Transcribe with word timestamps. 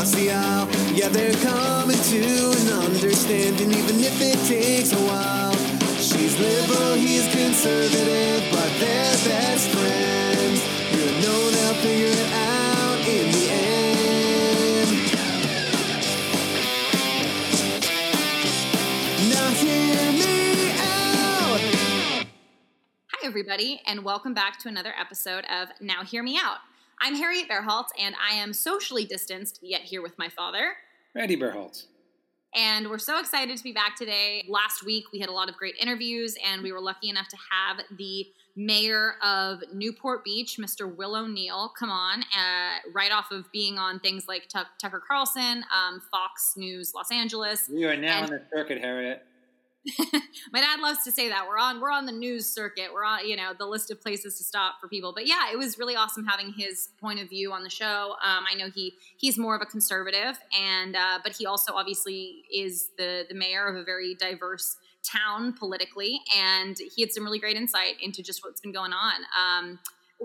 across 0.00 0.14
the 0.14 0.30
aisle. 0.30 0.66
Yeah, 0.94 1.08
they're 1.08 1.34
coming 1.44 1.98
to 1.98 2.22
an 2.56 2.68
understanding, 2.86 3.70
even 3.70 4.00
if 4.00 4.18
it 4.22 4.38
takes 4.48 4.92
a 4.92 4.96
while. 4.96 5.52
She's 5.98 6.38
liberal, 6.38 6.94
he's 6.94 7.28
conservative, 7.28 8.42
but 8.50 8.70
they're 8.80 9.18
best 9.28 9.68
friends. 9.68 10.64
You 10.96 11.04
know 11.20 11.50
they'll 11.50 11.74
figure 11.84 12.06
it 12.08 12.32
out 12.32 12.98
in 13.06 13.30
the 13.36 13.46
end. 13.50 14.90
Now 19.28 19.50
hear 19.60 20.12
me 20.12 20.70
out. 20.80 21.60
Hi, 23.12 23.26
everybody, 23.26 23.82
and 23.86 24.02
welcome 24.02 24.32
back 24.32 24.58
to 24.60 24.68
another 24.68 24.94
episode 24.98 25.44
of 25.50 25.68
Now 25.78 26.04
Hear 26.04 26.22
Me 26.22 26.38
Out. 26.42 26.60
I'm 27.00 27.14
Harriet 27.14 27.48
Bearhalt, 27.48 27.86
and 27.98 28.14
I 28.20 28.34
am 28.34 28.52
socially 28.52 29.04
distanced, 29.04 29.58
yet 29.62 29.80
here 29.82 30.02
with 30.02 30.18
my 30.18 30.28
father. 30.28 30.72
Randy 31.14 31.36
Berholtz. 31.36 31.86
And 32.54 32.90
we're 32.90 32.98
so 32.98 33.18
excited 33.20 33.56
to 33.56 33.62
be 33.64 33.72
back 33.72 33.96
today. 33.96 34.44
Last 34.48 34.84
week, 34.84 35.04
we 35.12 35.20
had 35.20 35.28
a 35.28 35.32
lot 35.32 35.48
of 35.48 35.56
great 35.56 35.76
interviews, 35.80 36.36
and 36.46 36.62
we 36.62 36.72
were 36.72 36.80
lucky 36.80 37.08
enough 37.08 37.28
to 37.28 37.36
have 37.50 37.78
the 37.96 38.26
mayor 38.56 39.14
of 39.22 39.60
Newport 39.72 40.24
Beach, 40.24 40.58
Mr. 40.60 40.94
Will 40.94 41.14
O'Neill, 41.16 41.70
come 41.78 41.90
on, 41.90 42.22
uh, 42.22 42.78
right 42.92 43.12
off 43.12 43.30
of 43.30 43.50
being 43.52 43.78
on 43.78 43.98
things 44.00 44.26
like 44.28 44.48
Tuck 44.48 44.66
Tucker 44.78 45.02
Carlson, 45.06 45.64
um, 45.74 46.02
Fox 46.10 46.54
News 46.56 46.92
Los 46.94 47.10
Angeles. 47.12 47.68
We 47.72 47.84
are 47.84 47.96
now 47.96 48.22
And- 48.24 48.24
on 48.24 48.30
the 48.30 48.42
circuit, 48.54 48.80
Harriet. 48.82 49.24
My 50.52 50.60
dad 50.60 50.80
loves 50.80 51.02
to 51.04 51.12
say 51.12 51.28
that 51.28 51.46
we're 51.48 51.58
on 51.58 51.80
we're 51.80 51.90
on 51.90 52.04
the 52.04 52.12
news 52.12 52.46
circuit. 52.46 52.88
We're 52.92 53.04
on 53.04 53.26
you 53.26 53.36
know 53.36 53.52
the 53.58 53.66
list 53.66 53.90
of 53.90 54.00
places 54.00 54.36
to 54.38 54.44
stop 54.44 54.74
for 54.80 54.88
people. 54.88 55.12
But 55.14 55.26
yeah, 55.26 55.50
it 55.52 55.56
was 55.56 55.78
really 55.78 55.96
awesome 55.96 56.26
having 56.26 56.52
his 56.52 56.90
point 57.00 57.20
of 57.20 57.28
view 57.28 57.52
on 57.52 57.62
the 57.62 57.70
show. 57.70 58.16
Um, 58.22 58.44
I 58.50 58.54
know 58.56 58.68
he 58.74 58.94
he's 59.16 59.38
more 59.38 59.56
of 59.56 59.62
a 59.62 59.66
conservative, 59.66 60.38
and 60.58 60.96
uh, 60.96 61.20
but 61.24 61.34
he 61.36 61.46
also 61.46 61.72
obviously 61.74 62.44
is 62.52 62.90
the 62.98 63.24
the 63.28 63.34
mayor 63.34 63.68
of 63.68 63.76
a 63.76 63.84
very 63.84 64.14
diverse 64.14 64.76
town 65.02 65.54
politically, 65.54 66.20
and 66.38 66.76
he 66.94 67.02
had 67.02 67.10
some 67.12 67.24
really 67.24 67.38
great 67.38 67.56
insight 67.56 67.94
into 68.02 68.22
just 68.22 68.44
what's 68.44 68.60
been 68.60 68.72
going 68.72 68.92
on. 68.92 69.14
Um, 69.38 69.78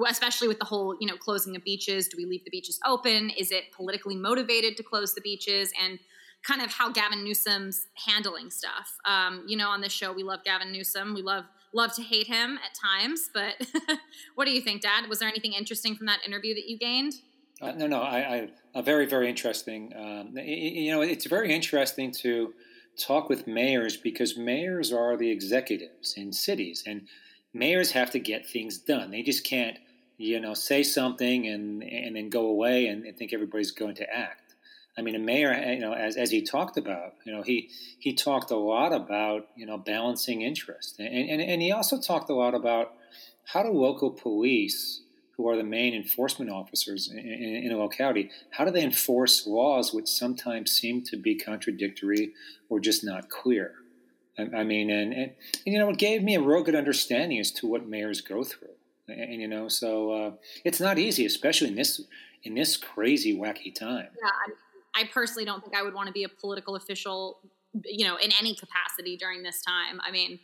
especially 0.09 0.49
with 0.49 0.59
the 0.59 0.65
whole 0.65 0.97
you 0.99 1.07
know 1.07 1.15
closing 1.15 1.55
of 1.55 1.63
beaches 1.63 2.09
do 2.09 2.17
we 2.17 2.25
leave 2.25 2.43
the 2.43 2.49
beaches 2.49 2.77
open 2.85 3.29
is 3.37 3.49
it 3.49 3.71
politically 3.71 4.13
motivated 4.13 4.75
to 4.75 4.83
close 4.83 5.13
the 5.13 5.21
beaches 5.21 5.71
and 5.81 5.99
kind 6.45 6.61
of 6.61 6.71
how 6.71 6.91
Gavin 6.91 7.23
Newsom's 7.23 7.87
handling 8.05 8.51
stuff. 8.51 8.97
Um, 9.05 9.43
you 9.47 9.57
know, 9.57 9.69
on 9.69 9.81
this 9.81 9.91
show, 9.91 10.13
we 10.13 10.23
love 10.23 10.43
Gavin 10.43 10.71
Newsom. 10.71 11.13
We 11.13 11.21
love 11.21 11.45
love 11.73 11.93
to 11.93 12.01
hate 12.01 12.27
him 12.27 12.57
at 12.63 12.73
times. 12.73 13.29
But 13.33 13.55
what 14.35 14.45
do 14.45 14.51
you 14.51 14.61
think, 14.61 14.81
Dad? 14.81 15.09
Was 15.09 15.19
there 15.19 15.27
anything 15.27 15.53
interesting 15.53 15.95
from 15.95 16.05
that 16.07 16.19
interview 16.25 16.55
that 16.55 16.69
you 16.69 16.77
gained? 16.77 17.13
Uh, 17.61 17.71
no, 17.71 17.87
no, 17.87 18.01
I, 18.01 18.49
I 18.73 18.81
very, 18.81 19.05
very 19.05 19.29
interesting. 19.29 19.93
Um, 19.95 20.37
you 20.37 20.91
know, 20.91 21.01
it's 21.01 21.25
very 21.25 21.53
interesting 21.53 22.11
to 22.11 22.53
talk 22.97 23.29
with 23.29 23.47
mayors 23.47 23.97
because 23.97 24.37
mayors 24.37 24.91
are 24.91 25.17
the 25.17 25.29
executives 25.29 26.13
in 26.15 26.31
cities, 26.31 26.83
and 26.85 27.07
mayors 27.53 27.91
have 27.91 28.11
to 28.11 28.19
get 28.19 28.47
things 28.47 28.77
done. 28.77 29.11
They 29.11 29.21
just 29.21 29.45
can't, 29.45 29.77
you 30.17 30.39
know, 30.39 30.53
say 30.53 30.83
something 30.83 31.47
and 31.47 31.81
and 31.83 32.15
then 32.15 32.29
go 32.29 32.47
away 32.47 32.87
and, 32.87 33.05
and 33.05 33.17
think 33.17 33.33
everybody's 33.33 33.71
going 33.71 33.95
to 33.95 34.15
act. 34.15 34.44
I 34.97 35.01
mean, 35.01 35.15
a 35.15 35.19
mayor, 35.19 35.53
you 35.53 35.79
know, 35.79 35.93
as, 35.93 36.15
as 36.15 36.31
he 36.31 36.41
talked 36.41 36.77
about, 36.77 37.15
you 37.25 37.33
know, 37.33 37.41
he 37.41 37.69
he 37.99 38.13
talked 38.13 38.51
a 38.51 38.55
lot 38.55 38.93
about 38.93 39.47
you 39.55 39.65
know 39.65 39.77
balancing 39.77 40.41
interest, 40.41 40.99
and 40.99 41.07
and, 41.07 41.41
and 41.41 41.61
he 41.61 41.71
also 41.71 41.99
talked 41.99 42.29
a 42.29 42.33
lot 42.33 42.53
about 42.55 42.93
how 43.45 43.63
do 43.63 43.69
local 43.69 44.09
police 44.09 45.01
who 45.37 45.49
are 45.49 45.57
the 45.57 45.63
main 45.63 45.93
enforcement 45.93 46.49
officers 46.49 47.09
in, 47.09 47.19
in, 47.19 47.65
in 47.65 47.71
a 47.71 47.77
locality, 47.77 48.29
how 48.51 48.63
do 48.63 48.71
they 48.71 48.83
enforce 48.83 49.45
laws 49.45 49.93
which 49.93 50.07
sometimes 50.07 50.71
seem 50.71 51.03
to 51.03 51.17
be 51.17 51.35
contradictory 51.35 52.31
or 52.69 52.79
just 52.79 53.03
not 53.03 53.29
clear? 53.29 53.73
I, 54.37 54.43
I 54.57 54.63
mean, 54.63 54.89
and, 54.89 55.13
and, 55.13 55.31
and, 55.65 55.73
you 55.73 55.77
know, 55.77 55.89
it 55.89 55.97
gave 55.97 56.23
me 56.23 56.35
a 56.35 56.41
real 56.41 56.63
good 56.63 56.75
understanding 56.75 57.39
as 57.39 57.51
to 57.51 57.67
what 57.67 57.87
mayors 57.87 58.21
go 58.21 58.43
through. 58.43 58.69
And, 59.07 59.19
and, 59.19 59.41
you 59.41 59.47
know, 59.47 59.67
so 59.67 60.11
uh, 60.11 60.31
it's 60.63 60.79
not 60.79 60.97
easy, 60.97 61.25
especially 61.25 61.69
in 61.69 61.75
this 61.75 62.01
in 62.43 62.53
this 62.53 62.77
crazy, 62.77 63.35
wacky 63.35 63.73
time. 63.73 64.09
Yeah, 64.21 64.53
I, 64.95 65.03
personally 65.13 65.45
don't 65.45 65.61
think 65.63 65.75
I 65.75 65.83
would 65.83 65.93
want 65.93 66.07
to 66.07 66.13
be 66.13 66.23
a 66.23 66.29
political 66.29 66.75
official, 66.75 67.39
you 67.83 68.05
know, 68.05 68.15
in 68.17 68.31
any 68.39 68.55
capacity 68.55 69.17
during 69.17 69.43
this 69.43 69.61
time. 69.61 69.99
I 70.05 70.11
mean, 70.11 70.39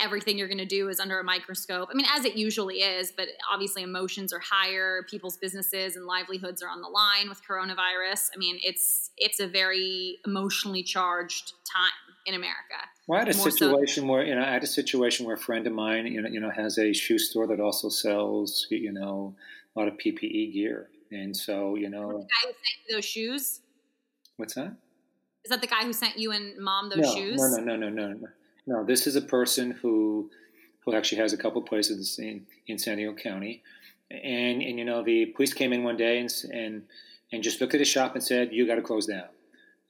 everything 0.00 0.38
you're 0.38 0.48
going 0.48 0.58
to 0.58 0.64
do 0.64 0.88
is 0.88 1.00
under 1.00 1.18
a 1.18 1.24
microscope. 1.24 1.88
I 1.90 1.94
mean, 1.94 2.06
as 2.16 2.24
it 2.24 2.36
usually 2.36 2.76
is, 2.76 3.12
but 3.16 3.28
obviously 3.52 3.82
emotions 3.82 4.32
are 4.32 4.40
higher. 4.40 5.04
People's 5.10 5.36
businesses 5.36 5.96
and 5.96 6.06
livelihoods 6.06 6.62
are 6.62 6.68
on 6.68 6.80
the 6.80 6.88
line 6.88 7.28
with 7.28 7.40
coronavirus. 7.46 8.28
I 8.34 8.38
mean, 8.38 8.58
it's 8.62 9.10
it's 9.16 9.40
a 9.40 9.46
very 9.46 10.18
emotionally 10.26 10.82
charged 10.82 11.52
time 11.70 11.90
in 12.26 12.34
America. 12.34 12.78
Well, 13.06 13.16
I 13.20 13.24
had 13.24 13.34
a 13.34 13.36
More 13.38 13.50
so- 13.50 13.56
situation 13.56 14.06
where 14.08 14.24
you 14.24 14.34
know 14.34 14.42
I 14.42 14.52
had 14.52 14.62
a 14.62 14.66
situation 14.68 15.26
where 15.26 15.34
a 15.34 15.38
friend 15.38 15.66
of 15.66 15.72
mine, 15.72 16.06
you 16.06 16.22
know, 16.22 16.28
you 16.28 16.40
know, 16.40 16.50
has 16.50 16.78
a 16.78 16.92
shoe 16.92 17.18
store 17.18 17.46
that 17.48 17.60
also 17.60 17.88
sells, 17.88 18.66
you 18.70 18.92
know, 18.92 19.34
a 19.74 19.78
lot 19.78 19.88
of 19.88 19.94
PPE 19.98 20.52
gear, 20.52 20.88
and 21.10 21.36
so 21.36 21.74
you 21.74 21.84
The 21.90 21.96
know, 21.96 22.08
guy 22.28 22.46
who 22.48 22.48
sent 22.48 22.90
those 22.96 23.04
shoes 23.04 23.60
what's 24.40 24.54
that? 24.54 24.74
is 25.44 25.50
that 25.50 25.60
the 25.60 25.66
guy 25.66 25.84
who 25.84 25.92
sent 25.92 26.18
you 26.18 26.32
and 26.32 26.58
mom 26.58 26.88
those 26.90 26.98
no, 26.98 27.14
shoes? 27.14 27.40
No, 27.40 27.58
no, 27.58 27.76
no, 27.76 27.88
no, 27.88 28.08
no, 28.08 28.12
no. 28.14 28.28
No, 28.66 28.84
this 28.84 29.06
is 29.06 29.16
a 29.16 29.22
person 29.22 29.72
who 29.72 30.30
who 30.84 30.94
actually 30.94 31.18
has 31.18 31.32
a 31.32 31.36
couple 31.36 31.60
places 31.62 32.18
in, 32.18 32.46
in 32.66 32.78
San 32.78 32.96
Diego 32.96 33.14
County, 33.14 33.62
and 34.10 34.62
and 34.62 34.78
you 34.78 34.84
know 34.84 35.02
the 35.02 35.26
police 35.26 35.54
came 35.54 35.72
in 35.72 35.82
one 35.82 35.96
day 35.96 36.18
and 36.20 36.32
and 36.52 36.82
and 37.32 37.42
just 37.42 37.60
looked 37.60 37.74
at 37.74 37.80
his 37.80 37.88
shop 37.88 38.14
and 38.14 38.22
said 38.22 38.52
you 38.52 38.66
got 38.66 38.76
to 38.76 38.82
close 38.82 39.06
down. 39.06 39.28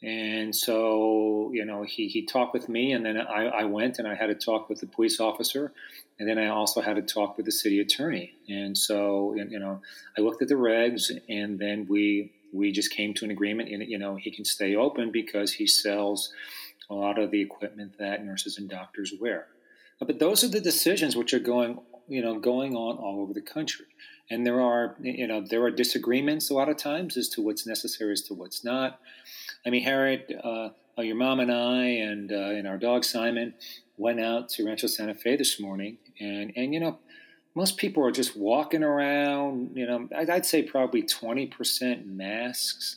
And 0.02 0.54
so 0.54 1.50
you 1.52 1.64
know 1.64 1.82
he 1.82 2.08
he 2.08 2.24
talked 2.24 2.54
with 2.54 2.68
me, 2.68 2.92
and 2.92 3.04
then 3.04 3.18
I, 3.18 3.46
I 3.46 3.64
went 3.64 3.98
and 3.98 4.06
I 4.06 4.14
had 4.14 4.30
a 4.30 4.34
talk 4.34 4.68
with 4.68 4.80
the 4.80 4.86
police 4.86 5.20
officer, 5.20 5.72
and 6.18 6.28
then 6.28 6.38
I 6.38 6.46
also 6.46 6.80
had 6.80 6.96
a 6.96 7.02
talk 7.02 7.36
with 7.36 7.46
the 7.46 7.52
city 7.52 7.80
attorney. 7.80 8.34
And 8.48 8.78
so 8.78 9.34
you 9.34 9.58
know 9.58 9.82
I 10.16 10.20
looked 10.20 10.42
at 10.42 10.48
the 10.48 10.54
regs, 10.54 11.10
and 11.28 11.58
then 11.58 11.86
we 11.88 12.32
we 12.52 12.72
just 12.72 12.90
came 12.90 13.14
to 13.14 13.24
an 13.24 13.30
agreement. 13.30 13.68
And 13.68 13.82
you 13.88 13.98
know 13.98 14.16
he 14.16 14.30
can 14.30 14.44
stay 14.44 14.74
open 14.74 15.10
because 15.10 15.54
he 15.54 15.66
sells 15.66 16.32
a 16.88 16.94
lot 16.94 17.18
of 17.18 17.30
the 17.30 17.40
equipment 17.40 17.98
that 17.98 18.24
nurses 18.24 18.58
and 18.58 18.68
doctors 18.68 19.14
wear. 19.20 19.46
Uh, 20.00 20.04
But 20.04 20.18
those 20.18 20.42
are 20.42 20.48
the 20.48 20.60
decisions 20.60 21.16
which 21.16 21.32
are 21.32 21.38
going, 21.38 21.80
you 22.08 22.20
know, 22.20 22.38
going 22.38 22.74
on 22.74 22.96
all 22.98 23.20
over 23.20 23.32
the 23.32 23.40
country. 23.40 23.86
And 24.28 24.46
there 24.46 24.60
are, 24.60 24.96
you 25.00 25.26
know, 25.26 25.40
there 25.40 25.62
are 25.62 25.70
disagreements 25.70 26.50
a 26.50 26.54
lot 26.54 26.68
of 26.68 26.76
times 26.76 27.16
as 27.16 27.28
to 27.30 27.42
what's 27.42 27.66
necessary 27.66 28.12
as 28.12 28.22
to 28.22 28.34
what's 28.34 28.64
not. 28.64 29.00
I 29.66 29.70
mean, 29.70 29.82
Harriet, 29.82 30.30
uh, 30.42 30.70
uh, 30.98 31.02
your 31.02 31.16
mom 31.16 31.40
and 31.40 31.52
I, 31.52 31.84
and 31.86 32.32
uh, 32.32 32.56
and 32.56 32.66
our 32.66 32.78
dog 32.78 33.04
Simon 33.04 33.54
went 33.96 34.20
out 34.20 34.48
to 34.50 34.66
Rancho 34.66 34.86
Santa 34.86 35.14
Fe 35.14 35.36
this 35.36 35.60
morning, 35.60 35.98
and 36.18 36.52
and 36.56 36.72
you 36.72 36.80
know, 36.80 36.98
most 37.54 37.76
people 37.76 38.04
are 38.04 38.12
just 38.12 38.36
walking 38.36 38.82
around. 38.82 39.76
You 39.76 39.86
know, 39.86 40.08
I'd, 40.16 40.30
I'd 40.30 40.46
say 40.46 40.62
probably 40.62 41.02
twenty 41.02 41.46
percent 41.46 42.06
masks. 42.06 42.96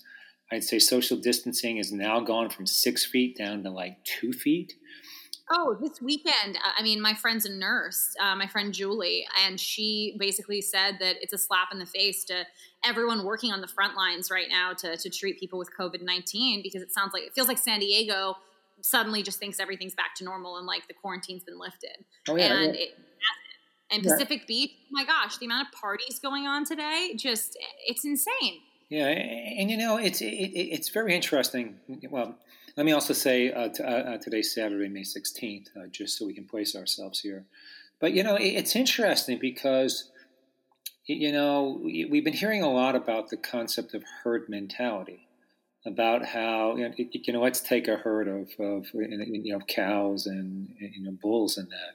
I'd 0.52 0.64
say 0.64 0.80
social 0.80 1.18
distancing 1.18 1.78
has 1.78 1.92
now 1.92 2.20
gone 2.20 2.50
from 2.50 2.68
six 2.68 3.06
feet 3.06 3.38
down 3.38 3.64
to 3.64 3.70
like 3.70 4.04
two 4.04 4.34
feet. 4.34 4.74
Oh, 5.52 5.78
this 5.80 6.02
weekend, 6.02 6.58
I 6.78 6.82
mean, 6.82 7.02
my 7.02 7.14
friend's 7.14 7.46
a 7.46 7.52
nurse, 7.52 8.16
uh, 8.20 8.34
my 8.36 8.48
friend 8.48 8.74
Julie, 8.74 9.26
and 9.46 9.60
she 9.60 10.16
basically 10.18 10.62
said 10.62 10.98
that 11.00 11.18
it's 11.22 11.34
a 11.34 11.38
slap 11.38 11.68
in 11.72 11.80
the 11.80 11.86
face 11.86 12.24
to 12.26 12.46
everyone 12.84 13.26
working 13.26 13.52
on 13.52 13.60
the 13.60 13.68
front 13.68 13.96
lines 13.96 14.32
right 14.32 14.48
now 14.50 14.72
to, 14.74 14.96
to 14.96 15.10
treat 15.10 15.40
people 15.40 15.60
with 15.60 15.70
COVID 15.78 16.02
19 16.02 16.62
because 16.64 16.82
it 16.82 16.94
sounds 16.94 17.14
like 17.14 17.24
it 17.24 17.34
feels 17.34 17.48
like 17.50 17.58
San 17.58 17.82
Diego 17.82 18.36
suddenly 18.82 19.22
just 19.22 19.38
thinks 19.38 19.60
everything's 19.60 19.96
back 19.96 20.16
to 20.16 20.24
normal 20.24 20.58
and 20.58 20.66
like 20.66 20.88
the 20.88 20.94
quarantine's 20.94 21.44
been 21.44 21.60
lifted. 21.60 22.06
Oh 22.30 22.36
yeah, 22.36 22.54
and 22.54 22.76
yeah. 22.76 22.82
it. 22.82 22.98
And. 23.92 24.04
Pacific 24.04 24.48
Beach, 24.48 24.72
oh 24.86 24.88
my 24.92 25.06
gosh, 25.06 25.38
the 25.38 25.46
amount 25.46 25.68
of 25.68 25.74
parties 25.80 26.20
going 26.20 26.48
on 26.48 26.66
today, 26.66 27.14
just 27.18 27.58
it's 27.88 28.04
insane. 28.06 28.60
Yeah, 28.90 29.08
and 29.08 29.70
you 29.72 29.78
know 29.78 29.98
it's 29.98 30.22
it, 30.22 30.26
it- 30.26 30.70
it's 30.76 30.90
very 30.90 31.16
interesting. 31.16 31.78
Well, 32.10 32.36
let 32.78 32.86
me 32.86 32.92
also 32.92 33.14
say 33.14 33.52
uh, 33.52 33.70
t- 33.70 33.84
uh, 33.84 33.88
uh, 33.88 34.18
today's 34.18 34.54
Saturday, 34.54 34.88
May 34.90 35.04
sixteenth, 35.04 35.68
uh, 35.78 35.88
just 35.92 36.18
so 36.18 36.26
we 36.26 36.34
can 36.34 36.46
place 36.46 36.76
ourselves 36.76 37.20
here. 37.20 37.46
But 38.00 38.14
you 38.14 38.24
know, 38.24 38.36
it, 38.36 38.48
it's 38.50 38.76
interesting 38.76 39.38
because 39.40 40.10
you 41.06 41.32
know 41.32 41.80
we- 41.84 42.06
we've 42.06 42.24
been 42.24 42.34
hearing 42.34 42.64
a 42.64 42.72
lot 42.72 42.96
about 42.96 43.30
the 43.30 43.38
concept 43.38 43.94
of 43.94 44.04
herd 44.24 44.48
mentality, 44.50 45.28
about 45.86 46.26
how 46.26 46.76
you 46.78 46.90
know, 46.90 46.94
you 46.98 47.34
know 47.34 47.42
let's 47.42 47.60
take 47.62 47.88
a 47.88 47.98
herd 47.98 48.28
of 48.28 48.50
of 48.60 48.88
you 48.94 49.54
know 49.54 49.60
cows 49.68 50.26
and 50.26 50.70
you 50.80 51.04
know 51.04 51.18
bulls 51.22 51.58
and 51.58 51.70
that. 51.70 51.94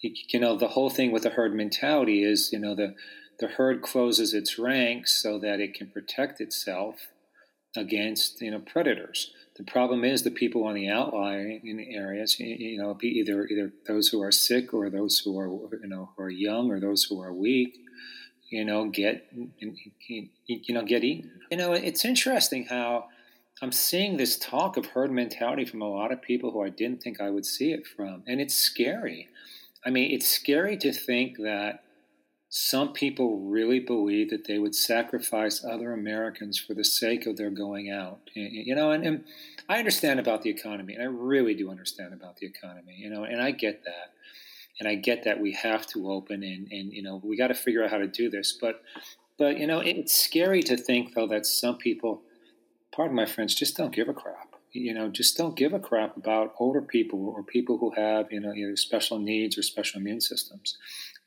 You 0.00 0.38
know 0.40 0.56
the 0.56 0.68
whole 0.68 0.90
thing 0.90 1.10
with 1.10 1.24
the 1.24 1.30
herd 1.30 1.54
mentality 1.54 2.22
is 2.22 2.50
you 2.52 2.58
know 2.58 2.74
the 2.74 2.94
the 3.40 3.48
herd 3.48 3.82
closes 3.82 4.34
its 4.34 4.58
ranks 4.58 5.20
so 5.22 5.38
that 5.38 5.60
it 5.60 5.74
can 5.74 5.88
protect 5.90 6.40
itself 6.40 7.08
against 7.76 8.40
you 8.40 8.50
know 8.50 8.60
predators. 8.60 9.32
The 9.56 9.64
problem 9.64 10.04
is 10.04 10.22
the 10.22 10.30
people 10.30 10.62
on 10.64 10.74
the 10.74 10.88
outlying 10.88 11.88
areas, 11.92 12.38
you- 12.38 12.78
know, 12.78 12.96
either 13.02 13.46
either 13.46 13.72
those 13.86 14.08
who 14.08 14.22
are 14.22 14.30
sick 14.30 14.72
or 14.72 14.88
those 14.88 15.18
who 15.18 15.36
are 15.38 15.48
you 15.82 15.88
know 15.88 16.10
who 16.16 16.22
are 16.22 16.30
young 16.30 16.70
or 16.70 16.78
those 16.78 17.04
who 17.04 17.20
are 17.20 17.32
weak, 17.32 17.76
you 18.50 18.64
know, 18.64 18.88
get 18.88 19.26
you 19.32 20.74
know 20.74 20.84
get 20.84 21.02
eaten. 21.02 21.40
You 21.50 21.56
know, 21.56 21.72
it's 21.72 22.04
interesting 22.04 22.66
how 22.66 23.06
I'm 23.60 23.72
seeing 23.72 24.16
this 24.16 24.38
talk 24.38 24.76
of 24.76 24.86
herd 24.86 25.10
mentality 25.10 25.64
from 25.64 25.82
a 25.82 25.88
lot 25.88 26.12
of 26.12 26.22
people 26.22 26.52
who 26.52 26.62
I 26.62 26.68
didn't 26.68 27.02
think 27.02 27.20
I 27.20 27.30
would 27.30 27.44
see 27.44 27.72
it 27.72 27.84
from. 27.86 28.22
And 28.28 28.40
it's 28.40 28.54
scary. 28.54 29.28
I 29.84 29.90
mean, 29.90 30.10
it's 30.10 30.28
scary 30.28 30.76
to 30.78 30.92
think 30.92 31.38
that 31.38 31.84
some 32.50 32.92
people 32.92 33.40
really 33.40 33.78
believe 33.78 34.30
that 34.30 34.46
they 34.46 34.58
would 34.58 34.74
sacrifice 34.74 35.64
other 35.64 35.92
Americans 35.92 36.58
for 36.58 36.74
the 36.74 36.84
sake 36.84 37.26
of 37.26 37.36
their 37.36 37.50
going 37.50 37.90
out. 37.90 38.20
You 38.34 38.74
know, 38.74 38.90
and, 38.90 39.04
and 39.04 39.24
I 39.68 39.78
understand 39.78 40.18
about 40.18 40.42
the 40.42 40.50
economy, 40.50 40.94
and 40.94 41.02
I 41.02 41.06
really 41.06 41.54
do 41.54 41.70
understand 41.70 42.14
about 42.14 42.36
the 42.36 42.46
economy, 42.46 42.96
you 42.96 43.10
know, 43.10 43.24
and 43.24 43.42
I 43.42 43.50
get 43.50 43.84
that. 43.84 44.12
And 44.80 44.88
I 44.88 44.94
get 44.94 45.24
that 45.24 45.40
we 45.40 45.54
have 45.54 45.88
to 45.88 46.08
open 46.08 46.44
and, 46.44 46.70
and 46.70 46.92
you 46.92 47.02
know, 47.02 47.20
we 47.24 47.36
got 47.36 47.48
to 47.48 47.54
figure 47.54 47.82
out 47.82 47.90
how 47.90 47.98
to 47.98 48.06
do 48.06 48.30
this. 48.30 48.56
But, 48.60 48.80
but, 49.36 49.58
you 49.58 49.66
know, 49.66 49.80
it's 49.80 50.14
scary 50.14 50.62
to 50.62 50.76
think, 50.76 51.14
though, 51.14 51.26
that 51.26 51.46
some 51.46 51.78
people, 51.78 52.22
pardon 52.92 53.16
my 53.16 53.26
friends, 53.26 53.56
just 53.56 53.76
don't 53.76 53.92
give 53.92 54.08
a 54.08 54.14
crap. 54.14 54.47
You 54.72 54.94
know, 54.94 55.08
just 55.08 55.36
don't 55.36 55.56
give 55.56 55.72
a 55.72 55.78
crap 55.78 56.16
about 56.16 56.54
older 56.58 56.82
people 56.82 57.28
or 57.28 57.42
people 57.42 57.78
who 57.78 57.92
have, 57.96 58.30
you 58.30 58.40
know, 58.40 58.52
either 58.52 58.76
special 58.76 59.18
needs 59.18 59.56
or 59.56 59.62
special 59.62 60.00
immune 60.00 60.20
systems. 60.20 60.76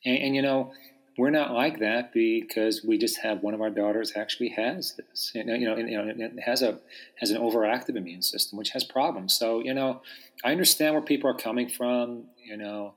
And, 0.06 0.18
and 0.18 0.36
you 0.36 0.42
know, 0.42 0.72
we're 1.18 1.30
not 1.30 1.52
like 1.52 1.80
that 1.80 2.14
because 2.14 2.84
we 2.84 2.98
just 2.98 3.20
have 3.20 3.44
one 3.44 3.54
of 3.54 3.62
our 3.62 3.70
daughters 3.70 4.14
actually 4.16 4.50
has 4.50 4.96
this, 4.96 5.32
you 5.36 5.44
know, 5.44 5.54
you 5.54 5.66
know, 5.68 5.76
and, 5.76 5.90
you 5.90 5.98
know, 5.98 6.08
it 6.08 6.40
has 6.46 6.62
a 6.62 6.80
has 7.20 7.32
an 7.32 7.42
overactive 7.42 7.96
immune 7.96 8.22
system, 8.22 8.58
which 8.58 8.70
has 8.70 8.84
problems. 8.84 9.38
So, 9.38 9.60
you 9.60 9.74
know, 9.74 10.02
I 10.44 10.52
understand 10.52 10.94
where 10.94 11.04
people 11.04 11.30
are 11.30 11.36
coming 11.36 11.68
from, 11.68 12.26
you 12.44 12.58
know, 12.58 12.94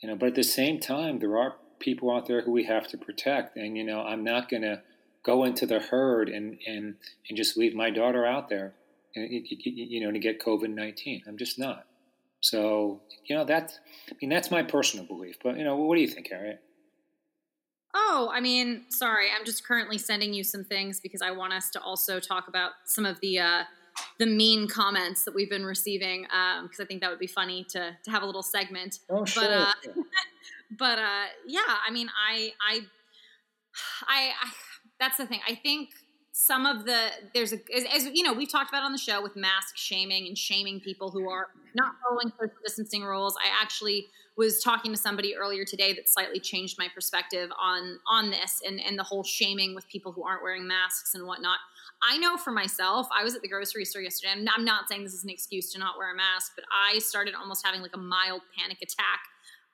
you 0.00 0.08
know, 0.08 0.16
but 0.16 0.28
at 0.28 0.34
the 0.34 0.44
same 0.44 0.78
time, 0.78 1.18
there 1.18 1.36
are 1.36 1.56
people 1.80 2.10
out 2.10 2.26
there 2.26 2.42
who 2.42 2.52
we 2.52 2.64
have 2.64 2.86
to 2.88 2.98
protect, 2.98 3.56
and 3.56 3.76
you 3.76 3.84
know, 3.84 4.02
I'm 4.02 4.24
not 4.24 4.48
going 4.48 4.62
to 4.62 4.82
go 5.22 5.44
into 5.44 5.66
the 5.66 5.80
herd 5.80 6.28
and 6.28 6.58
and 6.66 6.94
and 7.28 7.36
just 7.36 7.56
leave 7.56 7.74
my 7.74 7.90
daughter 7.90 8.24
out 8.24 8.48
there, 8.48 8.74
you 9.26 10.00
know, 10.00 10.12
to 10.12 10.18
get 10.18 10.40
COVID 10.40 10.74
nineteen. 10.74 11.22
I'm 11.26 11.36
just 11.36 11.58
not. 11.58 11.84
So, 12.40 13.00
you 13.26 13.36
know, 13.36 13.44
that's 13.44 13.78
I 14.10 14.14
mean, 14.20 14.30
that's 14.30 14.50
my 14.50 14.62
personal 14.62 15.06
belief. 15.06 15.36
But 15.42 15.58
you 15.58 15.64
know, 15.64 15.76
what 15.76 15.96
do 15.96 16.00
you 16.00 16.08
think, 16.08 16.28
Harriet? 16.30 16.60
Oh, 17.94 18.30
I 18.32 18.40
mean, 18.40 18.84
sorry, 18.90 19.26
I'm 19.36 19.44
just 19.44 19.66
currently 19.66 19.98
sending 19.98 20.32
you 20.32 20.44
some 20.44 20.62
things 20.62 21.00
because 21.00 21.22
I 21.22 21.30
want 21.30 21.52
us 21.52 21.70
to 21.70 21.80
also 21.80 22.20
talk 22.20 22.46
about 22.46 22.72
some 22.84 23.06
of 23.06 23.18
the 23.20 23.38
uh, 23.40 23.62
the 24.18 24.26
mean 24.26 24.68
comments 24.68 25.24
that 25.24 25.34
we've 25.34 25.50
been 25.50 25.64
receiving 25.64 26.22
because 26.22 26.60
um, 26.60 26.70
I 26.80 26.84
think 26.84 27.00
that 27.00 27.10
would 27.10 27.18
be 27.18 27.26
funny 27.26 27.64
to 27.70 27.96
to 28.04 28.10
have 28.10 28.22
a 28.22 28.26
little 28.26 28.42
segment. 28.42 29.00
Oh, 29.08 29.24
sure. 29.24 29.42
But, 29.42 29.50
uh, 29.50 29.72
but 30.78 30.98
uh, 30.98 31.26
yeah, 31.46 31.60
I 31.86 31.90
mean, 31.90 32.08
I, 32.08 32.52
I, 32.66 32.80
I, 34.06 34.30
I, 34.42 34.50
that's 35.00 35.16
the 35.16 35.26
thing. 35.26 35.40
I 35.48 35.54
think 35.54 35.90
some 36.40 36.66
of 36.66 36.84
the 36.84 37.08
there's 37.34 37.52
a 37.52 37.56
as, 37.76 37.84
as, 37.92 38.04
you 38.14 38.22
know 38.22 38.32
we've 38.32 38.50
talked 38.50 38.70
about 38.70 38.84
on 38.84 38.92
the 38.92 38.98
show 38.98 39.20
with 39.20 39.34
mask 39.34 39.76
shaming 39.76 40.28
and 40.28 40.38
shaming 40.38 40.78
people 40.78 41.10
who 41.10 41.28
are 41.28 41.48
not 41.74 41.94
following 42.00 42.30
social 42.38 42.54
distancing 42.64 43.02
rules. 43.02 43.34
I 43.44 43.60
actually 43.60 44.06
was 44.36 44.62
talking 44.62 44.92
to 44.92 44.96
somebody 44.96 45.34
earlier 45.34 45.64
today 45.64 45.92
that 45.94 46.08
slightly 46.08 46.38
changed 46.38 46.78
my 46.78 46.86
perspective 46.94 47.50
on 47.60 47.98
on 48.08 48.30
this 48.30 48.60
and 48.64 48.80
and 48.80 48.96
the 48.96 49.02
whole 49.02 49.24
shaming 49.24 49.74
with 49.74 49.88
people 49.88 50.12
who 50.12 50.22
aren't 50.22 50.44
wearing 50.44 50.64
masks 50.64 51.16
and 51.16 51.26
whatnot. 51.26 51.58
I 52.08 52.16
know 52.18 52.36
for 52.36 52.52
myself, 52.52 53.08
I 53.12 53.24
was 53.24 53.34
at 53.34 53.42
the 53.42 53.48
grocery 53.48 53.84
store 53.84 54.02
yesterday. 54.02 54.32
I'm 54.36 54.46
I'm 54.56 54.64
not 54.64 54.88
saying 54.88 55.02
this 55.02 55.14
is 55.14 55.24
an 55.24 55.30
excuse 55.30 55.72
to 55.72 55.80
not 55.80 55.98
wear 55.98 56.12
a 56.12 56.16
mask, 56.16 56.52
but 56.54 56.64
I 56.70 57.00
started 57.00 57.34
almost 57.34 57.66
having 57.66 57.82
like 57.82 57.96
a 57.96 58.00
mild 58.00 58.42
panic 58.56 58.78
attack 58.80 59.22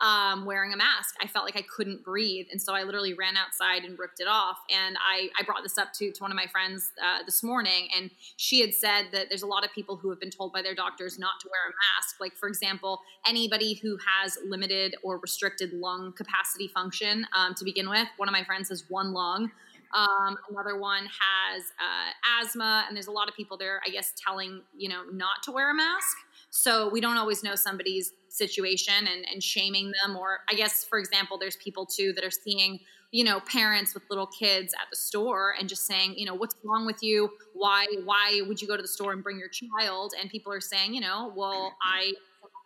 um, 0.00 0.44
wearing 0.44 0.72
a 0.72 0.76
mask. 0.76 1.14
I 1.22 1.26
felt 1.26 1.44
like 1.44 1.56
I 1.56 1.62
couldn't 1.62 2.04
breathe. 2.04 2.46
And 2.50 2.60
so 2.60 2.74
I 2.74 2.82
literally 2.82 3.14
ran 3.14 3.36
outside 3.36 3.84
and 3.84 3.98
ripped 3.98 4.20
it 4.20 4.26
off. 4.28 4.58
And 4.70 4.96
I, 4.98 5.28
I 5.38 5.44
brought 5.44 5.62
this 5.62 5.78
up 5.78 5.92
to, 5.94 6.10
to 6.10 6.22
one 6.22 6.30
of 6.30 6.36
my 6.36 6.46
friends 6.46 6.90
uh, 7.02 7.22
this 7.24 7.42
morning. 7.42 7.88
And 7.96 8.10
she 8.36 8.60
had 8.60 8.74
said 8.74 9.06
that 9.12 9.28
there's 9.28 9.42
a 9.42 9.46
lot 9.46 9.64
of 9.64 9.72
people 9.72 9.96
who 9.96 10.10
have 10.10 10.20
been 10.20 10.30
told 10.30 10.52
by 10.52 10.62
their 10.62 10.74
doctors 10.74 11.18
not 11.18 11.40
to 11.42 11.48
wear 11.48 11.70
a 11.70 11.72
mask. 11.72 12.20
Like, 12.20 12.36
for 12.36 12.48
example, 12.48 13.00
anybody 13.26 13.74
who 13.74 13.96
has 14.04 14.36
limited 14.44 14.96
or 15.02 15.18
restricted 15.18 15.72
lung 15.72 16.12
capacity 16.12 16.68
function 16.68 17.26
um, 17.36 17.54
to 17.54 17.64
begin 17.64 17.88
with. 17.88 18.08
One 18.16 18.28
of 18.28 18.32
my 18.32 18.44
friends 18.44 18.68
has 18.70 18.84
one 18.88 19.12
lung. 19.12 19.50
Um, 19.94 20.36
another 20.50 20.76
one 20.76 21.04
has 21.04 21.62
uh, 21.78 22.42
asthma, 22.42 22.84
and 22.88 22.96
there's 22.96 23.06
a 23.06 23.12
lot 23.12 23.28
of 23.28 23.36
people 23.36 23.56
there, 23.56 23.80
I 23.86 23.90
guess, 23.90 24.12
telling 24.16 24.62
you 24.76 24.88
know 24.88 25.04
not 25.12 25.44
to 25.44 25.52
wear 25.52 25.70
a 25.70 25.74
mask. 25.74 26.16
So 26.56 26.88
we 26.88 27.00
don't 27.00 27.16
always 27.16 27.42
know 27.42 27.56
somebody's 27.56 28.12
situation 28.28 28.94
and, 29.12 29.26
and 29.30 29.42
shaming 29.42 29.92
them. 30.00 30.16
Or 30.16 30.38
I 30.48 30.54
guess, 30.54 30.84
for 30.84 31.00
example, 31.00 31.36
there's 31.36 31.56
people 31.56 31.84
too 31.84 32.12
that 32.12 32.24
are 32.24 32.30
seeing, 32.30 32.78
you 33.10 33.24
know, 33.24 33.40
parents 33.40 33.92
with 33.92 34.04
little 34.08 34.28
kids 34.28 34.72
at 34.74 34.88
the 34.88 34.96
store 34.96 35.54
and 35.58 35.68
just 35.68 35.84
saying, 35.84 36.14
you 36.16 36.24
know, 36.24 36.34
what's 36.34 36.54
wrong 36.62 36.86
with 36.86 37.02
you? 37.02 37.28
Why 37.54 37.86
why 38.04 38.40
would 38.46 38.62
you 38.62 38.68
go 38.68 38.76
to 38.76 38.82
the 38.82 38.88
store 38.88 39.12
and 39.12 39.20
bring 39.20 39.36
your 39.36 39.48
child? 39.48 40.12
And 40.18 40.30
people 40.30 40.52
are 40.52 40.60
saying, 40.60 40.94
you 40.94 41.00
know, 41.00 41.32
well, 41.34 41.74
mm-hmm. 41.84 41.98
I 41.98 42.12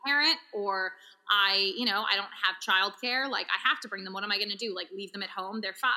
parent 0.07 0.37
or 0.53 0.93
I, 1.31 1.73
you 1.77 1.87
know, 1.87 2.05
I 2.13 2.15
don't 2.15 2.29
have 2.45 2.57
childcare. 2.63 3.27
Like 3.29 3.47
I 3.47 3.69
have 3.69 3.81
to 3.81 3.89
bring 3.89 4.05
them. 4.05 4.13
What 4.13 4.23
am 4.23 4.31
I 4.31 4.37
going 4.37 4.51
to 4.51 4.57
do? 4.57 4.75
Like 4.75 4.89
leave 4.95 5.13
them 5.13 5.23
at 5.23 5.31
home? 5.31 5.63
They're 5.63 5.73
five. 5.73 5.93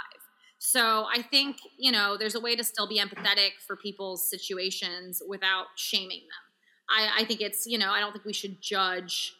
So 0.59 1.07
I 1.13 1.21
think, 1.21 1.57
you 1.77 1.91
know, 1.91 2.15
there's 2.17 2.35
a 2.35 2.39
way 2.39 2.55
to 2.55 2.63
still 2.63 2.88
be 2.88 2.99
empathetic 2.99 3.59
for 3.67 3.75
people's 3.75 4.29
situations 4.29 5.21
without 5.27 5.65
shaming 5.75 6.21
them. 6.21 6.50
I, 6.91 7.21
I 7.21 7.25
think 7.25 7.41
it's, 7.41 7.65
you 7.65 7.77
know, 7.77 7.91
I 7.91 7.99
don't 7.99 8.11
think 8.11 8.25
we 8.25 8.33
should 8.33 8.61
judge 8.61 9.33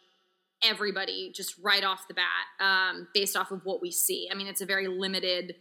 everybody 0.64 1.32
just 1.34 1.56
right 1.62 1.84
off 1.84 2.08
the 2.08 2.14
bat 2.14 2.66
um, 2.66 3.08
based 3.14 3.36
off 3.36 3.52
of 3.52 3.66
what 3.66 3.82
we 3.82 3.92
see. 3.92 4.30
I 4.32 4.36
mean, 4.36 4.48
it's 4.48 4.62
a 4.62 4.66
very 4.66 4.88
limited 4.88 5.56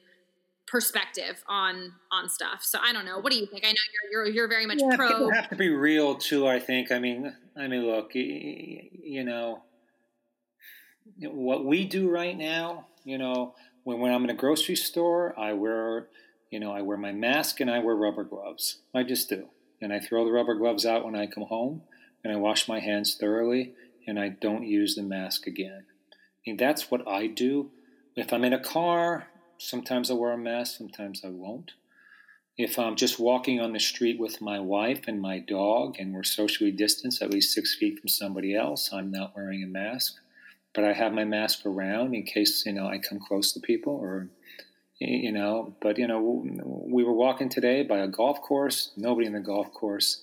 perspective 0.67 1.43
on 1.49 1.93
on 2.13 2.29
stuff. 2.29 2.63
So 2.63 2.79
I 2.81 2.93
don't 2.93 3.05
know. 3.05 3.19
What 3.19 3.33
do 3.33 3.39
you 3.39 3.47
think? 3.47 3.65
I 3.65 3.73
know 3.73 3.81
you're 4.13 4.25
you're, 4.25 4.35
you're 4.35 4.49
very 4.49 4.67
much 4.67 4.81
yeah, 4.81 4.97
pro. 4.97 5.09
People 5.09 5.33
have 5.33 5.49
to 5.49 5.57
be 5.57 5.69
real 5.69 6.15
too. 6.15 6.47
I 6.47 6.61
think. 6.61 6.93
I 6.93 6.99
mean, 6.99 7.35
I 7.57 7.67
mean, 7.67 7.87
look, 7.87 8.15
you 8.15 9.25
know, 9.25 9.63
what 11.21 11.65
we 11.65 11.85
do 11.85 12.09
right 12.09 12.37
now. 12.37 12.87
You 13.05 13.19
know, 13.19 13.55
when 13.85 13.99
when 13.99 14.13
I'm 14.13 14.25
in 14.25 14.31
a 14.31 14.35
grocery 14.35 14.77
store, 14.77 15.39
I 15.39 15.55
wear, 15.55 16.09
you 16.51 16.61
know, 16.61 16.73
I 16.73 16.83
wear 16.83 16.97
my 16.97 17.13
mask 17.13 17.61
and 17.61 17.71
I 17.71 17.81
wear 17.81 17.97
rubber 17.97 18.25
gloves. 18.25 18.79
I 18.95 19.03
just 19.03 19.29
do 19.29 19.49
and 19.81 19.93
I 19.93 20.01
throw 20.01 20.25
the 20.25 20.33
rubber 20.33 20.55
gloves 20.55 20.85
out 20.85 21.05
when 21.05 21.15
I 21.15 21.27
come 21.27 21.45
home, 21.45 21.83
and 22.23 22.33
I 22.33 22.37
wash 22.37 22.69
my 22.69 22.81
hands 22.81 23.15
thoroughly, 23.15 23.73
and 24.07 24.19
I 24.19 24.29
don't 24.29 24.67
use 24.67 24.95
the 24.95 25.03
mask 25.03 25.47
again. 25.47 25.85
I 26.13 26.17
mean, 26.47 26.57
that's 26.57 26.91
what 26.91 27.07
I 27.07 27.27
do. 27.27 27.71
If 28.17 28.33
I'm 28.33 28.45
in 28.45 28.53
a 28.53 28.63
car, 28.63 29.29
sometimes 29.59 30.11
I 30.11 30.15
wear 30.15 30.33
a 30.33 30.39
mask, 30.39 30.77
sometimes 30.77 31.23
I 31.25 31.29
won't. 31.29 31.73
If 32.57 32.79
I'm 32.79 32.97
just 32.97 33.19
walking 33.19 33.61
on 33.61 33.73
the 33.73 33.81
street 33.81 34.19
with 34.19 34.43
my 34.43 34.59
wife 34.59 35.05
and 35.07 35.21
my 35.21 35.39
dog, 35.39 35.97
and 35.99 36.13
we're 36.13 36.25
socially 36.25 36.71
distanced 36.71 37.23
at 37.23 37.31
least 37.31 37.55
six 37.55 37.75
feet 37.75 37.99
from 37.99 38.09
somebody 38.09 38.55
else, 38.55 38.93
I'm 38.93 39.11
not 39.11 39.35
wearing 39.35 39.63
a 39.63 39.67
mask. 39.67 40.17
But 40.75 40.85
I 40.85 40.93
have 40.93 41.13
my 41.13 41.25
mask 41.25 41.65
around 41.65 42.15
in 42.15 42.23
case 42.23 42.65
you 42.67 42.73
know 42.73 42.87
I 42.87 42.99
come 42.99 43.19
close 43.19 43.53
to 43.53 43.61
people 43.61 43.95
or 43.95 44.29
you 45.01 45.33
know. 45.33 45.75
But 45.81 45.99
you 45.99 46.07
know, 46.07 46.45
we 46.87 47.03
were 47.03 47.13
walking 47.13 47.49
today 47.49 47.83
by 47.83 47.99
a 47.99 48.09
golf 48.09 48.41
course. 48.43 48.93
Nobody 48.97 49.27
in 49.27 49.33
the 49.33 49.41
golf 49.41 49.73
course, 49.73 50.23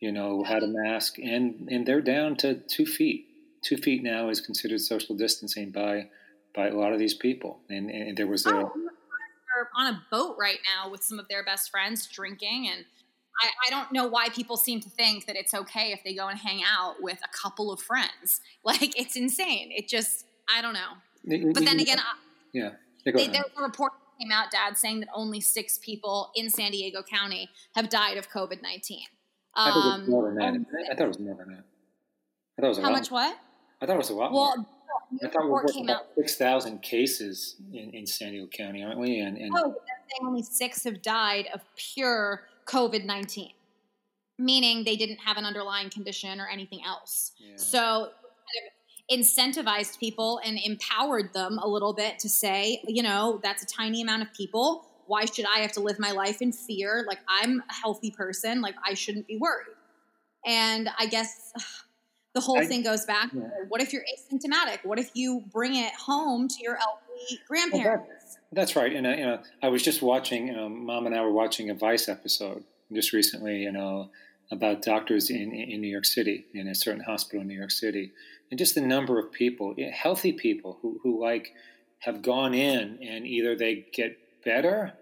you 0.00 0.10
know, 0.10 0.42
had 0.42 0.62
a 0.62 0.68
mask, 0.68 1.18
and 1.18 1.68
and 1.70 1.86
they're 1.86 2.00
down 2.00 2.36
to 2.36 2.54
two 2.54 2.86
feet. 2.86 3.26
Two 3.62 3.76
feet 3.76 4.02
now 4.02 4.28
is 4.28 4.40
considered 4.40 4.80
social 4.80 5.16
distancing 5.16 5.70
by 5.70 6.08
by 6.54 6.68
a 6.68 6.74
lot 6.74 6.92
of 6.92 6.98
these 6.98 7.14
people. 7.14 7.60
And, 7.68 7.90
and 7.90 8.16
there 8.16 8.26
was 8.26 8.46
a 8.46 8.54
oh, 8.54 8.72
on 9.76 9.94
a 9.94 10.02
boat 10.10 10.36
right 10.38 10.58
now 10.74 10.90
with 10.90 11.04
some 11.04 11.18
of 11.18 11.28
their 11.28 11.44
best 11.44 11.70
friends 11.70 12.06
drinking 12.06 12.70
and. 12.72 12.84
I, 13.40 13.68
I, 13.68 13.70
don't 13.70 13.92
know 13.92 14.08
why 14.08 14.30
people 14.30 14.56
seem 14.56 14.80
to 14.80 14.90
think 14.90 15.26
that 15.26 15.36
it's 15.36 15.54
okay 15.54 15.92
if 15.92 16.02
they 16.02 16.12
go 16.12 16.26
and 16.26 16.36
hang 16.36 16.60
out 16.64 17.00
with 17.00 17.20
a 17.22 17.28
couple 17.28 17.70
of 17.70 17.80
friends. 17.80 18.40
Like 18.64 18.98
it's 18.98 19.14
insane. 19.14 19.70
It 19.70 19.86
just 19.86 20.24
I 20.52 20.60
don't 20.60 20.74
know. 20.74 21.52
But 21.52 21.64
then 21.64 21.78
again, 21.78 21.98
yeah, 22.52 22.70
they, 23.04 23.12
there 23.12 23.42
was 23.42 23.52
a 23.56 23.62
report 23.62 23.92
came 24.20 24.32
out, 24.32 24.50
Dad, 24.50 24.76
saying 24.76 25.00
that 25.00 25.08
only 25.14 25.40
six 25.40 25.78
people 25.78 26.30
in 26.34 26.50
San 26.50 26.72
Diego 26.72 27.02
County 27.02 27.48
have 27.74 27.88
died 27.88 28.16
of 28.16 28.28
COVID 28.30 28.62
nineteen. 28.62 29.06
Um, 29.54 29.66
I 29.66 29.70
thought 29.72 29.96
it 29.96 30.00
was 30.00 30.08
more 30.08 30.24
than 30.26 30.34
that. 30.36 30.90
I 30.90 30.94
thought 30.94 31.04
it 31.04 31.08
was 31.08 31.18
more 31.18 31.34
than 31.36 31.48
that. 31.48 31.64
I 32.58 32.60
thought 32.60 32.66
it 32.66 32.68
was 32.68 32.78
a 32.78 32.82
how 32.82 32.88
lot. 32.88 32.96
much? 32.96 33.10
What? 33.10 33.38
I 33.80 33.86
thought 33.86 33.94
it 33.94 33.98
was 33.98 34.10
a 34.10 34.14
lot 34.14 34.32
well, 34.32 34.56
more. 34.56 34.66
I 35.24 35.28
thought 35.28 35.44
we 35.44 35.50
were 35.50 35.64
about 35.84 35.90
out. 35.90 36.06
six 36.16 36.36
thousand 36.36 36.82
cases 36.82 37.56
in, 37.72 37.90
in 37.90 38.06
San 38.06 38.32
Diego 38.32 38.46
County, 38.48 38.82
aren't 38.82 38.98
we? 38.98 39.20
And, 39.20 39.38
and 39.38 39.52
oh, 39.54 39.68
they're 39.68 40.00
saying 40.10 40.26
only 40.26 40.42
six 40.42 40.84
have 40.84 41.00
died 41.00 41.46
of 41.54 41.62
pure 41.76 42.42
COVID 42.66 43.04
nineteen, 43.04 43.52
meaning 44.38 44.84
they 44.84 44.96
didn't 44.96 45.18
have 45.18 45.36
an 45.36 45.44
underlying 45.44 45.90
condition 45.90 46.40
or 46.40 46.48
anything 46.48 46.80
else. 46.84 47.32
Yeah. 47.38 47.56
So 47.56 48.10
incentivized 49.10 49.98
people 49.98 50.40
and 50.44 50.58
empowered 50.62 51.32
them 51.32 51.58
a 51.58 51.66
little 51.66 51.92
bit 51.92 52.18
to 52.20 52.28
say, 52.28 52.82
you 52.86 53.02
know, 53.02 53.40
that's 53.42 53.62
a 53.62 53.66
tiny 53.66 54.02
amount 54.02 54.22
of 54.22 54.32
people. 54.34 54.86
Why 55.06 55.24
should 55.24 55.46
I 55.46 55.60
have 55.60 55.72
to 55.72 55.80
live 55.80 55.98
my 55.98 56.12
life 56.12 56.42
in 56.42 56.52
fear? 56.52 57.04
Like, 57.08 57.20
I'm 57.26 57.62
a 57.68 57.72
healthy 57.72 58.10
person. 58.10 58.60
Like, 58.60 58.74
I 58.86 58.94
shouldn't 58.94 59.26
be 59.26 59.38
worried. 59.38 59.74
And 60.44 60.90
I 60.98 61.06
guess 61.06 61.52
ugh, 61.56 61.62
the 62.34 62.40
whole 62.40 62.60
I, 62.60 62.66
thing 62.66 62.82
goes 62.82 63.06
back 63.06 63.30
yeah. 63.32 63.48
what 63.68 63.80
if 63.80 63.92
you're 63.92 64.02
asymptomatic? 64.02 64.84
What 64.84 64.98
if 64.98 65.10
you 65.14 65.42
bring 65.50 65.74
it 65.74 65.92
home 65.94 66.46
to 66.46 66.62
your 66.62 66.76
elderly 66.76 67.40
grandparents? 67.48 67.84
Well, 67.84 68.18
that, 68.52 68.60
that's 68.60 68.76
right. 68.76 68.94
And, 68.94 69.06
you 69.06 69.24
know, 69.24 69.40
I 69.62 69.68
was 69.68 69.82
just 69.82 70.02
watching, 70.02 70.48
you 70.48 70.54
know, 70.54 70.68
mom 70.68 71.06
and 71.06 71.14
I 71.14 71.22
were 71.22 71.32
watching 71.32 71.70
a 71.70 71.74
Vice 71.74 72.08
episode 72.08 72.64
just 72.92 73.12
recently, 73.14 73.62
you 73.62 73.72
know, 73.72 74.10
about 74.50 74.82
doctors 74.82 75.30
in, 75.30 75.52
in 75.52 75.80
New 75.80 75.88
York 75.88 76.04
City, 76.04 76.46
in 76.54 76.68
a 76.68 76.74
certain 76.74 77.02
hospital 77.02 77.42
in 77.42 77.48
New 77.48 77.58
York 77.58 77.70
City, 77.70 78.12
and 78.50 78.58
just 78.58 78.74
the 78.74 78.80
number 78.80 79.18
of 79.18 79.32
people, 79.32 79.74
healthy 79.92 80.32
people 80.32 80.78
who, 80.82 81.00
who 81.02 81.20
like 81.20 81.52
have 82.00 82.22
gone 82.22 82.54
in 82.54 82.98
and 83.02 83.26
either 83.26 83.56
they 83.56 83.86
get 83.92 84.16
better, 84.44 84.92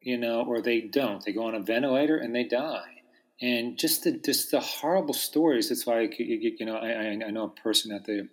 you 0.00 0.16
know, 0.16 0.44
or 0.46 0.60
they 0.60 0.80
don't. 0.80 1.24
They 1.24 1.32
go 1.32 1.44
on 1.44 1.54
a 1.54 1.60
ventilator 1.60 2.16
and 2.16 2.34
they 2.34 2.44
die. 2.44 3.02
And 3.42 3.78
just 3.78 4.04
the 4.04 4.12
just 4.12 4.50
the 4.50 4.60
horrible 4.60 5.14
stories. 5.14 5.70
That's 5.70 5.86
why 5.86 6.02
you, 6.02 6.54
you 6.58 6.66
know 6.66 6.76
I, 6.76 7.08
I 7.26 7.30
know 7.30 7.44
a 7.44 7.60
person 7.60 7.90
at 7.90 8.04
the 8.04 8.28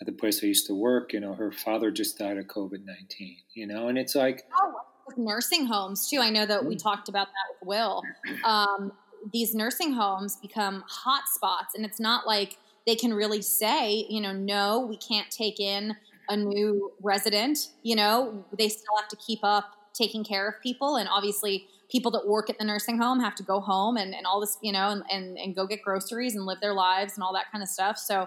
at 0.00 0.06
the 0.06 0.12
place 0.12 0.42
I 0.42 0.46
used 0.48 0.66
to 0.66 0.74
work. 0.74 1.12
You 1.12 1.20
know, 1.20 1.34
her 1.34 1.52
father 1.52 1.92
just 1.92 2.18
died 2.18 2.38
of 2.38 2.46
COVID 2.46 2.84
nineteen. 2.84 3.36
You 3.54 3.68
know, 3.68 3.86
and 3.86 3.96
it's 3.96 4.16
like 4.16 4.42
oh, 4.52 4.74
nursing 5.16 5.66
homes 5.66 6.10
too. 6.10 6.18
I 6.18 6.30
know 6.30 6.44
that 6.44 6.64
we 6.64 6.74
mm. 6.74 6.82
talked 6.82 7.08
about 7.08 7.28
that 7.28 7.54
with 7.60 7.68
Will. 7.68 8.02
Um, 8.44 8.90
these 9.32 9.54
nursing 9.54 9.92
homes 9.92 10.36
become 10.36 10.82
hot 10.88 11.22
spots, 11.32 11.76
and 11.76 11.84
it's 11.84 12.00
not 12.00 12.26
like 12.26 12.58
they 12.86 12.94
can 12.94 13.14
really 13.14 13.42
say, 13.42 14.06
you 14.08 14.20
know, 14.20 14.32
no, 14.32 14.80
we 14.80 14.96
can't 14.96 15.30
take 15.30 15.60
in 15.60 15.96
a 16.28 16.36
new 16.36 16.92
resident. 17.02 17.68
You 17.82 17.96
know, 17.96 18.44
they 18.56 18.68
still 18.68 18.96
have 18.98 19.08
to 19.08 19.16
keep 19.16 19.40
up 19.42 19.76
taking 19.94 20.24
care 20.24 20.48
of 20.48 20.60
people, 20.62 20.96
and 20.96 21.08
obviously, 21.08 21.68
people 21.92 22.10
that 22.10 22.26
work 22.26 22.48
at 22.48 22.58
the 22.58 22.64
nursing 22.64 22.96
home 22.96 23.20
have 23.20 23.34
to 23.34 23.42
go 23.42 23.60
home 23.60 23.98
and, 23.98 24.14
and 24.14 24.26
all 24.26 24.40
this, 24.40 24.56
you 24.62 24.72
know, 24.72 24.88
and, 24.88 25.02
and, 25.10 25.36
and 25.36 25.54
go 25.54 25.66
get 25.66 25.82
groceries 25.82 26.34
and 26.34 26.46
live 26.46 26.58
their 26.62 26.72
lives 26.72 27.14
and 27.14 27.22
all 27.22 27.34
that 27.34 27.52
kind 27.52 27.62
of 27.62 27.68
stuff. 27.68 27.98
So 27.98 28.26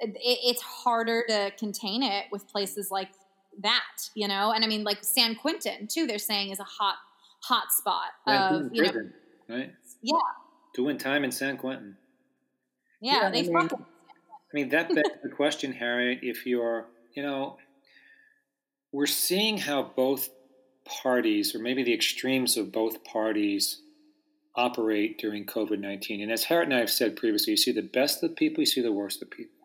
it, 0.00 0.16
it's 0.20 0.60
harder 0.60 1.24
to 1.28 1.52
contain 1.56 2.02
it 2.02 2.24
with 2.32 2.48
places 2.48 2.90
like 2.90 3.10
that, 3.62 4.10
you 4.14 4.26
know. 4.26 4.52
And 4.52 4.64
I 4.64 4.66
mean, 4.66 4.82
like 4.82 4.98
San 5.02 5.36
Quentin 5.36 5.86
too. 5.86 6.06
They're 6.06 6.18
saying 6.18 6.50
is 6.50 6.58
a 6.58 6.64
hot 6.64 6.96
hot 7.40 7.70
spot 7.70 8.10
of 8.26 8.70
you 8.72 8.82
know, 8.82 8.92
right? 9.48 9.72
Yeah, 10.02 10.16
doing 10.74 10.98
time 10.98 11.24
in 11.24 11.30
San 11.30 11.56
Quentin. 11.56 11.96
Yeah, 13.00 13.22
yeah 13.22 13.30
they. 13.30 13.40
I 13.40 13.42
mean, 13.42 13.68
I 13.70 14.54
mean 14.54 14.68
that 14.70 14.94
begs 14.94 15.08
the 15.22 15.28
question, 15.28 15.72
Harriet. 15.72 16.20
If 16.22 16.46
you're, 16.46 16.86
you 17.14 17.22
know, 17.22 17.58
we're 18.92 19.06
seeing 19.06 19.58
how 19.58 19.82
both 19.82 20.30
parties, 21.02 21.54
or 21.54 21.58
maybe 21.58 21.82
the 21.82 21.94
extremes 21.94 22.56
of 22.56 22.72
both 22.72 23.04
parties, 23.04 23.82
operate 24.56 25.18
during 25.18 25.44
COVID 25.46 25.78
nineteen. 25.78 26.20
And 26.22 26.32
as 26.32 26.44
Harriet 26.44 26.68
and 26.68 26.76
I 26.76 26.80
have 26.80 26.90
said 26.90 27.16
previously, 27.16 27.52
you 27.52 27.56
see 27.56 27.72
the 27.72 27.82
best 27.82 28.22
of 28.22 28.36
people, 28.36 28.62
you 28.62 28.66
see 28.66 28.82
the 28.82 28.92
worst 28.92 29.22
of 29.22 29.30
people 29.30 29.58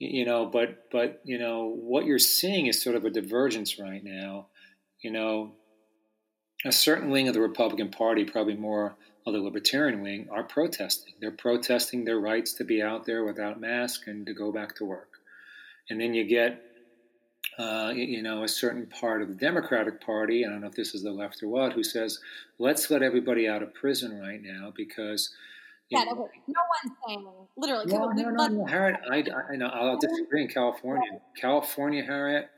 you 0.00 0.24
know 0.24 0.46
but 0.46 0.90
but 0.90 1.20
you 1.24 1.38
know 1.38 1.76
what 1.78 2.06
you're 2.06 2.18
seeing 2.18 2.66
is 2.66 2.82
sort 2.82 2.96
of 2.96 3.04
a 3.04 3.10
divergence 3.10 3.78
right 3.78 4.02
now 4.02 4.46
you 5.02 5.10
know 5.10 5.52
a 6.64 6.72
certain 6.72 7.10
wing 7.10 7.28
of 7.28 7.34
the 7.34 7.40
republican 7.40 7.90
party 7.90 8.24
probably 8.24 8.56
more 8.56 8.96
of 9.26 9.32
the 9.34 9.40
libertarian 9.40 10.00
wing 10.00 10.28
are 10.30 10.44
protesting 10.44 11.14
they're 11.20 11.30
protesting 11.30 12.04
their 12.04 12.20
rights 12.20 12.54
to 12.54 12.64
be 12.64 12.82
out 12.82 13.04
there 13.04 13.24
without 13.24 13.60
masks 13.60 14.06
and 14.06 14.26
to 14.26 14.34
go 14.34 14.50
back 14.50 14.74
to 14.74 14.84
work 14.84 15.18
and 15.88 16.00
then 16.00 16.14
you 16.14 16.24
get 16.24 16.62
uh, 17.58 17.92
you 17.94 18.22
know, 18.22 18.42
a 18.42 18.48
certain 18.48 18.86
part 18.86 19.20
of 19.20 19.28
the 19.28 19.34
Democratic 19.34 20.00
Party, 20.00 20.46
I 20.46 20.48
don't 20.48 20.62
know 20.62 20.66
if 20.68 20.74
this 20.74 20.94
is 20.94 21.02
the 21.02 21.10
left 21.10 21.42
or 21.42 21.48
what, 21.48 21.74
who 21.74 21.82
says, 21.82 22.18
let's 22.58 22.90
let 22.90 23.02
everybody 23.02 23.48
out 23.48 23.62
of 23.62 23.74
prison 23.74 24.18
right 24.18 24.40
now 24.42 24.72
because 24.74 25.30
yeah, 25.90 26.04
no, 26.04 26.12
no 26.14 26.20
one's 26.46 26.96
saying 27.06 27.26
literally. 27.56 27.84
No, 27.86 28.10
no, 28.10 28.30
no, 28.30 28.46
no, 28.46 28.64
Harriet. 28.64 29.00
I, 29.10 29.24
I 29.50 29.56
know. 29.56 29.66
I'll 29.66 29.98
disagree 29.98 30.42
in 30.42 30.48
California. 30.48 31.20
California, 31.36 32.04
Harriet, 32.04 32.48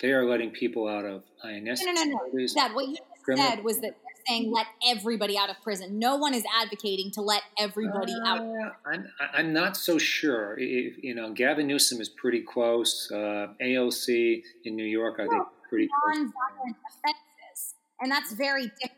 they 0.00 0.12
are 0.12 0.24
letting 0.24 0.50
people 0.50 0.88
out 0.88 1.04
of 1.04 1.22
INS. 1.44 1.82
No, 1.84 1.92
no, 1.92 2.04
no, 2.04 2.18
no. 2.32 2.46
Dad, 2.54 2.74
what 2.74 2.88
you 2.88 2.96
criminal. 3.22 3.50
said 3.50 3.62
was 3.62 3.80
that 3.80 3.94
they're 4.02 4.09
saying 4.26 4.52
let 4.52 4.66
everybody 4.86 5.36
out 5.36 5.50
of 5.50 5.56
prison. 5.62 5.98
No 5.98 6.16
one 6.16 6.34
is 6.34 6.44
advocating 6.60 7.10
to 7.12 7.20
let 7.20 7.42
everybody 7.58 8.12
uh, 8.12 8.28
out. 8.28 8.76
I'm, 8.86 9.06
I'm 9.32 9.52
not 9.52 9.76
so 9.76 9.98
sure. 9.98 10.56
If, 10.58 11.02
you 11.02 11.14
know, 11.14 11.32
Gavin 11.32 11.66
Newsom 11.66 12.00
is 12.00 12.08
pretty 12.08 12.42
close. 12.42 13.10
Uh, 13.10 13.48
AOC 13.62 14.42
in 14.64 14.76
New 14.76 14.84
York, 14.84 15.16
I 15.18 15.26
think, 15.26 15.42
pretty 15.68 15.88
close. 15.88 16.26
offenses, 16.26 17.74
and 18.00 18.10
that's 18.10 18.32
very 18.32 18.64
different. 18.80 18.96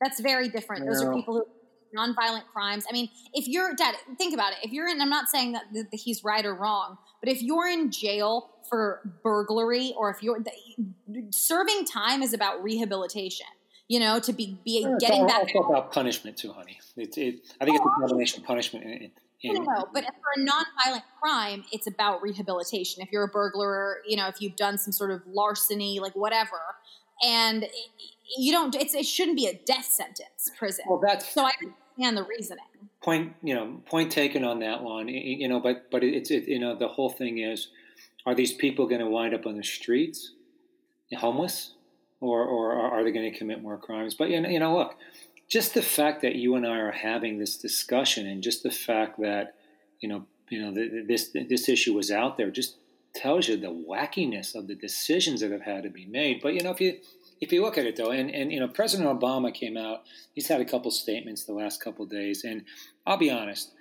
That's 0.00 0.20
very 0.20 0.48
different. 0.48 0.86
Those 0.86 1.02
are 1.02 1.12
people 1.12 1.34
who 1.34 1.44
nonviolent 1.96 2.46
crimes. 2.52 2.84
I 2.88 2.92
mean, 2.92 3.08
if 3.32 3.48
you're 3.48 3.74
dad, 3.74 3.94
think 4.16 4.34
about 4.34 4.52
it. 4.52 4.58
If 4.62 4.72
you're 4.72 4.88
in, 4.88 5.00
I'm 5.00 5.10
not 5.10 5.28
saying 5.28 5.52
that, 5.52 5.64
that 5.72 5.88
he's 5.92 6.22
right 6.22 6.44
or 6.44 6.54
wrong, 6.54 6.98
but 7.20 7.30
if 7.30 7.42
you're 7.42 7.66
in 7.66 7.90
jail 7.90 8.50
for 8.68 9.00
burglary 9.22 9.94
or 9.96 10.10
if 10.10 10.22
you're 10.22 10.42
serving 11.30 11.86
time 11.86 12.22
is 12.22 12.32
about 12.32 12.62
rehabilitation. 12.62 13.46
You 13.88 14.00
know, 14.00 14.20
to 14.20 14.32
be, 14.32 14.58
be 14.64 14.82
getting 15.00 15.24
it's 15.24 15.32
back. 15.32 15.42
It's 15.44 15.66
about 15.66 15.92
punishment 15.92 16.36
too, 16.36 16.52
honey. 16.52 16.78
It, 16.96 17.16
it, 17.16 17.40
I 17.60 17.64
think 17.64 17.80
oh, 17.80 17.86
it's 17.86 17.96
a 17.96 18.00
combination 18.00 18.42
of 18.42 18.46
punishment 18.46 18.84
and, 18.84 19.10
no, 19.44 19.52
no, 19.52 19.88
but 19.94 20.04
for 20.04 20.40
a 20.40 20.44
nonviolent 20.44 21.02
crime, 21.22 21.64
it's 21.70 21.86
about 21.86 22.22
rehabilitation. 22.22 23.02
If 23.02 23.12
you're 23.12 23.22
a 23.22 23.28
burglar, 23.28 23.98
you 24.06 24.16
know, 24.16 24.26
if 24.26 24.40
you've 24.40 24.56
done 24.56 24.78
some 24.78 24.92
sort 24.92 25.12
of 25.12 25.22
larceny, 25.28 26.00
like 26.00 26.14
whatever, 26.16 26.58
and 27.24 27.66
you 28.36 28.52
don't. 28.52 28.74
It's 28.74 28.94
it 28.94 29.06
shouldn't 29.06 29.36
be 29.36 29.46
a 29.46 29.54
death 29.54 29.84
sentence, 29.84 30.50
prison. 30.58 30.84
Well, 30.88 31.00
that's 31.04 31.32
so 31.32 31.44
I 31.44 31.52
understand 31.62 32.16
the 32.16 32.24
reasoning. 32.24 32.64
Point, 33.00 33.34
you 33.42 33.54
know, 33.54 33.80
point 33.86 34.10
taken 34.10 34.44
on 34.44 34.58
that 34.60 34.82
one. 34.82 35.08
You 35.08 35.48
know, 35.48 35.60
but 35.60 35.90
but 35.90 36.02
it's 36.02 36.30
it, 36.30 36.48
you 36.48 36.58
know 36.58 36.76
the 36.76 36.88
whole 36.88 37.10
thing 37.10 37.38
is, 37.38 37.68
are 38.26 38.34
these 38.34 38.52
people 38.52 38.88
going 38.88 39.00
to 39.00 39.08
wind 39.08 39.34
up 39.34 39.46
on 39.46 39.56
the 39.56 39.64
streets, 39.64 40.32
homeless, 41.16 41.74
or 42.20 42.44
or 42.44 42.72
are 42.72 43.04
they 43.04 43.12
going 43.12 43.30
to 43.30 43.38
commit 43.38 43.62
more 43.62 43.78
crimes? 43.78 44.14
But 44.14 44.30
you 44.30 44.40
know, 44.40 44.48
you 44.48 44.58
know, 44.58 44.76
look, 44.76 44.96
just 45.48 45.74
the 45.74 45.82
fact 45.82 46.22
that 46.22 46.36
you 46.36 46.54
and 46.54 46.66
I 46.66 46.78
are 46.78 46.92
having 46.92 47.38
this 47.38 47.56
discussion, 47.56 48.26
and 48.26 48.42
just 48.42 48.62
the 48.62 48.70
fact 48.70 49.20
that 49.20 49.54
you 50.00 50.08
know, 50.08 50.26
you 50.48 50.60
know, 50.60 51.04
this 51.06 51.30
this 51.32 51.68
issue 51.68 51.94
was 51.94 52.10
out 52.10 52.36
there, 52.36 52.50
just 52.50 52.76
tells 53.14 53.48
you 53.48 53.56
the 53.56 53.68
wackiness 53.68 54.54
of 54.54 54.66
the 54.66 54.74
decisions 54.74 55.40
that 55.40 55.50
have 55.50 55.62
had 55.62 55.82
to 55.82 55.90
be 55.90 56.06
made. 56.06 56.40
But 56.42 56.54
you 56.54 56.62
know, 56.62 56.70
if 56.70 56.80
you 56.80 56.98
if 57.40 57.52
you 57.52 57.62
look 57.62 57.78
at 57.78 57.86
it 57.86 57.96
though, 57.96 58.10
and, 58.10 58.30
and 58.30 58.52
you 58.52 58.60
know, 58.60 58.68
President 58.68 59.08
Obama 59.08 59.52
came 59.52 59.76
out, 59.76 60.02
he's 60.34 60.48
had 60.48 60.60
a 60.60 60.64
couple 60.64 60.90
statements 60.90 61.44
the 61.44 61.52
last 61.52 61.82
couple 61.82 62.04
days, 62.06 62.44
and 62.44 62.64
I'll 63.06 63.16
be 63.16 63.30
honest, 63.30 63.72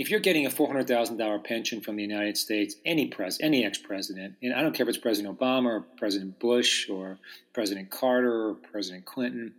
if 0.00 0.10
you're 0.10 0.18
getting 0.18 0.46
a 0.46 0.50
four 0.50 0.66
hundred 0.66 0.88
thousand 0.88 1.18
dollar 1.18 1.38
pension 1.38 1.82
from 1.82 1.96
the 1.96 2.02
United 2.02 2.38
States, 2.38 2.76
any 2.86 3.08
pres 3.08 3.38
any 3.42 3.66
ex 3.66 3.76
president, 3.76 4.34
and 4.42 4.54
I 4.54 4.62
don't 4.62 4.74
care 4.74 4.84
if 4.84 4.88
it's 4.88 4.96
President 4.96 5.38
Obama 5.38 5.66
or 5.66 5.80
President 5.98 6.38
Bush 6.38 6.88
or 6.88 7.18
President 7.52 7.90
Carter 7.90 8.48
or 8.48 8.54
President 8.54 9.04
Clinton, 9.04 9.52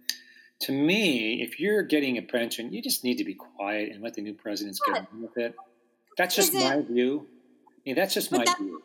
to 0.62 0.72
me, 0.72 1.44
if 1.44 1.60
you're 1.60 1.84
getting 1.84 2.18
a 2.18 2.24
pension, 2.24 2.74
you 2.74 2.82
just 2.82 3.04
need 3.04 3.20
to 3.20 3.24
be 3.24 3.36
quiet 3.36 3.92
and 3.92 4.02
let 4.02 4.16
the 4.16 4.24
new 4.24 4.34
presidents 4.34 4.80
get 4.84 4.98
on 4.98 5.22
with 5.22 5.38
it. 5.38 5.54
That's 6.18 6.36
just 6.36 6.56
my 6.56 6.82
view. 6.82 7.28
I 7.68 7.82
mean, 7.86 7.96
that's 7.96 8.16
just 8.16 8.32
my 8.32 8.44
view. 8.58 8.82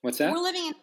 What's 0.00 0.16
that? 0.16 0.32
We're 0.32 0.40
living 0.40 0.64
in 0.64 0.74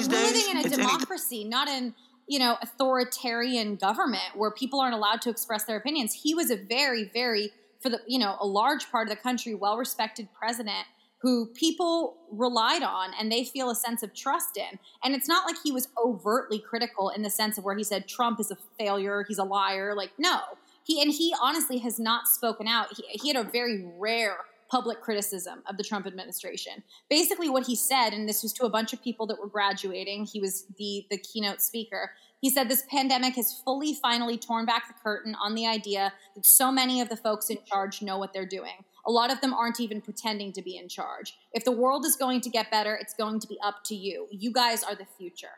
we're 0.00 0.20
living 0.20 0.50
in 0.50 0.66
a 0.66 0.68
democracy, 0.68 1.42
any- 1.42 1.48
not 1.48 1.68
in 1.68 1.94
you 2.26 2.40
know 2.40 2.58
authoritarian 2.60 3.76
government 3.76 4.34
where 4.34 4.50
people 4.50 4.80
aren't 4.80 4.96
allowed 4.96 5.22
to 5.22 5.30
express 5.30 5.62
their 5.62 5.76
opinions. 5.76 6.12
He 6.12 6.34
was 6.34 6.50
a 6.50 6.56
very, 6.56 7.04
very 7.04 7.52
for 7.86 7.90
the 7.90 8.00
you 8.08 8.18
know 8.18 8.36
a 8.40 8.46
large 8.46 8.90
part 8.90 9.08
of 9.08 9.16
the 9.16 9.22
country 9.22 9.54
well 9.54 9.76
respected 9.76 10.28
president 10.36 10.86
who 11.18 11.46
people 11.54 12.16
relied 12.30 12.82
on 12.82 13.10
and 13.18 13.30
they 13.30 13.44
feel 13.44 13.70
a 13.70 13.74
sense 13.74 14.02
of 14.02 14.12
trust 14.14 14.56
in. 14.56 14.78
And 15.02 15.14
it's 15.14 15.26
not 15.26 15.46
like 15.46 15.56
he 15.64 15.72
was 15.72 15.88
overtly 15.96 16.58
critical 16.58 17.08
in 17.08 17.22
the 17.22 17.30
sense 17.30 17.56
of 17.56 17.64
where 17.64 17.76
he 17.76 17.82
said 17.82 18.06
Trump 18.06 18.38
is 18.38 18.50
a 18.50 18.56
failure, 18.78 19.24
he's 19.26 19.38
a 19.38 19.44
liar. 19.44 19.94
Like 19.94 20.10
no, 20.18 20.40
he 20.84 21.00
and 21.00 21.12
he 21.12 21.34
honestly 21.40 21.78
has 21.78 21.98
not 21.98 22.26
spoken 22.26 22.66
out. 22.66 22.88
He, 22.96 23.18
he 23.18 23.32
had 23.32 23.46
a 23.46 23.48
very 23.48 23.86
rare 23.98 24.36
public 24.68 25.00
criticism 25.00 25.62
of 25.68 25.76
the 25.76 25.84
Trump 25.84 26.06
administration. 26.06 26.82
Basically, 27.08 27.48
what 27.48 27.66
he 27.66 27.76
said, 27.76 28.10
and 28.10 28.28
this 28.28 28.42
was 28.42 28.52
to 28.54 28.64
a 28.64 28.70
bunch 28.70 28.92
of 28.92 29.02
people 29.02 29.26
that 29.28 29.38
were 29.38 29.48
graduating, 29.48 30.26
he 30.26 30.40
was 30.40 30.66
the, 30.76 31.06
the 31.10 31.18
keynote 31.18 31.62
speaker. 31.62 32.10
He 32.40 32.50
said 32.50 32.68
this 32.68 32.84
pandemic 32.90 33.34
has 33.36 33.60
fully, 33.64 33.94
finally 33.94 34.36
torn 34.36 34.66
back 34.66 34.88
the 34.88 34.94
curtain 35.02 35.34
on 35.42 35.54
the 35.54 35.66
idea 35.66 36.12
that 36.34 36.44
so 36.44 36.70
many 36.70 37.00
of 37.00 37.08
the 37.08 37.16
folks 37.16 37.48
in 37.48 37.58
charge 37.64 38.02
know 38.02 38.18
what 38.18 38.32
they're 38.32 38.46
doing. 38.46 38.84
A 39.06 39.10
lot 39.10 39.32
of 39.32 39.40
them 39.40 39.54
aren't 39.54 39.80
even 39.80 40.00
pretending 40.00 40.52
to 40.52 40.62
be 40.62 40.76
in 40.76 40.88
charge. 40.88 41.34
If 41.52 41.64
the 41.64 41.72
world 41.72 42.04
is 42.04 42.16
going 42.16 42.42
to 42.42 42.50
get 42.50 42.70
better, 42.70 42.94
it's 42.94 43.14
going 43.14 43.40
to 43.40 43.46
be 43.46 43.58
up 43.64 43.84
to 43.86 43.94
you. 43.94 44.26
You 44.30 44.52
guys 44.52 44.82
are 44.82 44.94
the 44.94 45.06
future. 45.18 45.48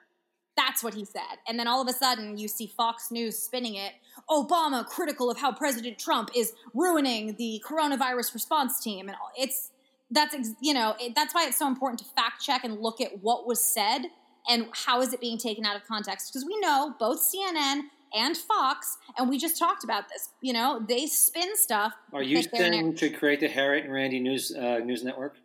That's 0.57 0.83
what 0.83 0.95
he 0.95 1.05
said. 1.05 1.39
And 1.47 1.59
then 1.59 1.69
all 1.69 1.81
of 1.81 1.89
a 1.89 1.93
sudden, 1.93 2.37
you 2.37 2.49
see 2.49 2.67
Fox 2.67 3.11
News 3.11 3.39
spinning 3.39 3.77
it. 3.77 3.93
Obama 4.29 4.85
critical 4.85 5.31
of 5.31 5.39
how 5.39 5.53
President 5.53 5.99
Trump 5.99 6.31
is 6.35 6.53
ruining 6.75 7.37
the 7.37 7.63
coronavirus 7.65 8.35
response 8.35 8.81
team, 8.81 9.09
and 9.09 9.17
it's 9.37 9.71
that's 10.11 10.35
you 10.61 10.75
know 10.75 10.97
it, 10.99 11.15
that's 11.15 11.33
why 11.33 11.47
it's 11.47 11.59
so 11.59 11.69
important 11.69 12.01
to 12.01 12.05
fact 12.07 12.43
check 12.43 12.65
and 12.65 12.81
look 12.81 13.01
at 13.01 13.23
what 13.23 13.47
was 13.47 13.63
said 13.63 14.07
and 14.49 14.67
how 14.73 15.01
is 15.01 15.13
it 15.13 15.21
being 15.21 15.39
taken 15.39 15.65
out 15.65 15.77
of 15.77 15.85
context 15.85 16.33
because 16.33 16.45
we 16.47 16.59
know 16.61 16.95
both 16.99 17.21
CNN 17.21 17.83
and 18.15 18.37
Fox, 18.37 18.97
and 19.17 19.29
we 19.29 19.39
just 19.39 19.59
talked 19.59 19.85
about 19.85 20.09
this. 20.09 20.31
You 20.41 20.53
know, 20.53 20.85
they 20.87 21.07
spin 21.07 21.57
stuff. 21.57 21.93
Are 22.13 22.23
you 22.23 22.43
saying 22.43 22.97
to 22.97 23.11
create 23.11 23.41
the 23.41 23.49
Harriet 23.49 23.85
and 23.85 23.93
Randy 23.93 24.21
News 24.21 24.55
uh, 24.55 24.79
News 24.79 25.05
Network? 25.05 25.37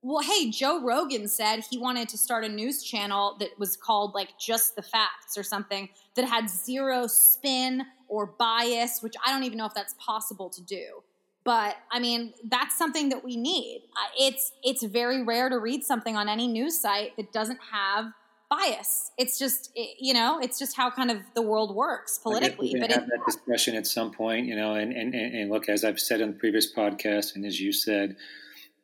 Well, 0.00 0.22
hey, 0.22 0.50
Joe 0.50 0.80
Rogan 0.84 1.26
said 1.26 1.62
he 1.68 1.76
wanted 1.76 2.08
to 2.10 2.18
start 2.18 2.44
a 2.44 2.48
news 2.48 2.84
channel 2.84 3.36
that 3.40 3.58
was 3.58 3.76
called 3.76 4.14
like 4.14 4.38
Just 4.38 4.76
the 4.76 4.82
Facts 4.82 5.36
or 5.36 5.42
something 5.42 5.88
that 6.14 6.24
had 6.24 6.48
zero 6.48 7.08
spin 7.08 7.82
or 8.06 8.26
bias, 8.38 9.02
which 9.02 9.14
I 9.26 9.32
don't 9.32 9.42
even 9.42 9.58
know 9.58 9.66
if 9.66 9.74
that's 9.74 9.94
possible 9.98 10.50
to 10.50 10.62
do. 10.62 11.02
But 11.48 11.76
I 11.90 11.98
mean, 11.98 12.34
that's 12.44 12.76
something 12.76 13.08
that 13.08 13.24
we 13.24 13.34
need. 13.36 13.84
Uh, 13.96 14.10
it's 14.18 14.52
it's 14.62 14.82
very 14.82 15.22
rare 15.22 15.48
to 15.48 15.58
read 15.58 15.82
something 15.82 16.14
on 16.14 16.28
any 16.28 16.46
news 16.46 16.78
site 16.78 17.16
that 17.16 17.32
doesn't 17.32 17.60
have 17.72 18.12
bias. 18.50 19.12
It's 19.16 19.38
just 19.38 19.70
it, 19.74 19.96
you 19.98 20.12
know, 20.12 20.40
it's 20.40 20.58
just 20.58 20.76
how 20.76 20.90
kind 20.90 21.10
of 21.10 21.22
the 21.34 21.40
world 21.40 21.74
works 21.74 22.18
politically. 22.18 22.74
but 22.78 22.90
have 22.90 23.04
it, 23.04 23.08
that 23.08 23.24
discussion 23.24 23.76
at 23.76 23.86
some 23.86 24.10
point, 24.10 24.44
you 24.44 24.56
know, 24.56 24.74
and, 24.74 24.92
and 24.92 25.14
and 25.14 25.50
look, 25.50 25.70
as 25.70 25.84
I've 25.84 25.98
said 25.98 26.20
on 26.20 26.32
the 26.32 26.36
previous 26.36 26.70
podcast, 26.70 27.34
and 27.34 27.46
as 27.46 27.58
you 27.58 27.72
said 27.72 28.16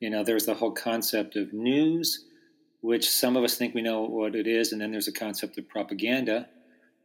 you 0.00 0.10
know, 0.10 0.24
there's 0.24 0.46
the 0.46 0.54
whole 0.54 0.72
concept 0.72 1.36
of 1.36 1.52
news, 1.52 2.24
which 2.80 3.08
some 3.08 3.36
of 3.36 3.44
us 3.44 3.56
think 3.56 3.74
we 3.74 3.82
know 3.82 4.02
what 4.02 4.34
it 4.34 4.46
is, 4.46 4.72
and 4.72 4.80
then 4.80 4.90
there's 4.90 5.08
a 5.08 5.12
concept 5.12 5.58
of 5.58 5.68
propaganda. 5.68 6.48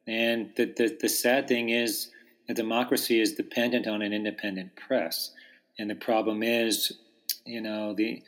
And 0.08 0.52
the, 0.56 0.66
the, 0.66 0.98
the 1.02 1.10
sad 1.10 1.48
thing 1.48 1.70
is, 1.70 2.10
a 2.50 2.54
democracy 2.54 3.22
is 3.22 3.34
dependent 3.34 3.88
on 3.88 4.02
an 4.02 4.12
independent 4.12 4.76
press. 4.76 5.32
And 5.80 5.90
the 5.90 5.96
problem 5.96 6.44
is, 6.44 6.92
you 7.46 7.62
know, 7.62 7.96
the 7.96 8.22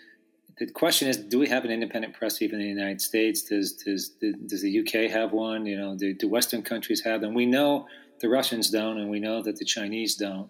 the 0.58 0.72
question 0.72 1.08
is, 1.08 1.18
do 1.18 1.40
we 1.40 1.48
have 1.50 1.66
an 1.66 1.72
independent 1.72 2.14
press 2.14 2.42
even 2.42 2.60
in 2.60 2.68
the 2.68 2.82
United 2.82 3.02
States? 3.02 3.44
Does 3.44 3.74
does 3.74 4.10
does 4.48 4.62
the 4.62 4.80
UK 4.80 5.12
have 5.12 5.34
one? 5.34 5.66
You 5.66 5.78
know, 5.78 5.98
do, 5.98 6.14
do 6.14 6.28
Western 6.30 6.62
countries 6.62 7.02
have 7.04 7.22
them? 7.22 7.34
We 7.34 7.46
know 7.46 7.88
the 8.22 8.30
Russians 8.30 8.70
don't, 8.70 8.98
and 8.98 9.10
we 9.10 9.20
know 9.20 9.42
that 9.44 9.58
the 9.58 9.66
Chinese 9.66 10.16
don't. 10.16 10.50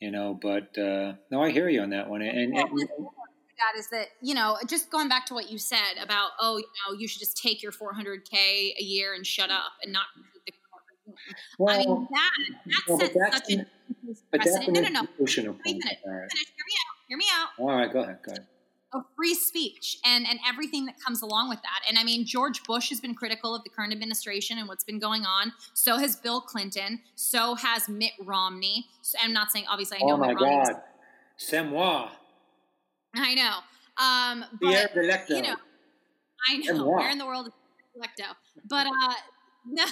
You 0.00 0.10
know, 0.10 0.38
but 0.40 0.76
uh, 0.78 1.14
no, 1.30 1.42
I 1.42 1.50
hear 1.50 1.68
you 1.68 1.82
on 1.82 1.90
that 1.90 2.08
one. 2.08 2.22
And, 2.22 2.56
and, 2.56 2.88
that 3.58 3.78
is 3.78 3.88
that 3.90 4.08
you 4.20 4.34
know 4.34 4.56
just 4.66 4.90
going 4.90 5.08
back 5.08 5.26
to 5.26 5.34
what 5.34 5.48
you 5.48 5.58
said 5.58 5.94
about 6.02 6.30
oh 6.40 6.56
you 6.58 6.64
know 6.64 6.98
you 6.98 7.06
should 7.06 7.20
just 7.20 7.36
take 7.36 7.62
your 7.62 7.70
400k 7.70 8.34
a 8.34 8.82
year 8.82 9.14
and 9.14 9.24
shut 9.24 9.48
up 9.48 9.72
and 9.82 9.92
not 9.92 10.06
well, 11.58 11.74
I 11.74 11.78
mean 11.78 12.08
that 12.10 12.30
that 12.66 12.82
well, 12.88 12.98
sets 12.98 13.14
such 13.14 13.54
an 13.54 13.66
precedent. 14.30 14.72
No, 14.72 14.80
no, 14.80 14.88
no. 14.88 15.02
Wait 15.18 15.38
a 15.38 15.42
minute. 15.42 15.58
Finish. 15.64 15.82
Hear 16.02 16.16
me 16.66 16.74
out. 16.80 16.94
Hear 17.08 17.18
me 17.18 17.24
out. 17.32 17.48
All 17.58 17.66
right, 17.66 17.92
go 17.92 18.00
ahead. 18.00 18.18
Go 18.22 18.32
ahead. 18.32 18.46
Of 18.92 19.02
free 19.16 19.34
speech 19.34 19.98
and 20.04 20.24
and 20.24 20.38
everything 20.48 20.86
that 20.86 20.94
comes 21.04 21.22
along 21.22 21.48
with 21.48 21.60
that. 21.62 21.80
And 21.88 21.98
I 21.98 22.04
mean, 22.04 22.24
George 22.24 22.62
Bush 22.62 22.90
has 22.90 23.00
been 23.00 23.14
critical 23.14 23.52
of 23.54 23.64
the 23.64 23.70
current 23.70 23.92
administration 23.92 24.58
and 24.58 24.68
what's 24.68 24.84
been 24.84 25.00
going 25.00 25.26
on. 25.26 25.52
So 25.74 25.96
has 25.96 26.14
Bill 26.14 26.40
Clinton. 26.40 27.00
So 27.16 27.56
has 27.56 27.88
Mitt 27.88 28.12
Romney. 28.22 28.86
So 29.02 29.18
I'm 29.20 29.32
not 29.32 29.50
saying 29.50 29.64
obviously 29.68 29.98
I 30.00 30.06
know. 30.06 30.14
Oh 30.14 30.16
my 30.18 30.28
Mitt 30.28 30.38
God, 30.38 30.80
c'est 31.36 31.64
moi. 31.64 32.08
I 33.16 33.34
know. 33.34 33.58
Um, 33.96 34.44
but, 34.60 35.28
you 35.28 35.42
know, 35.42 35.56
I 36.48 36.56
know. 36.58 36.86
Where 36.88 37.10
in 37.10 37.18
the 37.18 37.26
world 37.26 37.48
is 37.48 37.52
Delecto? 37.96 38.34
But 38.68 38.86
uh, 38.86 39.14
no, 39.66 39.84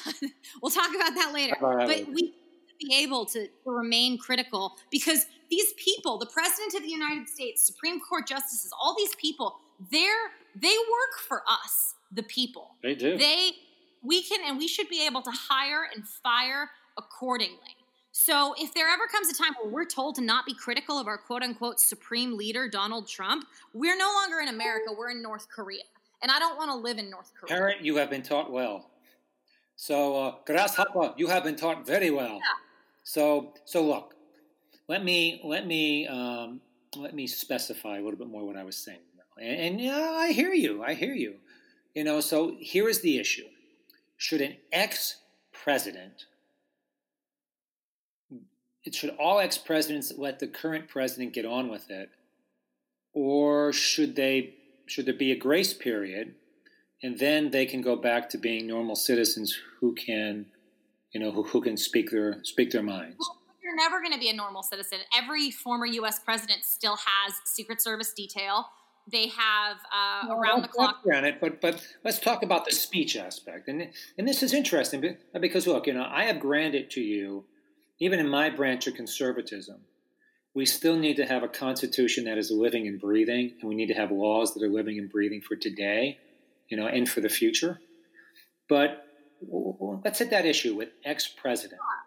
we'll 0.60 0.70
talk 0.70 0.90
about 0.94 1.14
that 1.14 1.32
later. 1.32 1.56
But 1.60 2.06
we 2.08 2.34
be 2.82 2.94
able 2.96 3.24
to, 3.26 3.46
to 3.46 3.70
remain 3.70 4.18
critical 4.18 4.76
because 4.90 5.26
these 5.50 5.72
people, 5.74 6.18
the 6.18 6.26
president 6.26 6.74
of 6.74 6.82
the 6.82 6.88
United 6.88 7.28
States, 7.28 7.66
Supreme 7.66 8.00
Court 8.00 8.26
justices, 8.26 8.72
all 8.80 8.94
these 8.96 9.14
people, 9.16 9.56
they're 9.90 10.30
they 10.54 10.68
work 10.68 11.18
for 11.26 11.42
us, 11.48 11.94
the 12.12 12.22
people. 12.22 12.76
They 12.82 12.94
do. 12.94 13.16
They 13.16 13.52
we 14.02 14.22
can 14.22 14.40
and 14.46 14.58
we 14.58 14.68
should 14.68 14.88
be 14.88 15.06
able 15.06 15.22
to 15.22 15.30
hire 15.30 15.88
and 15.94 16.06
fire 16.06 16.70
accordingly. 16.98 17.76
So 18.12 18.54
if 18.58 18.74
there 18.74 18.88
ever 18.88 19.06
comes 19.06 19.30
a 19.30 19.34
time 19.34 19.54
where 19.60 19.72
we're 19.72 19.86
told 19.86 20.16
to 20.16 20.20
not 20.20 20.44
be 20.44 20.54
critical 20.54 20.98
of 20.98 21.06
our 21.06 21.16
quote 21.16 21.42
unquote 21.42 21.80
supreme 21.80 22.36
leader, 22.36 22.68
Donald 22.68 23.08
Trump, 23.08 23.46
we're 23.72 23.96
no 23.96 24.12
longer 24.12 24.40
in 24.40 24.48
America, 24.48 24.92
we're 24.96 25.10
in 25.10 25.22
North 25.22 25.48
Korea. 25.48 25.82
And 26.20 26.30
I 26.30 26.38
don't 26.38 26.56
want 26.56 26.70
to 26.70 26.76
live 26.76 26.98
in 26.98 27.10
North 27.10 27.32
Korea. 27.34 27.52
Parent, 27.52 27.84
you 27.84 27.96
have 27.96 28.10
been 28.10 28.22
taught 28.22 28.50
well. 28.52 28.90
So, 29.76 30.16
uh, 30.16 30.34
grasshopper, 30.44 31.14
you 31.16 31.26
have 31.26 31.42
been 31.42 31.56
taught 31.56 31.84
very 31.86 32.10
well. 32.10 32.34
Yeah. 32.34 32.40
So, 33.04 33.54
so 33.64 33.84
look, 33.84 34.14
let 34.88 35.04
me 35.04 35.40
let 35.44 35.66
me 35.66 36.06
um, 36.06 36.60
let 36.96 37.14
me 37.14 37.26
specify 37.26 37.98
a 37.98 38.02
little 38.02 38.18
bit 38.18 38.28
more 38.28 38.46
what 38.46 38.56
I 38.56 38.64
was 38.64 38.76
saying. 38.76 38.98
And, 39.38 39.80
and 39.80 39.90
I 39.90 40.32
hear 40.32 40.52
you. 40.52 40.82
I 40.84 40.94
hear 40.94 41.14
you. 41.14 41.36
You 41.94 42.04
know, 42.04 42.20
so 42.20 42.56
here 42.58 42.88
is 42.88 43.00
the 43.00 43.18
issue: 43.18 43.46
Should 44.16 44.40
an 44.40 44.56
ex-president 44.72 46.26
it 48.84 48.94
should 48.94 49.10
all 49.10 49.38
ex 49.38 49.58
presidents 49.58 50.12
let 50.16 50.38
the 50.38 50.46
current 50.46 50.88
president 50.88 51.32
get 51.32 51.44
on 51.44 51.68
with 51.68 51.90
it, 51.90 52.10
or 53.12 53.72
should 53.72 54.16
they 54.16 54.54
should 54.86 55.06
there 55.06 55.14
be 55.14 55.30
a 55.30 55.36
grace 55.36 55.72
period, 55.72 56.34
and 57.02 57.18
then 57.18 57.50
they 57.50 57.66
can 57.66 57.80
go 57.80 57.96
back 57.96 58.28
to 58.30 58.38
being 58.38 58.66
normal 58.66 58.96
citizens 58.96 59.56
who 59.80 59.94
can, 59.94 60.46
you 61.12 61.20
know, 61.20 61.30
who, 61.30 61.42
who 61.42 61.60
can 61.60 61.76
speak 61.76 62.10
their 62.10 62.42
speak 62.44 62.70
their 62.70 62.82
minds. 62.82 63.16
Well, 63.18 63.38
you're 63.62 63.76
never 63.76 64.00
going 64.00 64.12
to 64.12 64.18
be 64.18 64.28
a 64.28 64.34
normal 64.34 64.62
citizen. 64.62 64.98
Every 65.16 65.50
former 65.50 65.86
U.S. 65.86 66.18
president 66.20 66.64
still 66.64 66.96
has 66.96 67.34
Secret 67.44 67.80
Service 67.80 68.12
detail. 68.12 68.66
They 69.10 69.28
have 69.28 69.78
uh, 69.92 70.32
around 70.32 70.62
the 70.62 70.68
clock. 70.68 71.02
Granted, 71.02 71.38
but 71.40 71.60
but 71.60 71.84
let's 72.04 72.20
talk 72.20 72.42
about 72.42 72.64
the 72.64 72.72
speech 72.72 73.16
aspect, 73.16 73.68
and 73.68 73.88
and 74.16 74.28
this 74.28 74.42
is 74.42 74.54
interesting 74.54 75.16
because 75.40 75.66
look, 75.66 75.86
you 75.86 75.94
know, 75.94 76.06
I 76.08 76.24
have 76.24 76.38
granted 76.38 76.90
to 76.92 77.00
you 77.00 77.44
even 78.02 78.18
in 78.18 78.28
my 78.28 78.50
branch 78.50 78.88
of 78.88 78.94
conservatism, 78.94 79.80
we 80.54 80.66
still 80.66 80.96
need 80.96 81.16
to 81.18 81.24
have 81.24 81.44
a 81.44 81.48
constitution 81.48 82.24
that 82.24 82.36
is 82.36 82.50
living 82.50 82.88
and 82.88 83.00
breathing, 83.00 83.52
and 83.60 83.68
we 83.68 83.76
need 83.76 83.86
to 83.86 83.94
have 83.94 84.10
laws 84.10 84.54
that 84.54 84.62
are 84.64 84.68
living 84.68 84.98
and 84.98 85.08
breathing 85.08 85.40
for 85.40 85.54
today, 85.54 86.18
you 86.68 86.76
know, 86.76 86.88
and 86.88 87.08
for 87.08 87.20
the 87.20 87.28
future. 87.28 87.80
But 88.68 89.06
let's 90.04 90.18
hit 90.18 90.30
that 90.30 90.46
issue 90.46 90.74
with 90.74 90.90
ex-president. 91.04 91.80
Oh, 91.82 92.00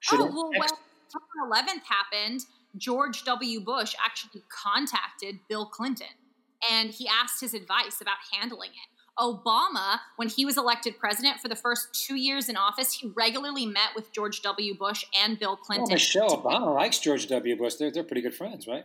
Should 0.00 0.20
oh 0.20 0.26
well, 0.26 0.50
ex- 0.62 0.72
when 1.12 1.50
11th 1.50 1.82
happened, 1.88 2.40
George 2.76 3.24
W. 3.24 3.60
Bush 3.60 3.94
actually 4.04 4.42
contacted 4.48 5.40
Bill 5.48 5.66
Clinton, 5.66 6.06
and 6.70 6.90
he 6.90 7.08
asked 7.08 7.40
his 7.40 7.54
advice 7.54 8.00
about 8.00 8.16
handling 8.32 8.70
it. 8.70 9.00
Obama, 9.18 9.98
when 10.16 10.28
he 10.28 10.44
was 10.44 10.56
elected 10.56 10.98
president 10.98 11.40
for 11.40 11.48
the 11.48 11.56
first 11.56 11.88
two 11.92 12.14
years 12.14 12.48
in 12.48 12.56
office, 12.56 12.92
he 12.92 13.12
regularly 13.14 13.66
met 13.66 13.90
with 13.94 14.12
George 14.12 14.40
W. 14.42 14.74
Bush 14.76 15.04
and 15.22 15.38
Bill 15.38 15.56
Clinton. 15.56 15.84
Well, 15.84 15.94
Michelle 15.94 16.36
Obama 16.42 16.74
likes 16.74 16.98
George 16.98 17.26
W. 17.26 17.56
Bush. 17.56 17.74
They're, 17.74 17.90
they're 17.90 18.04
pretty 18.04 18.22
good 18.22 18.34
friends, 18.34 18.66
right? 18.66 18.84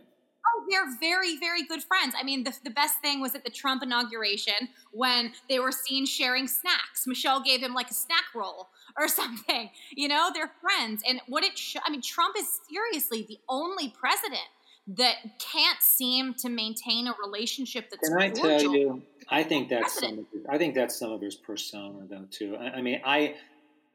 They're 0.68 0.96
very, 1.00 1.38
very 1.38 1.64
good 1.64 1.82
friends. 1.82 2.14
I 2.18 2.22
mean, 2.24 2.44
the, 2.44 2.54
the 2.64 2.70
best 2.70 2.98
thing 3.00 3.20
was 3.20 3.34
at 3.34 3.44
the 3.44 3.50
Trump 3.50 3.82
inauguration 3.82 4.68
when 4.92 5.32
they 5.48 5.58
were 5.58 5.72
seen 5.72 6.06
sharing 6.06 6.48
snacks. 6.48 7.06
Michelle 7.06 7.40
gave 7.40 7.62
him 7.62 7.74
like 7.74 7.90
a 7.90 7.94
snack 7.94 8.24
roll 8.34 8.68
or 8.98 9.08
something. 9.08 9.70
You 9.94 10.08
know, 10.08 10.30
they're 10.32 10.52
friends. 10.60 11.02
And 11.08 11.20
what 11.28 11.44
it, 11.44 11.56
sh- 11.58 11.76
I 11.84 11.90
mean, 11.90 12.02
Trump 12.02 12.36
is 12.38 12.60
seriously 12.70 13.24
the 13.28 13.38
only 13.48 13.88
president 13.88 14.40
that 14.88 15.16
can't 15.38 15.80
seem 15.80 16.34
to 16.34 16.48
maintain 16.48 17.08
a 17.08 17.14
relationship 17.24 17.90
that's. 17.90 18.08
Can 18.08 18.18
I 18.18 18.30
tell 18.30 18.62
you? 18.62 19.02
I 19.28 19.42
think 19.42 19.68
that's 19.68 19.98
some. 19.98 20.20
Of 20.20 20.26
his, 20.32 20.42
I 20.48 20.58
think 20.58 20.74
that's 20.74 20.96
some 20.96 21.10
of 21.10 21.20
his 21.20 21.34
persona, 21.34 22.06
though. 22.08 22.26
Too. 22.30 22.56
I, 22.56 22.76
I 22.76 22.82
mean, 22.82 23.00
I, 23.04 23.34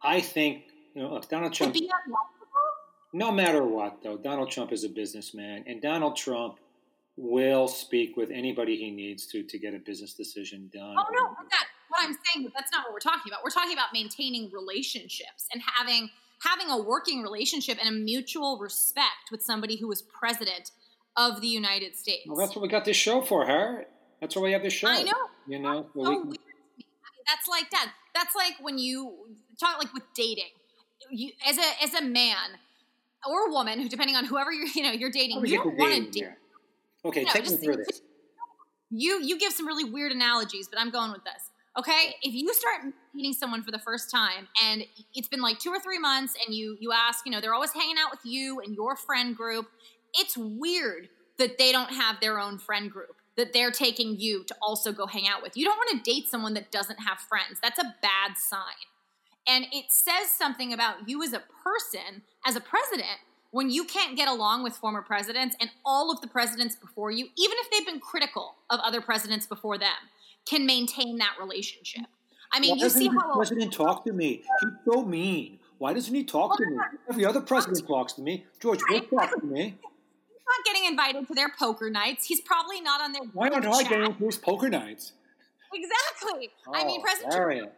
I 0.01 0.19
think 0.19 0.63
you 0.93 1.03
know, 1.03 1.21
Donald 1.29 1.53
Trump. 1.53 1.75
No 3.13 3.31
matter 3.31 3.63
what, 3.63 4.01
though, 4.03 4.17
Donald 4.17 4.49
Trump 4.49 4.71
is 4.71 4.83
a 4.83 4.89
businessman, 4.89 5.63
and 5.67 5.81
Donald 5.81 6.15
Trump 6.15 6.59
will 7.17 7.67
speak 7.67 8.15
with 8.15 8.31
anybody 8.31 8.77
he 8.77 8.89
needs 8.89 9.25
to 9.27 9.43
to 9.43 9.59
get 9.59 9.73
a 9.73 9.79
business 9.79 10.13
decision 10.13 10.69
done. 10.73 10.95
Oh 10.97 11.05
no, 11.11 11.35
that, 11.51 11.65
what 11.89 11.99
I'm 12.03 12.15
saying, 12.25 12.45
but 12.45 12.53
that's 12.55 12.71
not 12.71 12.85
what 12.85 12.93
we're 12.93 12.99
talking 12.99 13.31
about. 13.31 13.43
We're 13.43 13.51
talking 13.51 13.73
about 13.73 13.89
maintaining 13.93 14.49
relationships 14.51 15.47
and 15.53 15.61
having 15.75 16.09
having 16.43 16.69
a 16.69 16.81
working 16.81 17.21
relationship 17.21 17.77
and 17.79 17.87
a 17.87 17.91
mutual 17.91 18.57
respect 18.57 19.29
with 19.31 19.43
somebody 19.43 19.77
who 19.77 19.91
is 19.91 20.01
president 20.01 20.71
of 21.17 21.41
the 21.41 21.47
United 21.47 21.95
States. 21.95 22.23
Well, 22.25 22.37
that's 22.37 22.55
what 22.55 22.63
we 22.63 22.67
got 22.69 22.85
this 22.85 22.97
show 22.97 23.21
for, 23.21 23.45
her. 23.45 23.85
That's 24.21 24.35
why 24.35 24.43
we 24.43 24.51
have 24.53 24.63
this 24.63 24.73
show. 24.73 24.87
I 24.87 25.03
know. 25.03 25.11
You 25.47 25.59
know, 25.59 25.87
so 25.93 26.03
can... 26.03 26.27
weird. 26.27 26.37
that's 27.27 27.47
like 27.49 27.69
that. 27.71 27.91
That's 28.15 28.35
like 28.35 28.55
when 28.61 28.77
you 28.77 29.13
talk 29.59 29.77
like 29.77 29.93
with 29.93 30.03
dating. 30.15 30.51
You 31.09 31.31
as 31.47 31.57
a 31.57 31.83
as 31.83 31.93
a 31.93 32.03
man 32.03 32.57
or 33.27 33.49
a 33.49 33.51
woman, 33.51 33.79
who 33.79 33.89
depending 33.89 34.15
on 34.15 34.25
whoever 34.25 34.51
you're 34.51 34.67
you 34.75 34.83
know 34.83 34.91
you're 34.91 35.11
dating, 35.11 35.45
you 35.45 35.57
don't 35.57 35.77
want 35.77 35.93
to 35.93 36.01
date. 36.01 36.15
Here. 36.15 36.37
Okay, 37.03 37.23
no, 37.23 37.31
take 37.31 37.43
just, 37.43 37.59
me 37.59 37.65
through 37.65 37.77
this. 37.77 38.01
You 38.89 39.21
you 39.23 39.37
give 39.39 39.53
some 39.53 39.67
really 39.67 39.89
weird 39.89 40.11
analogies, 40.11 40.67
but 40.67 40.79
I'm 40.79 40.91
going 40.91 41.11
with 41.11 41.23
this. 41.23 41.49
Okay, 41.77 42.15
if 42.21 42.33
you 42.33 42.53
start 42.53 42.93
meeting 43.13 43.31
someone 43.31 43.63
for 43.63 43.71
the 43.71 43.79
first 43.79 44.11
time 44.11 44.49
and 44.61 44.83
it's 45.15 45.29
been 45.29 45.41
like 45.41 45.57
two 45.57 45.69
or 45.69 45.79
three 45.79 45.99
months, 45.99 46.33
and 46.45 46.53
you 46.55 46.77
you 46.79 46.91
ask, 46.91 47.25
you 47.25 47.31
know, 47.31 47.39
they're 47.39 47.53
always 47.53 47.71
hanging 47.71 47.95
out 47.97 48.11
with 48.11 48.21
you 48.23 48.59
and 48.59 48.75
your 48.75 48.95
friend 48.95 49.35
group, 49.35 49.67
it's 50.19 50.37
weird 50.37 51.07
that 51.37 51.57
they 51.57 51.71
don't 51.71 51.91
have 51.91 52.19
their 52.19 52.39
own 52.39 52.57
friend 52.59 52.91
group 52.91 53.15
that 53.37 53.53
they're 53.53 53.71
taking 53.71 54.19
you 54.19 54.43
to 54.43 54.55
also 54.61 54.91
go 54.91 55.07
hang 55.07 55.27
out 55.27 55.41
with. 55.41 55.55
You 55.55 55.65
don't 55.65 55.77
want 55.77 56.03
to 56.03 56.11
date 56.11 56.29
someone 56.29 56.53
that 56.55 56.71
doesn't 56.71 56.97
have 56.97 57.19
friends. 57.19 57.59
That's 57.61 57.79
a 57.79 57.95
bad 58.01 58.37
sign. 58.37 58.85
And 59.47 59.65
it 59.71 59.85
says 59.89 60.29
something 60.29 60.73
about 60.73 61.09
you 61.09 61.23
as 61.23 61.33
a 61.33 61.41
person, 61.63 62.21
as 62.45 62.55
a 62.55 62.61
president, 62.61 63.19
when 63.51 63.69
you 63.69 63.83
can't 63.83 64.15
get 64.15 64.27
along 64.27 64.63
with 64.63 64.73
former 64.75 65.01
presidents 65.01 65.55
and 65.59 65.69
all 65.85 66.11
of 66.11 66.21
the 66.21 66.27
presidents 66.27 66.75
before 66.75 67.11
you, 67.11 67.25
even 67.37 67.57
if 67.59 67.69
they've 67.71 67.85
been 67.85 67.99
critical 67.99 68.55
of 68.69 68.79
other 68.79 69.01
presidents 69.01 69.45
before 69.45 69.77
them, 69.77 69.91
can 70.45 70.65
maintain 70.65 71.17
that 71.17 71.35
relationship. 71.39 72.05
I 72.53 72.59
mean, 72.59 72.71
Why 72.71 72.83
you 72.83 72.89
see 72.89 73.07
the 73.07 73.19
how 73.19 73.35
president 73.35 73.73
talk 73.73 74.05
to 74.05 74.13
me? 74.13 74.43
He's 74.61 74.71
so 74.91 75.03
mean. 75.03 75.59
Why 75.77 75.93
doesn't 75.93 76.13
he 76.13 76.23
talk 76.23 76.57
to 76.57 76.65
me? 76.65 76.77
Every 77.09 77.25
other 77.25 77.41
president 77.41 77.85
talks 77.87 78.13
to 78.13 78.21
me. 78.21 78.45
George 78.59 78.79
Bush 78.87 79.01
talks 79.09 79.33
to 79.39 79.45
me. 79.45 79.63
he's 79.63 80.41
not 80.47 80.65
getting 80.65 80.85
invited 80.85 81.27
to 81.27 81.33
their 81.33 81.49
poker 81.57 81.89
nights. 81.89 82.25
He's 82.25 82.41
probably 82.41 82.81
not 82.81 83.01
on 83.01 83.13
their 83.13 83.23
Why 83.33 83.49
don't 83.49 83.65
I 83.65 83.81
chat. 83.81 83.89
get 83.89 84.01
into 84.01 84.25
his 84.25 84.37
poker 84.37 84.69
nights? 84.69 85.13
Exactly. 85.73 86.51
I 86.73 86.85
mean, 86.85 86.99
Oh, 86.99 87.03
President 87.03 87.71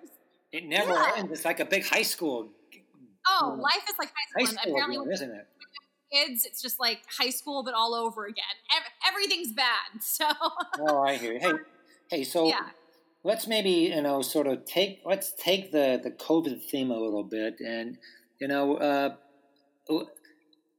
It 0.51 0.65
never 0.65 0.91
Yeah. 0.91 1.13
ends. 1.17 1.31
It's 1.31 1.45
like 1.45 1.59
a 1.59 1.65
big 1.65 1.85
high 1.85 2.01
school, 2.03 2.49
Oh, 3.27 3.55
Mm. 3.57 3.61
life 3.61 3.83
is 3.89 3.95
like 3.99 4.09
high 4.09 4.41
high 4.41 4.45
school. 4.45 4.49
and 4.49 4.59
school 4.59 4.73
apparently, 4.73 4.97
again, 4.97 5.13
isn't 5.13 5.31
it? 5.31 5.47
kids, 6.11 6.45
it's 6.45 6.61
just 6.61 6.79
like 6.79 6.99
high 7.19 7.31
school, 7.31 7.63
but 7.63 7.73
all 7.73 7.95
over 7.95 8.25
again. 8.25 8.43
Everything's 9.07 9.51
bad. 9.53 9.89
So, 10.01 10.25
Oh, 10.79 11.01
I 11.01 11.15
hear 11.15 11.33
you. 11.33 11.39
Hey, 11.39 11.53
hey. 12.09 12.23
So 12.23 12.47
yeah. 12.47 12.69
let's 13.23 13.47
maybe 13.47 13.71
you 13.95 14.01
know 14.01 14.21
sort 14.21 14.45
of 14.47 14.65
take 14.65 15.01
let's 15.05 15.33
take 15.33 15.71
the 15.71 15.99
the 16.03 16.11
COVID 16.11 16.61
theme 16.69 16.91
a 16.91 16.99
little 16.99 17.23
bit, 17.23 17.59
and 17.59 17.97
you 18.39 18.47
know, 18.47 18.75
uh, 18.77 19.15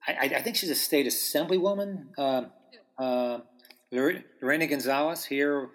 I, 0.06 0.12
I 0.12 0.24
I 0.36 0.42
think 0.42 0.56
she's 0.56 0.70
a 0.70 0.74
state 0.74 1.06
assemblywoman, 1.06 2.06
uh, 2.18 2.42
uh, 2.98 3.40
Lorena 3.90 4.66
Gonzalez 4.66 5.24
here, 5.24 5.70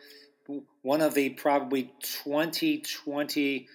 one 0.82 1.02
of 1.02 1.14
the 1.16 1.30
probably 1.30 1.92
2020 2.02 3.68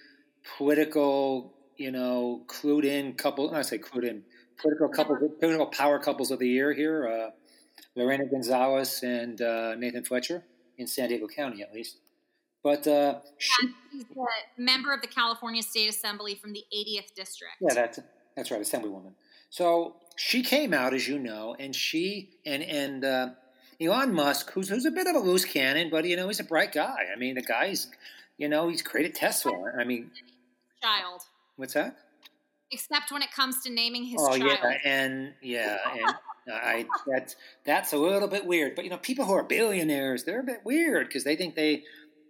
political, 0.57 1.53
you 1.77 1.91
know, 1.91 2.43
clued 2.47 2.85
in 2.85 3.13
couple. 3.13 3.53
I 3.53 3.61
say 3.61 3.77
clued 3.77 4.03
in 4.03 4.23
political 4.57 4.89
couple, 4.89 5.17
political 5.39 5.67
power 5.67 5.99
couples 5.99 6.31
of 6.31 6.39
the 6.39 6.47
year 6.47 6.73
here. 6.73 7.07
Uh, 7.07 7.31
Lorena 7.95 8.25
Gonzalez 8.25 9.03
and 9.03 9.41
uh, 9.41 9.75
Nathan 9.75 10.03
Fletcher 10.03 10.43
in 10.77 10.87
San 10.87 11.09
Diego 11.09 11.27
County, 11.27 11.61
at 11.61 11.73
least. 11.73 11.97
But 12.63 12.87
uh, 12.87 13.19
she, 13.37 13.67
He's 13.91 14.05
a 14.17 14.61
member 14.61 14.91
of 14.93 15.01
the 15.01 15.07
California 15.07 15.61
State 15.61 15.87
Assembly 15.87 16.35
from 16.35 16.51
the 16.53 16.63
80th 16.75 17.13
District. 17.15 17.53
yeah, 17.61 17.73
that's 17.73 17.99
that's 18.35 18.51
right, 18.51 18.61
Assemblywoman. 18.61 19.13
So 19.49 19.95
she 20.15 20.41
came 20.41 20.73
out, 20.73 20.93
as 20.93 21.07
you 21.07 21.19
know, 21.19 21.55
and 21.59 21.75
she 21.75 22.31
and 22.45 22.63
and 22.63 23.05
uh, 23.05 23.29
Elon 23.79 24.13
Musk, 24.13 24.51
who's 24.51 24.69
who's 24.69 24.85
a 24.85 24.91
bit 24.91 25.07
of 25.07 25.15
a 25.15 25.19
loose 25.19 25.45
cannon, 25.45 25.89
but 25.89 26.05
you 26.05 26.15
know 26.15 26.27
he's 26.27 26.39
a 26.39 26.43
bright 26.43 26.71
guy. 26.71 27.05
I 27.13 27.17
mean, 27.17 27.35
the 27.35 27.41
guy's, 27.41 27.87
you 28.37 28.49
know, 28.49 28.67
he's 28.67 28.81
created 28.81 29.15
Tesla. 29.15 29.53
I 29.79 29.83
mean, 29.83 30.11
Child. 30.81 31.21
What's 31.55 31.73
that? 31.73 31.97
Except 32.71 33.11
when 33.11 33.21
it 33.21 33.31
comes 33.31 33.61
to 33.63 33.71
naming 33.71 34.03
his 34.05 34.19
oh 34.19 34.37
child. 34.37 34.59
yeah, 34.63 34.77
and 34.83 35.33
yeah, 35.41 35.77
and 35.93 36.15
I 36.55 36.85
that's 37.07 37.35
that's 37.65 37.93
a 37.93 37.97
little 37.97 38.27
bit 38.27 38.45
weird. 38.45 38.75
But 38.75 38.85
you 38.85 38.89
know, 38.89 38.97
people 38.97 39.25
who 39.25 39.33
are 39.33 39.43
billionaires, 39.43 40.23
they're 40.23 40.39
a 40.41 40.43
bit 40.43 40.61
weird 40.65 41.07
because 41.07 41.23
they 41.23 41.35
think 41.35 41.55
they 41.55 41.83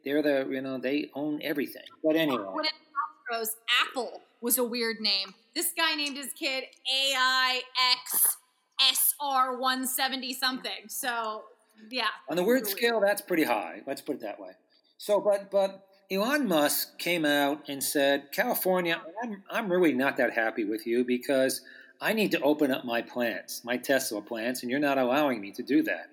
they're 0.03 0.21
the 0.21 0.47
you 0.49 0.61
know 0.61 0.77
they 0.77 1.09
own 1.15 1.39
everything. 1.41 1.83
But 2.03 2.15
anyway, 2.15 2.43
When 2.51 2.65
Astros, 2.65 3.47
Apple 3.87 4.21
was 4.41 4.57
a 4.57 4.63
weird 4.63 4.99
name. 4.99 5.33
This 5.55 5.71
guy 5.75 5.95
named 5.95 6.17
his 6.17 6.33
kid 6.33 6.65
AIX 6.93 8.37
SR170 8.81 10.35
something. 10.35 10.87
So, 10.87 11.43
yeah. 11.89 12.07
on 12.29 12.35
the 12.35 12.43
word 12.43 12.63
Weird. 12.63 12.67
scale, 12.67 12.99
that's 12.99 13.21
pretty 13.21 13.43
high. 13.43 13.81
Let's 13.87 14.01
put 14.01 14.17
it 14.17 14.21
that 14.21 14.39
way. 14.39 14.51
So, 14.97 15.19
but 15.19 15.49
but 15.51 15.85
Elon 16.11 16.47
Musk 16.47 16.97
came 16.99 17.25
out 17.25 17.67
and 17.67 17.83
said, 17.83 18.31
California, 18.31 19.01
I'm 19.23 19.43
I'm 19.49 19.71
really 19.71 19.93
not 19.93 20.17
that 20.17 20.33
happy 20.33 20.63
with 20.63 20.85
you 20.85 21.03
because 21.03 21.61
I 22.01 22.13
need 22.13 22.31
to 22.31 22.41
open 22.41 22.71
up 22.71 22.85
my 22.85 23.01
plants, 23.01 23.63
my 23.63 23.77
Tesla 23.77 24.21
plants, 24.21 24.61
and 24.61 24.69
you're 24.69 24.79
not 24.79 24.97
allowing 24.97 25.41
me 25.41 25.51
to 25.53 25.63
do 25.63 25.81
that. 25.83 26.09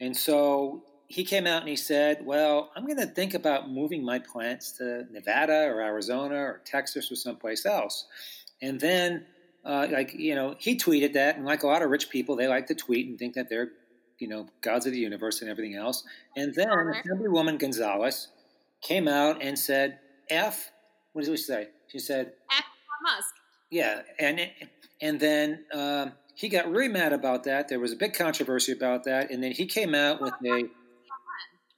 And 0.00 0.16
so 0.16 0.82
he 1.06 1.24
came 1.24 1.46
out 1.46 1.60
and 1.60 1.68
he 1.68 1.76
said, 1.76 2.24
Well, 2.24 2.70
I'm 2.74 2.86
going 2.86 2.98
to 2.98 3.06
think 3.06 3.34
about 3.34 3.70
moving 3.70 4.04
my 4.04 4.18
plants 4.18 4.72
to 4.78 5.06
Nevada 5.12 5.66
or 5.66 5.80
Arizona 5.80 6.36
or 6.36 6.62
Texas 6.64 7.12
or 7.12 7.16
someplace 7.16 7.66
else. 7.66 8.06
And 8.60 8.80
then, 8.80 9.26
uh, 9.64 9.88
like, 9.90 10.14
you 10.14 10.34
know, 10.34 10.56
he 10.58 10.76
tweeted 10.76 11.12
that. 11.12 11.36
And 11.36 11.44
like 11.44 11.62
a 11.62 11.66
lot 11.66 11.82
of 11.82 11.90
rich 11.90 12.08
people, 12.10 12.34
they 12.34 12.48
like 12.48 12.66
to 12.68 12.74
tweet 12.74 13.08
and 13.08 13.18
think 13.18 13.34
that 13.34 13.48
they're, 13.48 13.68
you 14.18 14.26
know, 14.26 14.48
gods 14.62 14.86
of 14.86 14.92
the 14.92 14.98
universe 14.98 15.42
and 15.42 15.50
everything 15.50 15.76
else. 15.76 16.02
And 16.36 16.54
then. 16.54 16.68
Assemblywoman 16.68 17.58
Gonzalez 17.58 18.28
came 18.82 19.08
out 19.08 19.42
and 19.42 19.58
said, 19.58 19.98
F, 20.30 20.70
what 21.12 21.24
did 21.24 21.30
she 21.38 21.42
say? 21.42 21.68
She 21.88 21.98
said, 21.98 22.32
F, 22.50 22.64
Elon 22.64 23.16
Musk. 23.16 23.34
yeah, 23.70 24.02
and 24.18 24.50
and 25.00 25.18
then 25.20 25.64
um, 25.74 26.12
he 26.34 26.48
got 26.48 26.70
really 26.70 26.88
mad 26.88 27.12
about 27.12 27.44
that. 27.44 27.68
There 27.68 27.80
was 27.80 27.92
a 27.92 27.96
big 27.96 28.14
controversy 28.14 28.72
about 28.72 29.04
that, 29.04 29.30
and 29.30 29.42
then 29.42 29.52
he 29.52 29.66
came 29.66 29.94
out 29.94 30.20
with 30.20 30.34
a 30.44 30.64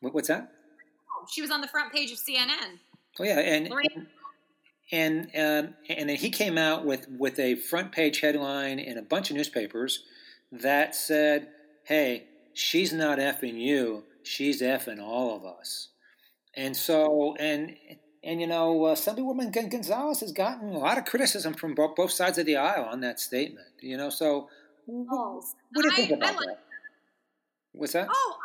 what- 0.00 0.14
what's 0.14 0.28
that? 0.28 0.50
She 1.30 1.40
was 1.40 1.50
on 1.50 1.60
the 1.62 1.68
front 1.68 1.92
page 1.92 2.12
of 2.12 2.18
CNN. 2.18 2.78
Oh 3.18 3.24
yeah, 3.24 3.38
and 3.40 3.68
Lorraine. 3.70 4.06
and 4.92 5.30
and, 5.34 5.66
um, 5.68 5.74
and 5.88 6.08
then 6.10 6.16
he 6.16 6.30
came 6.30 6.58
out 6.58 6.84
with 6.84 7.08
with 7.08 7.38
a 7.38 7.54
front 7.56 7.92
page 7.92 8.20
headline 8.20 8.78
in 8.78 8.98
a 8.98 9.02
bunch 9.02 9.30
of 9.30 9.36
newspapers 9.36 10.04
that 10.52 10.94
said, 10.94 11.48
"Hey, 11.84 12.24
she's 12.52 12.92
not 12.92 13.18
effing 13.18 13.58
you, 13.58 14.04
she's 14.22 14.60
effing 14.60 15.02
all 15.02 15.34
of 15.34 15.44
us." 15.46 15.88
And 16.56 16.76
so 16.76 17.34
and. 17.38 17.76
And 18.26 18.40
you 18.40 18.46
know, 18.46 18.86
uh, 18.86 18.94
Assemblywoman 18.94 19.52
Gon- 19.52 19.68
Gonzalez 19.68 20.20
has 20.20 20.32
gotten 20.32 20.70
a 20.72 20.78
lot 20.78 20.96
of 20.96 21.04
criticism 21.04 21.52
from 21.52 21.74
both, 21.74 21.94
both 21.94 22.10
sides 22.10 22.38
of 22.38 22.46
the 22.46 22.56
aisle 22.56 22.84
on 22.90 23.00
that 23.00 23.20
statement. 23.20 23.66
You 23.82 23.98
know, 23.98 24.08
so 24.08 24.48
Balls. 24.88 25.54
What 25.74 25.82
do 25.82 25.90
you 25.90 25.94
think 25.94 26.12
I 26.12 26.14
about 26.14 26.36
like- 26.36 26.46
that? 26.46 26.58
What's 27.72 27.92
that? 27.92 28.08
Oh, 28.10 28.36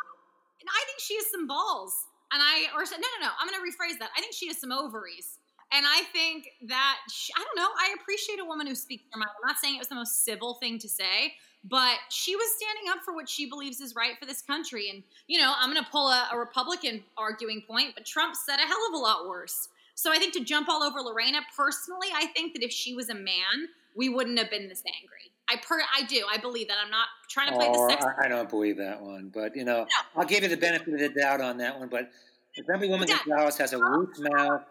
and 0.60 0.68
I 0.68 0.84
think 0.84 1.00
she 1.00 1.14
has 1.16 1.30
some 1.30 1.46
balls. 1.46 1.94
And 2.30 2.42
I, 2.42 2.66
or 2.76 2.82
no, 2.84 2.96
no, 2.98 3.26
no, 3.26 3.30
I'm 3.40 3.48
going 3.48 3.58
to 3.58 3.64
rephrase 3.64 3.98
that. 4.00 4.10
I 4.14 4.20
think 4.20 4.34
she 4.34 4.48
has 4.48 4.60
some 4.60 4.70
ovaries. 4.70 5.38
And 5.72 5.86
I 5.86 6.02
think 6.12 6.48
that, 6.68 6.98
she, 7.10 7.32
I 7.34 7.42
don't 7.42 7.56
know, 7.56 7.70
I 7.78 7.94
appreciate 8.00 8.38
a 8.38 8.44
woman 8.44 8.66
who 8.66 8.74
speaks 8.74 9.04
her 9.12 9.18
mind. 9.18 9.30
I'm 9.42 9.48
not 9.48 9.56
saying 9.62 9.76
it 9.76 9.78
was 9.78 9.88
the 9.88 9.94
most 9.94 10.24
civil 10.24 10.54
thing 10.60 10.78
to 10.80 10.88
say, 10.90 11.32
but 11.64 11.96
she 12.08 12.34
was 12.36 12.46
standing 12.56 12.90
up 12.90 13.04
for 13.04 13.14
what 13.14 13.28
she 13.28 13.48
believes 13.48 13.80
is 13.80 13.94
right 13.94 14.18
for 14.18 14.26
this 14.26 14.42
country. 14.42 14.90
And, 14.90 15.02
you 15.26 15.38
know, 15.38 15.52
I'm 15.58 15.72
going 15.72 15.82
to 15.82 15.90
pull 15.90 16.08
a, 16.08 16.28
a 16.32 16.38
Republican 16.38 17.02
arguing 17.18 17.62
point, 17.68 17.94
but 17.94 18.06
Trump 18.06 18.34
said 18.34 18.56
a 18.56 18.66
hell 18.66 18.78
of 18.88 18.94
a 18.94 18.98
lot 18.98 19.28
worse. 19.28 19.68
So 19.94 20.10
I 20.10 20.16
think 20.16 20.32
to 20.34 20.44
jump 20.44 20.68
all 20.68 20.82
over 20.82 21.00
Lorena, 21.00 21.40
personally, 21.54 22.08
I 22.14 22.26
think 22.26 22.54
that 22.54 22.62
if 22.62 22.70
she 22.70 22.94
was 22.94 23.10
a 23.10 23.14
man, 23.14 23.68
we 23.94 24.08
wouldn't 24.08 24.38
have 24.38 24.50
been 24.50 24.68
this 24.68 24.82
angry. 24.86 25.30
I 25.50 25.56
per, 25.56 25.80
I 25.94 26.04
do. 26.04 26.24
I 26.32 26.38
believe 26.38 26.68
that. 26.68 26.78
I'm 26.82 26.90
not 26.90 27.08
trying 27.28 27.48
to 27.50 27.56
play 27.56 27.66
Oh, 27.68 27.86
the 27.86 27.92
sex. 27.92 28.04
I, 28.04 28.26
I 28.26 28.28
don't 28.28 28.48
believe 28.48 28.76
that 28.78 29.02
one, 29.02 29.30
but 29.34 29.54
you 29.56 29.64
know, 29.64 29.86
I'll 30.16 30.24
give 30.24 30.42
you 30.42 30.48
the 30.48 30.56
benefit 30.56 30.94
of 30.94 31.00
the 31.00 31.08
doubt 31.08 31.40
on 31.40 31.58
that 31.58 31.78
one. 31.78 31.88
But 31.88 32.10
Assemblywoman 32.58 33.08
Yeah. 33.08 33.18
Gonzalez 33.26 33.58
has 33.58 33.72
a 33.72 33.78
loose 33.78 34.18
mouth, 34.20 34.62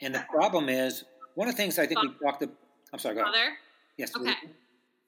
and 0.00 0.14
the 0.14 0.24
problem 0.30 0.68
is 0.70 1.04
one 1.34 1.48
of 1.48 1.54
the 1.54 1.56
things 1.56 1.78
I 1.78 1.86
think 1.86 2.00
we 2.00 2.10
talked. 2.22 2.40
To, 2.40 2.50
I'm 2.92 2.98
sorry, 2.98 3.14
go 3.14 3.20
ahead. 3.20 3.52
Yes. 3.98 4.16
Okay. 4.16 4.32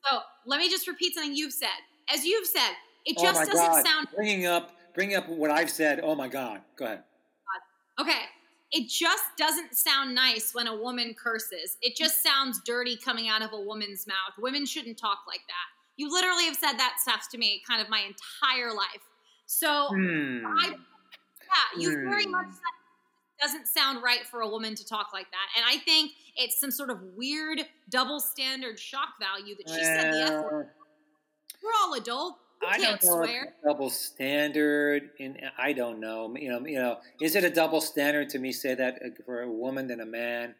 So 0.04 0.20
let 0.46 0.58
me 0.58 0.68
just 0.70 0.86
repeat 0.88 1.14
something 1.14 1.34
you've 1.34 1.52
said. 1.52 1.68
As 2.12 2.24
you've 2.24 2.46
said, 2.46 2.72
it 3.04 3.16
Oh 3.18 3.22
just 3.22 3.40
doesn't 3.40 3.54
God! 3.54 3.86
sound 3.86 4.08
Bringing 4.14 4.46
up, 4.46 4.72
bringing 4.94 5.16
up 5.16 5.28
what 5.28 5.50
I've 5.50 5.70
said. 5.70 6.00
Oh 6.02 6.14
my 6.14 6.28
God! 6.28 6.62
Go 6.76 6.84
ahead. 6.86 7.04
okay. 8.00 8.22
It 8.70 8.88
just 8.90 9.24
doesn't 9.38 9.74
sound 9.74 10.14
nice 10.14 10.54
when 10.54 10.66
a 10.66 10.76
woman 10.76 11.14
curses. 11.14 11.78
It 11.80 11.96
just 11.96 12.22
sounds 12.22 12.60
dirty 12.66 12.98
coming 12.98 13.26
out 13.28 13.40
of 13.40 13.52
a 13.54 13.60
woman's 13.60 14.06
mouth. 14.06 14.36
Women 14.38 14.66
shouldn't 14.66 14.98
talk 14.98 15.20
like 15.26 15.40
that. 15.48 15.68
You 15.96 16.12
literally 16.12 16.44
have 16.44 16.54
said 16.56 16.74
that 16.74 16.96
stuff 17.00 17.28
to 17.30 17.38
me 17.38 17.62
kind 17.66 17.80
of 17.80 17.88
my 17.88 18.00
entire 18.00 18.74
life. 18.74 19.02
So 19.46 19.88
Hmm. 19.88 20.44
I, 20.46 20.68
yeah, 20.68 21.80
you 21.80 21.96
very 22.04 22.26
Hmm. 22.26 22.30
much 22.30 22.48
said 22.50 22.74
it 22.76 22.77
doesn't 23.40 23.66
sound 23.68 24.02
right 24.02 24.26
for 24.26 24.40
a 24.40 24.48
woman 24.48 24.74
to 24.74 24.86
talk 24.86 25.08
like 25.12 25.26
that. 25.30 25.48
And 25.56 25.64
I 25.68 25.78
think 25.82 26.12
it's 26.36 26.60
some 26.60 26.70
sort 26.70 26.90
of 26.90 27.00
weird 27.16 27.60
double 27.90 28.20
standard 28.20 28.78
shock 28.78 29.10
value 29.20 29.54
that 29.56 29.68
she 29.68 29.84
said 29.84 30.12
the 30.12 30.22
F 30.22 30.44
word. 30.44 30.68
We're 31.62 31.70
all 31.82 31.94
adult. 31.94 32.38
You 32.62 32.68
I 32.68 32.78
can't 32.78 33.00
don't 33.00 33.18
know 33.18 33.22
if 33.22 33.30
swear. 33.30 33.54
double 33.64 33.90
standard. 33.90 35.10
In 35.18 35.38
I 35.56 35.72
don't 35.72 36.00
know. 36.00 36.34
You 36.36 36.50
know, 36.50 36.66
you 36.66 36.78
know, 36.78 36.98
is 37.20 37.36
it 37.36 37.44
a 37.44 37.50
double 37.50 37.80
standard 37.80 38.28
to 38.30 38.38
me 38.38 38.52
say 38.52 38.74
that 38.74 39.00
for 39.24 39.42
a 39.42 39.50
woman 39.50 39.86
than 39.86 40.00
a 40.00 40.06
man? 40.06 40.54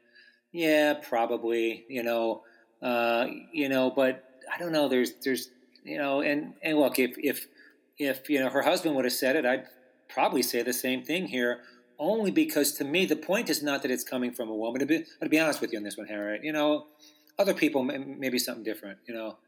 Yeah, 0.53 0.95
probably. 0.95 1.85
You 1.89 2.05
know, 2.05 2.43
uh, 2.83 3.27
you 3.53 3.69
know, 3.69 3.91
but 3.91 4.25
I 4.53 4.59
don't 4.59 4.73
know. 4.73 4.89
There's, 4.89 5.13
there's, 5.25 5.51
you 5.85 5.99
know, 5.99 6.21
and 6.21 6.55
and 6.63 6.79
look, 6.79 6.99
if 6.99 7.17
if 7.19 7.49
if 7.99 8.31
you 8.31 8.41
know 8.41 8.49
her 8.49 8.63
husband 8.63 8.95
would 8.95 9.05
have 9.05 9.13
said 9.13 9.35
it, 9.35 9.45
I'd 9.45 9.67
probably 10.09 10.43
say 10.43 10.63
the 10.63 10.73
same 10.73 11.03
thing 11.03 11.27
here. 11.27 11.63
Only 11.99 12.31
because 12.31 12.73
to 12.75 12.85
me, 12.85 13.07
the 13.07 13.17
point 13.17 13.51
is 13.51 13.63
not 13.63 13.83
that 13.83 13.91
it's 13.91 14.05
coming 14.05 14.33
from 14.33 14.49
a 14.49 14.55
woman. 14.55 14.81
To 14.81 14.87
be, 14.87 15.05
to 15.23 15.29
be 15.29 15.41
honest 15.41 15.61
with 15.61 15.73
you 15.73 15.79
on 15.79 15.85
this 15.85 15.97
one, 15.97 16.07
Harriet, 16.07 16.45
you 16.45 16.53
know, 16.53 16.87
other 17.39 17.55
people 17.55 17.83
may, 17.83 17.99
maybe 17.99 18.39
something 18.39 18.65
different. 18.65 18.99
You 19.07 19.15
know, 19.15 19.39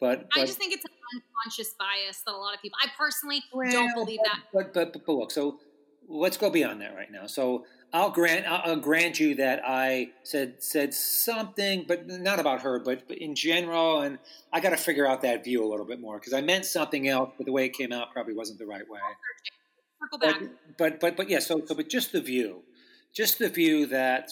but, 0.00 0.28
but 0.32 0.42
I 0.42 0.46
just 0.46 0.58
think 0.58 0.72
it's 0.72 0.84
an 0.84 0.92
unconscious 1.14 1.74
bias 1.78 2.22
that 2.26 2.32
a 2.32 2.36
lot 2.36 2.54
of 2.54 2.62
people. 2.62 2.78
I 2.82 2.88
personally 2.96 3.42
Well, 3.52 3.70
don't 3.70 3.94
believe 3.94 4.20
that. 4.24 4.42
But, 4.52 4.72
but 4.72 4.92
but 4.92 5.06
but 5.06 5.12
look, 5.12 5.30
so 5.30 5.58
let's 6.08 6.36
go 6.36 6.50
beyond 6.50 6.80
that 6.82 6.94
right 6.94 7.10
now. 7.10 7.26
So 7.26 7.64
I'll 7.92 8.10
grant 8.10 8.46
I'll 8.46 8.76
grant 8.76 9.18
you 9.18 9.34
that 9.36 9.62
I 9.66 10.10
said 10.22 10.62
said 10.62 10.94
something, 10.94 11.84
but 11.88 12.06
not 12.06 12.38
about 12.38 12.62
her, 12.62 12.78
but, 12.78 13.08
but 13.08 13.18
in 13.18 13.34
general. 13.34 14.02
And 14.02 14.18
I 14.52 14.60
got 14.60 14.70
to 14.70 14.76
figure 14.76 15.06
out 15.06 15.22
that 15.22 15.44
view 15.44 15.64
a 15.64 15.68
little 15.68 15.86
bit 15.86 16.00
more 16.00 16.18
because 16.18 16.32
I 16.32 16.42
meant 16.42 16.66
something 16.66 17.08
else, 17.08 17.30
but 17.36 17.46
the 17.46 17.52
way 17.52 17.64
it 17.64 17.72
came 17.72 17.92
out 17.92 18.12
probably 18.12 18.34
wasn't 18.34 18.58
the 18.58 18.66
right 18.66 18.88
way. 18.88 19.00
Circle 20.00 20.18
back. 20.18 20.40
But 20.40 20.78
but 20.78 21.00
but, 21.00 21.16
but 21.16 21.30
yeah. 21.30 21.38
So 21.38 21.62
so 21.66 21.74
but 21.74 21.88
just 21.88 22.12
the 22.12 22.20
view, 22.20 22.62
just 23.14 23.38
the 23.38 23.48
view 23.48 23.86
that 23.86 24.30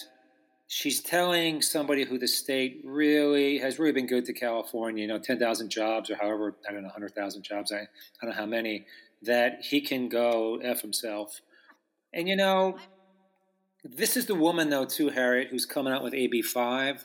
she's 0.67 1.01
telling 1.01 1.61
somebody 1.61 2.03
who 2.05 2.17
the 2.17 2.27
state 2.27 2.81
really 2.83 3.59
has 3.59 3.79
really 3.79 3.93
been 3.93 4.07
good 4.07 4.25
to 4.25 4.33
California. 4.33 5.01
You 5.01 5.07
know, 5.07 5.19
ten 5.19 5.39
thousand 5.39 5.69
jobs 5.69 6.09
or 6.09 6.15
however 6.15 6.55
I 6.67 6.73
don't 6.73 6.83
know, 6.83 6.89
hundred 6.89 7.15
thousand 7.15 7.43
jobs. 7.43 7.71
I 7.71 7.79
I 7.79 7.85
don't 8.21 8.31
know 8.31 8.37
how 8.37 8.45
many 8.45 8.85
that 9.23 9.61
he 9.61 9.81
can 9.81 10.09
go 10.09 10.57
f 10.63 10.81
himself. 10.81 11.41
And 12.13 12.27
you 12.27 12.35
know 12.35 12.77
this 13.95 14.17
is 14.17 14.25
the 14.25 14.35
woman, 14.35 14.69
though, 14.69 14.85
too, 14.85 15.09
Harriet, 15.09 15.49
who's 15.49 15.65
coming 15.65 15.93
out 15.93 16.03
with 16.03 16.13
AB5, 16.13 17.03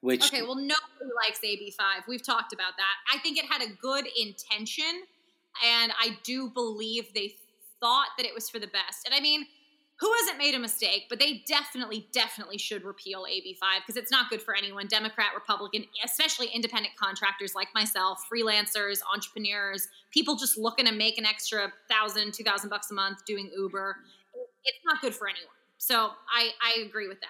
which. 0.00 0.24
Okay, 0.26 0.42
well, 0.42 0.54
nobody 0.54 1.12
likes 1.24 1.40
AB5. 1.44 2.08
We've 2.08 2.24
talked 2.24 2.52
about 2.52 2.72
that. 2.76 2.94
I 3.14 3.18
think 3.18 3.38
it 3.38 3.44
had 3.46 3.62
a 3.62 3.72
good 3.80 4.06
intention, 4.18 5.02
and 5.64 5.92
I 5.98 6.16
do 6.22 6.48
believe 6.48 7.12
they 7.14 7.34
thought 7.86 8.08
that 8.16 8.26
it 8.26 8.34
was 8.34 8.50
for 8.50 8.58
the 8.58 8.66
best. 8.66 9.06
And 9.06 9.14
I 9.14 9.20
mean, 9.20 9.46
who 10.00 10.12
hasn't 10.20 10.38
made 10.38 10.54
a 10.54 10.58
mistake? 10.58 11.04
But 11.08 11.20
they 11.20 11.44
definitely, 11.46 12.08
definitely 12.12 12.58
should 12.58 12.84
repeal 12.84 13.24
AB5 13.24 13.60
because 13.80 13.96
it's 13.96 14.10
not 14.10 14.28
good 14.28 14.42
for 14.42 14.54
anyone 14.56 14.88
Democrat, 14.88 15.28
Republican, 15.34 15.84
especially 16.04 16.48
independent 16.48 16.94
contractors 17.00 17.54
like 17.54 17.68
myself, 17.74 18.26
freelancers, 18.30 18.98
entrepreneurs, 19.12 19.86
people 20.10 20.36
just 20.36 20.58
looking 20.58 20.84
to 20.86 20.92
make 20.92 21.16
an 21.16 21.24
extra 21.24 21.72
thousand, 21.88 22.34
two 22.34 22.44
thousand 22.44 22.70
bucks 22.70 22.90
a 22.90 22.94
month 22.94 23.24
doing 23.24 23.50
Uber. 23.56 23.96
It's 24.64 24.78
not 24.84 25.00
good 25.00 25.14
for 25.14 25.28
anyone. 25.28 25.46
So 25.78 26.10
I, 26.28 26.50
I 26.60 26.82
agree 26.82 27.06
with 27.06 27.20
that. 27.20 27.28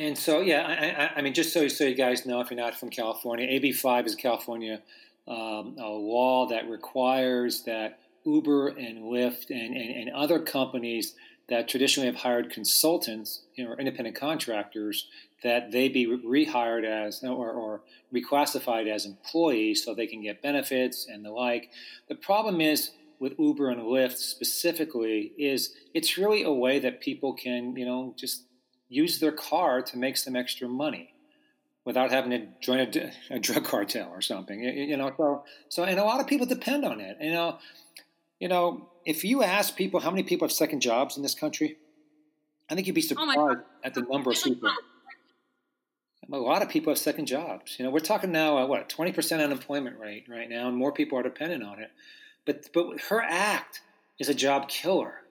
And 0.00 0.16
so, 0.16 0.42
yeah, 0.42 1.10
I, 1.16 1.18
I, 1.18 1.22
mean, 1.22 1.34
just 1.34 1.52
so, 1.52 1.66
so 1.66 1.84
you 1.84 1.96
guys 1.96 2.24
know, 2.24 2.40
if 2.40 2.50
you're 2.50 2.60
not 2.60 2.78
from 2.78 2.90
California, 2.90 3.48
AB5 3.48 4.06
is 4.06 4.14
California 4.14 4.80
um, 5.28 5.76
a 5.78 5.88
law 5.88 6.46
that 6.48 6.68
requires 6.68 7.62
that 7.64 7.98
Uber 8.24 8.68
and 8.68 9.04
Lyft 9.04 9.50
and, 9.50 9.76
and, 9.76 9.90
and 9.96 10.10
other 10.10 10.38
companies 10.38 11.14
that 11.48 11.68
traditionally 11.68 12.06
have 12.06 12.16
hired 12.16 12.50
consultants 12.50 13.42
you 13.54 13.64
know, 13.64 13.70
or 13.70 13.78
independent 13.78 14.16
contractors 14.16 15.08
that 15.42 15.70
they 15.70 15.88
be 15.88 16.06
rehired 16.06 16.84
as 16.84 17.22
or, 17.22 17.50
or, 17.50 17.80
reclassified 18.12 18.88
as 18.88 19.04
employees 19.04 19.84
so 19.84 19.94
they 19.94 20.06
can 20.06 20.22
get 20.22 20.40
benefits 20.40 21.06
and 21.06 21.22
the 21.24 21.30
like. 21.30 21.70
The 22.08 22.14
problem 22.14 22.60
is 22.60 22.92
with 23.18 23.38
Uber 23.38 23.68
and 23.68 23.82
Lyft 23.82 24.16
specifically 24.16 25.32
is 25.36 25.74
it's 25.92 26.16
really 26.16 26.42
a 26.42 26.50
way 26.52 26.78
that 26.78 27.00
people 27.00 27.34
can, 27.34 27.76
you 27.76 27.84
know, 27.84 28.14
just 28.16 28.44
use 28.88 29.20
their 29.20 29.32
car 29.32 29.82
to 29.82 29.98
make 29.98 30.16
some 30.16 30.36
extra 30.36 30.68
money 30.68 31.12
without 31.84 32.10
having 32.10 32.30
to 32.30 32.46
join 32.60 32.80
a, 32.80 33.12
a 33.30 33.38
drug 33.38 33.64
cartel 33.66 34.08
or 34.10 34.20
something. 34.20 34.62
You, 34.62 34.70
you, 34.70 34.96
know, 34.96 35.12
so 35.16 35.44
so 35.68 35.84
and 35.84 35.98
a 35.98 36.04
lot 36.04 36.20
of 36.20 36.26
people 36.26 36.46
depend 36.46 36.84
on 36.84 37.00
it. 37.00 37.18
You 37.20 37.32
know, 37.32 37.58
you 38.40 38.48
know, 38.48 38.88
if 39.04 39.24
you 39.24 39.42
ask 39.42 39.76
people 39.76 40.00
how 40.00 40.10
many 40.10 40.22
people 40.22 40.46
have 40.46 40.52
second 40.52 40.80
jobs 40.80 41.16
in 41.16 41.22
this 41.22 41.34
country, 41.34 41.76
I 42.70 42.74
think 42.74 42.86
you'd 42.86 42.94
be 42.94 43.02
oh 43.02 43.08
surprised 43.08 43.38
oh 43.38 43.56
at 43.82 43.94
the 43.94 44.02
number 44.02 44.30
of 44.30 44.42
people. 44.42 44.70
A 46.30 46.36
lot 46.36 46.60
of 46.60 46.68
people 46.68 46.90
have 46.90 46.98
second 46.98 47.24
jobs. 47.26 47.76
You 47.78 47.86
know, 47.86 47.90
we're 47.90 48.00
talking 48.00 48.30
now, 48.30 48.58
uh, 48.58 48.66
what, 48.66 48.90
20% 48.90 49.42
unemployment 49.42 49.98
rate 49.98 50.26
right 50.28 50.48
now, 50.48 50.68
and 50.68 50.76
more 50.76 50.92
people 50.92 51.18
are 51.18 51.22
dependent 51.22 51.62
on 51.62 51.80
it. 51.80 51.90
But 52.44 52.68
but 52.74 53.00
her 53.08 53.22
act 53.22 53.80
is 54.18 54.28
a 54.28 54.34
job 54.34 54.68
killer, 54.68 55.22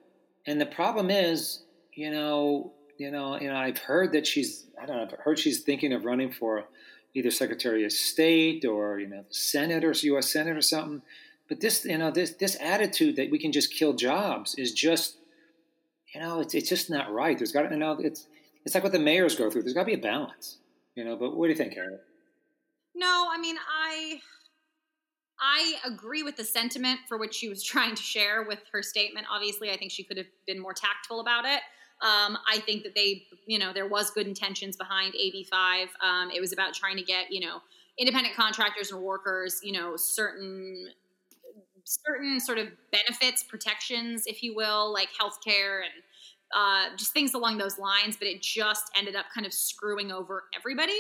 and 0.46 0.60
the 0.60 0.65
problem 0.65 1.10
is, 1.10 1.63
you 1.93 2.12
know, 2.12 2.74
you 2.98 3.12
know, 3.12 3.39
you 3.39 3.48
know, 3.48 3.56
I've 3.56 3.78
heard 3.78 4.13
that 4.13 4.26
she's 4.26 4.65
I 4.82 4.86
don't 4.86 4.98
know, 4.98 5.04
I've 5.04 5.20
heard 5.20 5.39
she's 5.39 5.62
thinking 5.62 5.93
of 5.93 6.06
running 6.06 6.32
for 6.32 6.65
either 7.13 7.32
Secretary 7.32 7.86
of 7.86 7.91
State 7.91 8.65
or 8.65 9.00
you 9.00 9.08
know, 9.08 9.24
Senate 9.30 9.84
or 9.84 9.91
U.S. 9.91 10.32
Senate 10.32 10.58
or 10.58 10.62
something. 10.62 11.02
But 11.49 11.62
this, 11.62 11.86
you 11.86 11.97
know, 11.97 12.12
this 12.12 12.31
this 12.31 12.57
attitude 12.60 13.15
that 13.15 13.31
we 13.31 13.39
can 13.39 13.51
just 13.51 13.73
kill 13.73 13.93
jobs 13.93 14.55
is 14.55 14.73
just, 14.73 15.17
you 16.13 16.21
know, 16.21 16.41
it's 16.41 16.53
it's 16.53 16.69
just 16.69 16.89
not 16.89 17.12
right. 17.12 17.38
There's 17.38 17.51
got 17.51 17.63
to, 17.63 17.69
you 17.69 17.79
know, 17.79 17.97
it's 17.99 18.27
it's 18.65 18.75
like 18.75 18.83
what 18.83 18.91
the 18.91 18.99
mayors 18.99 19.36
go 19.36 19.49
through. 19.49 19.63
There's 19.63 19.73
got 19.73 19.81
to 19.81 19.86
be 19.86 19.93
a 19.93 19.97
balance, 19.97 20.57
you 20.95 21.03
know. 21.03 21.15
But 21.15 21.36
what 21.36 21.45
do 21.47 21.51
you 21.51 21.57
think, 21.57 21.73
Harriet? 21.73 22.01
No, 22.95 23.27
I 23.31 23.38
mean, 23.38 23.55
I 23.57 24.19
I 25.39 25.75
agree 25.86 26.23
with 26.23 26.36
the 26.36 26.43
sentiment 26.43 26.99
for 27.07 27.17
which 27.17 27.36
she 27.36 27.47
was 27.47 27.63
trying 27.73 27.95
to 27.95 28.03
share 28.03 28.43
with 28.43 28.60
her 28.71 28.81
statement. 28.81 29.27
Obviously, 29.31 29.71
I 29.71 29.77
think 29.77 29.91
she 29.91 30.03
could 30.03 30.17
have 30.17 30.27
been 30.45 30.60
more 30.60 30.73
tactful 30.73 31.19
about 31.19 31.45
it. 31.45 31.62
Um, 31.99 32.38
I 32.47 32.60
think 32.60 32.83
that 32.83 32.93
they, 32.93 33.23
you 33.47 33.57
know, 33.57 33.73
there 33.73 33.88
was 33.88 34.12
good 34.12 34.27
intentions 34.27 34.77
behind 34.77 35.15
AB5. 35.15 35.88
Um, 36.03 36.29
it 36.29 36.39
was 36.39 36.53
about 36.53 36.75
trying 36.75 36.95
to 36.97 37.03
get, 37.03 37.31
you 37.31 37.39
know, 37.39 37.60
independent 37.97 38.36
contractors 38.36 38.91
and 38.91 39.01
workers, 39.01 39.60
you 39.63 39.71
know, 39.71 39.95
certain 39.95 40.89
certain 41.88 42.39
sort 42.39 42.58
of 42.58 42.67
benefits, 42.91 43.43
protections, 43.43 44.23
if 44.26 44.43
you 44.43 44.56
will, 44.56 44.91
like 44.91 45.10
healthcare 45.19 45.82
and 45.84 46.04
uh, 46.54 46.95
just 46.97 47.13
things 47.13 47.34
along 47.34 47.58
those 47.58 47.78
lines. 47.78 48.17
But 48.17 48.28
it 48.28 48.41
just 48.41 48.91
ended 48.97 49.15
up 49.15 49.26
kind 49.34 49.45
of 49.45 49.54
screwing 49.54 50.12
over 50.12 50.43
everybody. 50.56 51.00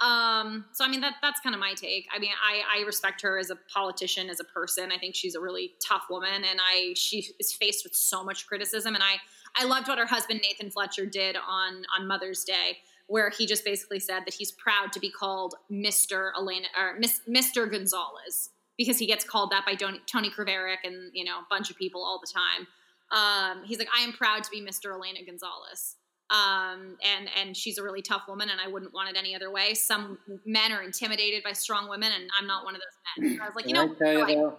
Um, 0.00 0.64
so 0.72 0.82
I 0.82 0.88
mean 0.88 1.02
that 1.02 1.16
that's 1.20 1.40
kind 1.40 1.54
of 1.54 1.60
my 1.60 1.74
take. 1.74 2.06
I 2.14 2.18
mean, 2.18 2.30
I, 2.42 2.80
I 2.80 2.86
respect 2.86 3.20
her 3.20 3.38
as 3.38 3.50
a 3.50 3.56
politician, 3.72 4.30
as 4.30 4.40
a 4.40 4.44
person. 4.44 4.90
I 4.90 4.98
think 4.98 5.14
she's 5.14 5.34
a 5.34 5.40
really 5.40 5.72
tough 5.86 6.04
woman, 6.08 6.42
and 6.48 6.58
I 6.58 6.94
she 6.96 7.26
is 7.38 7.52
faced 7.52 7.84
with 7.84 7.94
so 7.94 8.24
much 8.24 8.46
criticism. 8.46 8.94
And 8.94 9.04
I 9.04 9.16
I 9.60 9.66
loved 9.66 9.88
what 9.88 9.98
her 9.98 10.06
husband 10.06 10.40
Nathan 10.42 10.70
Fletcher 10.70 11.04
did 11.04 11.36
on 11.36 11.82
on 11.98 12.06
Mother's 12.06 12.44
Day, 12.44 12.78
where 13.08 13.28
he 13.28 13.44
just 13.44 13.62
basically 13.62 14.00
said 14.00 14.20
that 14.24 14.32
he's 14.32 14.52
proud 14.52 14.90
to 14.92 15.00
be 15.00 15.10
called 15.10 15.56
Mister 15.68 16.32
Lorena 16.38 16.68
or 16.78 16.98
Mister 17.26 17.66
Gonzalez 17.66 18.50
because 18.80 18.98
he 18.98 19.04
gets 19.04 19.26
called 19.26 19.50
that 19.50 19.66
by 19.66 19.74
Tony, 19.74 20.00
Tony 20.10 20.30
Krvaric 20.30 20.78
and 20.84 21.10
you 21.12 21.22
know 21.22 21.36
a 21.40 21.46
bunch 21.50 21.68
of 21.68 21.76
people 21.76 22.02
all 22.02 22.18
the 22.18 22.32
time. 22.32 22.66
Um, 23.12 23.62
he's 23.64 23.78
like, 23.78 23.88
I 23.94 24.02
am 24.02 24.12
proud 24.12 24.42
to 24.44 24.50
be 24.50 24.62
Mr. 24.62 24.86
Lorena 24.86 25.18
Gonzalez. 25.26 25.96
Um, 26.30 26.96
and 27.04 27.28
and 27.38 27.54
she's 27.54 27.76
a 27.76 27.82
really 27.82 28.00
tough 28.00 28.22
woman, 28.26 28.48
and 28.48 28.58
I 28.58 28.68
wouldn't 28.68 28.94
want 28.94 29.10
it 29.10 29.18
any 29.18 29.34
other 29.36 29.50
way. 29.50 29.74
Some 29.74 30.16
men 30.46 30.72
are 30.72 30.82
intimidated 30.82 31.42
by 31.42 31.52
strong 31.52 31.90
women, 31.90 32.10
and 32.10 32.30
I'm 32.40 32.46
not 32.46 32.64
one 32.64 32.74
of 32.74 32.80
those 32.80 33.30
men. 33.30 33.40
I 33.42 33.46
was 33.46 33.54
like, 33.54 33.66
you 33.68 33.74
know, 33.74 33.84
you 33.84 34.26
though, 34.26 34.56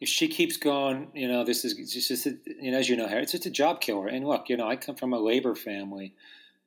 if 0.00 0.08
she 0.08 0.26
keeps 0.26 0.56
going, 0.56 1.12
you 1.14 1.28
know, 1.28 1.44
this 1.44 1.64
is 1.64 1.74
just, 1.92 2.26
a, 2.26 2.36
you 2.60 2.72
know, 2.72 2.78
as 2.78 2.88
you 2.88 2.96
know, 2.96 3.06
Harry, 3.06 3.22
it's 3.22 3.32
just 3.32 3.46
a 3.46 3.50
job 3.50 3.80
killer. 3.80 4.08
And 4.08 4.26
look, 4.26 4.48
you 4.48 4.56
know, 4.56 4.66
I 4.66 4.74
come 4.74 4.96
from 4.96 5.12
a 5.12 5.18
labor 5.20 5.54
family, 5.54 6.14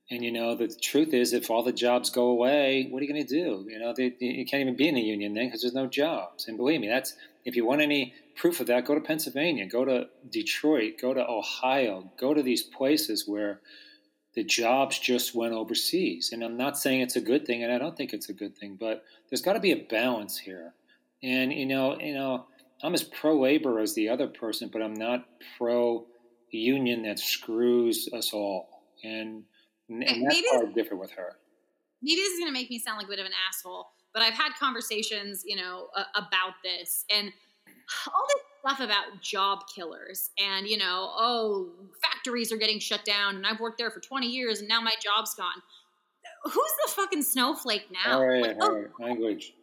and 0.09 0.23
you 0.23 0.31
know, 0.31 0.55
the 0.55 0.73
truth 0.81 1.13
is, 1.13 1.33
if 1.33 1.49
all 1.49 1.63
the 1.63 1.73
jobs 1.73 2.09
go 2.09 2.27
away, 2.27 2.87
what 2.89 3.01
are 3.01 3.05
you 3.05 3.13
going 3.13 3.25
to 3.25 3.29
do? 3.29 3.65
You 3.69 3.79
know, 3.79 3.93
they, 3.95 4.15
you 4.19 4.45
can't 4.45 4.61
even 4.61 4.77
be 4.77 4.87
in 4.87 4.95
a 4.95 5.01
union 5.01 5.33
then 5.33 5.47
because 5.47 5.61
there's 5.61 5.73
no 5.73 5.87
jobs. 5.87 6.47
And 6.47 6.55
believe 6.55 6.79
me, 6.79 6.87
that's 6.87 7.15
if 7.43 7.55
you 7.55 7.65
want 7.65 7.81
any 7.81 8.13
proof 8.35 8.61
of 8.61 8.67
that, 8.67 8.85
go 8.85 8.95
to 8.95 9.01
Pennsylvania, 9.01 9.67
go 9.67 9.83
to 9.83 10.07
Detroit, 10.29 10.93
go 11.01 11.13
to 11.13 11.27
Ohio, 11.27 12.11
go 12.19 12.33
to 12.33 12.41
these 12.41 12.63
places 12.63 13.27
where 13.27 13.59
the 14.33 14.43
jobs 14.43 14.97
just 14.97 15.35
went 15.35 15.53
overseas. 15.53 16.29
And 16.31 16.43
I'm 16.43 16.55
not 16.55 16.77
saying 16.77 17.01
it's 17.01 17.15
a 17.17 17.21
good 17.21 17.45
thing, 17.45 17.63
and 17.63 17.73
I 17.73 17.77
don't 17.77 17.97
think 17.97 18.13
it's 18.13 18.29
a 18.29 18.33
good 18.33 18.57
thing, 18.57 18.77
but 18.79 19.03
there's 19.29 19.41
got 19.41 19.53
to 19.53 19.59
be 19.59 19.71
a 19.71 19.87
balance 19.89 20.37
here. 20.37 20.73
And 21.21 21.51
you 21.51 21.65
know, 21.65 21.99
you 21.99 22.13
know, 22.13 22.45
I'm 22.81 22.93
as 22.93 23.03
pro 23.03 23.37
labor 23.37 23.79
as 23.79 23.95
the 23.95 24.07
other 24.07 24.27
person, 24.27 24.69
but 24.71 24.81
I'm 24.81 24.93
not 24.93 25.25
pro 25.57 26.05
union 26.51 27.03
that 27.03 27.19
screws 27.19 28.07
us 28.13 28.31
all. 28.31 28.69
And, 29.03 29.43
and 29.89 30.01
that's 30.01 30.35
maybe, 30.35 30.47
how 30.51 30.61
I 30.61 30.71
differ 30.71 30.95
with 30.95 31.11
her. 31.11 31.35
Maybe 32.01 32.15
this 32.15 32.33
is 32.33 32.39
going 32.39 32.49
to 32.49 32.53
make 32.53 32.69
me 32.69 32.79
sound 32.79 32.97
like 32.97 33.07
a 33.07 33.09
bit 33.09 33.19
of 33.19 33.25
an 33.25 33.31
asshole, 33.49 33.87
but 34.13 34.21
I've 34.21 34.33
had 34.33 34.51
conversations, 34.59 35.43
you 35.45 35.55
know, 35.55 35.87
uh, 35.95 36.03
about 36.15 36.53
this, 36.63 37.05
and 37.09 37.31
all 38.07 38.25
this 38.27 38.43
stuff 38.59 38.79
about 38.79 39.21
job 39.21 39.63
killers 39.73 40.31
and 40.39 40.67
you 40.67 40.77
know 40.77 41.11
oh 41.15 41.69
factories 42.01 42.51
are 42.51 42.57
getting 42.57 42.79
shut 42.79 43.05
down 43.05 43.35
and 43.35 43.47
i've 43.47 43.59
worked 43.59 43.77
there 43.77 43.89
for 43.89 43.99
20 43.99 44.27
years 44.27 44.59
and 44.59 44.67
now 44.67 44.81
my 44.81 44.93
job's 45.01 45.33
gone. 45.35 45.61
Who's 46.43 46.53
the 46.53 46.91
fucking 46.91 47.23
snowflake 47.23 47.87
now? 47.91 48.19
All 48.19 48.27
right, 48.27 48.41
like, 48.41 48.57
all 48.61 48.71
oh, 48.71 49.03
language. 49.03 49.53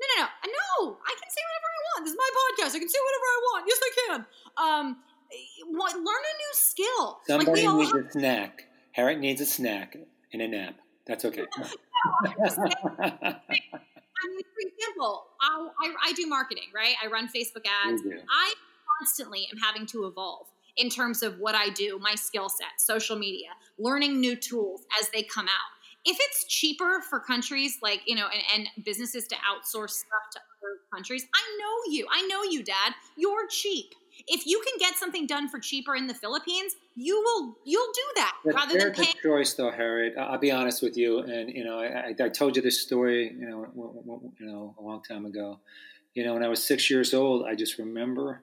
No 0.00 0.22
no 0.22 0.28
no 0.44 0.52
no 0.88 0.96
i 1.06 1.14
can 1.14 1.30
say 1.30 1.40
whatever 1.46 1.68
i 1.70 1.80
want 1.88 2.04
this 2.04 2.12
is 2.12 2.18
my 2.18 2.30
podcast 2.36 2.76
i 2.76 2.78
can 2.78 2.88
say 2.88 2.98
whatever 2.98 3.26
i 3.26 3.40
want 3.52 3.64
yes 3.68 3.80
i 3.82 3.90
can. 4.06 4.26
Um 4.58 4.96
what, 5.70 5.94
learn 5.94 6.04
a 6.04 6.04
new 6.04 6.52
skill. 6.52 7.18
Somebody 7.26 7.66
like 7.66 7.76
needs 7.76 7.92
have- 7.92 8.06
a 8.06 8.10
snack 8.12 8.68
harriet 8.94 9.20
needs 9.20 9.40
a 9.40 9.46
snack 9.46 9.96
and 10.32 10.42
a 10.42 10.48
nap 10.48 10.74
that's 11.06 11.24
okay 11.24 11.44
I 14.24 14.28
mean, 14.28 14.42
for 14.54 14.60
example, 14.60 15.26
I, 15.40 15.68
I, 15.80 15.94
I 16.06 16.12
do 16.12 16.26
marketing, 16.26 16.64
right? 16.74 16.94
I 17.02 17.08
run 17.08 17.28
Facebook 17.28 17.66
ads. 17.84 18.02
I 18.30 18.54
constantly 18.98 19.48
am 19.52 19.58
having 19.58 19.86
to 19.86 20.06
evolve 20.06 20.46
in 20.76 20.88
terms 20.88 21.22
of 21.22 21.38
what 21.38 21.54
I 21.54 21.70
do, 21.70 21.98
my 22.00 22.14
skill 22.14 22.48
set, 22.48 22.78
social 22.78 23.16
media, 23.16 23.48
learning 23.78 24.20
new 24.20 24.36
tools 24.36 24.82
as 25.00 25.08
they 25.10 25.22
come 25.22 25.46
out. 25.46 25.70
If 26.04 26.16
it's 26.20 26.44
cheaper 26.46 27.00
for 27.08 27.20
countries 27.20 27.78
like, 27.80 28.02
you 28.06 28.14
know, 28.14 28.26
and, 28.26 28.66
and 28.76 28.84
businesses 28.84 29.26
to 29.28 29.36
outsource 29.36 29.90
stuff 29.90 30.30
to 30.32 30.38
other 30.38 30.80
countries, 30.92 31.24
I 31.34 31.58
know 31.58 31.92
you. 31.92 32.06
I 32.10 32.26
know 32.26 32.42
you, 32.42 32.62
Dad. 32.62 32.92
You're 33.16 33.46
cheap. 33.48 33.94
If 34.26 34.46
you 34.46 34.62
can 34.66 34.78
get 34.78 34.96
something 34.96 35.26
done 35.26 35.48
for 35.48 35.58
cheaper 35.58 35.94
in 35.94 36.06
the 36.06 36.14
Philippines, 36.14 36.74
you 36.94 37.16
will 37.22 37.56
you'll 37.64 37.92
do 37.92 38.02
that 38.16 38.34
But 38.44 38.54
rather 38.54 38.78
than 38.78 38.92
paying. 38.92 39.12
choice, 39.22 39.54
though, 39.54 39.70
Harriet. 39.70 40.14
I'll 40.18 40.38
be 40.38 40.50
honest 40.50 40.82
with 40.82 40.96
you, 40.96 41.18
and 41.20 41.50
you 41.50 41.64
know, 41.64 41.78
I, 41.78 42.08
I- 42.08 42.14
I 42.24 42.28
told 42.28 42.56
you 42.56 42.62
this 42.62 42.80
story, 42.82 43.34
you 43.38 43.48
know, 43.48 43.64
w- 43.66 43.94
w- 44.02 44.32
you 44.38 44.46
know, 44.46 44.74
a 44.78 44.82
long 44.82 45.02
time 45.02 45.26
ago. 45.26 45.60
You 46.14 46.24
know, 46.24 46.34
when 46.34 46.42
I 46.44 46.48
was 46.48 46.62
six 46.62 46.90
years 46.90 47.12
old, 47.12 47.44
I 47.46 47.54
just 47.54 47.78
remember 47.78 48.42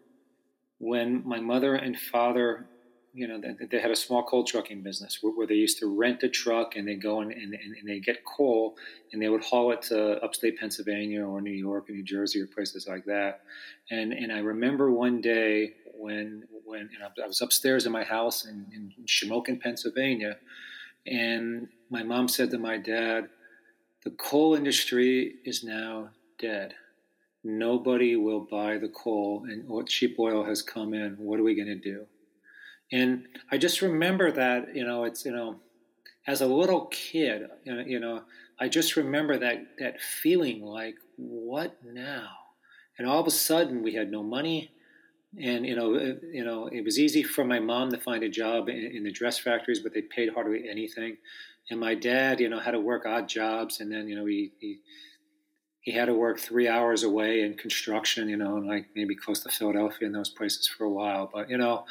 when 0.80 1.26
my 1.26 1.40
mother 1.40 1.76
and 1.76 1.98
father, 1.98 2.68
you 3.14 3.28
know, 3.28 3.40
they, 3.40 3.66
they 3.66 3.80
had 3.80 3.92
a 3.92 3.96
small 3.96 4.24
coal 4.24 4.44
trucking 4.44 4.82
business 4.82 5.20
where, 5.22 5.34
where 5.34 5.48
they 5.48 5.56
used 5.56 5.80
to 5.80 5.88
rent 5.88 6.24
a 6.24 6.30
truck 6.30 6.76
and 6.76 6.88
they 6.88 6.96
go 6.96 7.22
and, 7.22 7.32
and, 7.32 7.54
and 7.54 7.88
they 7.88 8.00
get 8.00 8.24
coal 8.24 8.78
and 9.12 9.22
they 9.22 9.28
would 9.28 9.44
haul 9.44 9.72
it 9.72 9.82
to 9.84 10.24
upstate 10.24 10.58
Pennsylvania 10.58 11.26
or 11.26 11.42
New 11.42 11.52
York 11.52 11.90
or 11.90 11.94
New 11.94 12.04
Jersey 12.04 12.40
or 12.40 12.48
places 12.48 12.88
like 12.88 13.06
that. 13.06 13.42
And 13.90 14.14
and 14.14 14.32
I 14.32 14.40
remember 14.40 14.92
one 14.92 15.20
day 15.20 15.74
when 15.94 16.44
when 16.64 16.90
you 16.92 17.00
know, 17.00 17.10
I 17.22 17.28
was 17.28 17.42
upstairs 17.42 17.86
in 17.86 17.92
my 17.92 18.04
house 18.04 18.46
in, 18.46 18.66
in 18.74 18.94
Shamokin, 19.06 19.60
Pennsylvania, 19.60 20.38
and 21.06 21.68
my 21.90 22.04
mom 22.04 22.30
said 22.30 22.50
to 22.52 22.58
my 22.58 22.78
dad, 22.78 23.28
"The 24.06 24.12
coal 24.12 24.56
industry 24.56 25.36
is 25.44 25.64
now 25.64 26.10
dead." 26.40 26.76
nobody 27.44 28.16
will 28.16 28.42
buy 28.42 28.78
the 28.78 28.88
coal 28.90 29.44
and 29.50 29.68
cheap 29.88 30.16
oil 30.20 30.44
has 30.44 30.62
come 30.62 30.94
in 30.94 31.16
what 31.18 31.40
are 31.40 31.44
we 31.44 31.56
going 31.56 31.68
to 31.68 31.74
do 31.74 32.06
and 32.92 33.28
i 33.52 33.58
just 33.58 33.82
remember 33.82 34.32
that 34.32 34.76
you 34.76 34.86
know 34.86 35.04
it's 35.04 35.26
you 35.26 35.32
know 35.32 35.56
as 36.28 36.42
a 36.42 36.46
little 36.46 36.86
kid 36.88 37.48
you 37.66 38.00
know, 38.00 38.22
i 38.60 38.68
just 38.68 38.96
remember 38.96 39.38
that 39.38 39.66
that 39.80 40.02
feeling 40.02 40.62
like 40.62 40.96
what 41.18 41.78
now 41.86 42.30
and 42.98 43.08
all 43.08 43.20
of 43.20 43.28
a 43.28 43.32
sudden 43.32 43.82
we 43.82 43.94
had 43.94 44.12
no 44.12 44.22
money 44.24 44.72
and 45.40 45.66
you 45.66 45.76
know 45.76 45.96
it, 45.96 46.22
you 46.32 46.44
know 46.44 46.68
it 46.68 46.84
was 46.84 47.00
easy 47.00 47.24
for 47.24 47.44
my 47.44 47.60
mom 47.60 47.90
to 47.90 47.98
find 47.98 48.24
a 48.24 48.30
job 48.30 48.70
in, 48.70 48.78
in 48.78 49.04
the 49.04 49.12
dress 49.12 49.38
factories 49.38 49.80
but 49.80 49.94
they 49.94 50.02
paid 50.02 50.34
hardly 50.34 50.70
anything 50.70 51.18
and 51.70 51.80
my 51.80 51.96
dad 51.96 52.40
you 52.40 52.50
know 52.50 52.60
had 52.60 52.72
to 52.72 52.80
work 52.80 53.06
odd 53.06 53.28
jobs 53.28 53.80
and 53.80 53.92
then 53.92 54.08
you 54.08 54.16
know 54.16 54.26
he, 54.26 54.52
he 54.60 54.80
he 55.82 55.92
had 55.92 56.06
to 56.06 56.14
work 56.14 56.40
three 56.40 56.68
hours 56.68 57.04
away 57.04 57.42
in 57.42 57.56
construction, 57.56 58.30
you 58.30 58.38
know, 58.38 58.58
and 58.58 58.68
like 58.68 58.86
maybe 58.96 59.16
close 59.16 59.42
to 59.42 59.50
Philadelphia 59.50 60.06
and 60.06 60.16
those 60.16 60.30
places 60.30 60.68
for 60.68 60.84
a 60.86 60.90
while. 60.90 61.30
But 61.34 61.50
you 61.50 61.58
know, 61.58 61.86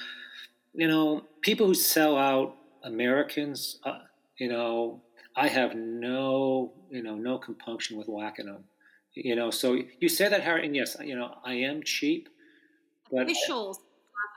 you 0.75 0.89
know, 0.89 1.25
people 1.43 1.67
who 1.67 1.75
sell 1.75 2.17
out 2.17 2.57
Americans, 2.85 3.79
uh, 3.85 3.99
you 4.39 4.49
know, 4.49 5.03
I 5.37 5.49
have 5.49 5.75
no, 5.75 6.73
you 6.91 7.03
know, 7.03 7.15
no 7.15 7.39
compunction 7.39 7.97
with 7.97 8.09
whacking 8.09 8.47
them. 8.47 8.65
You 9.15 9.35
know, 9.35 9.51
so 9.51 9.77
you 9.99 10.09
say 10.09 10.29
that, 10.29 10.43
Harry, 10.43 10.67
and 10.67 10.75
yes, 10.75 10.97
you 11.03 11.17
know, 11.17 11.35
I 11.45 11.55
am 11.55 11.83
cheap, 11.83 12.29
but 13.11 13.23
officials. 13.23 13.81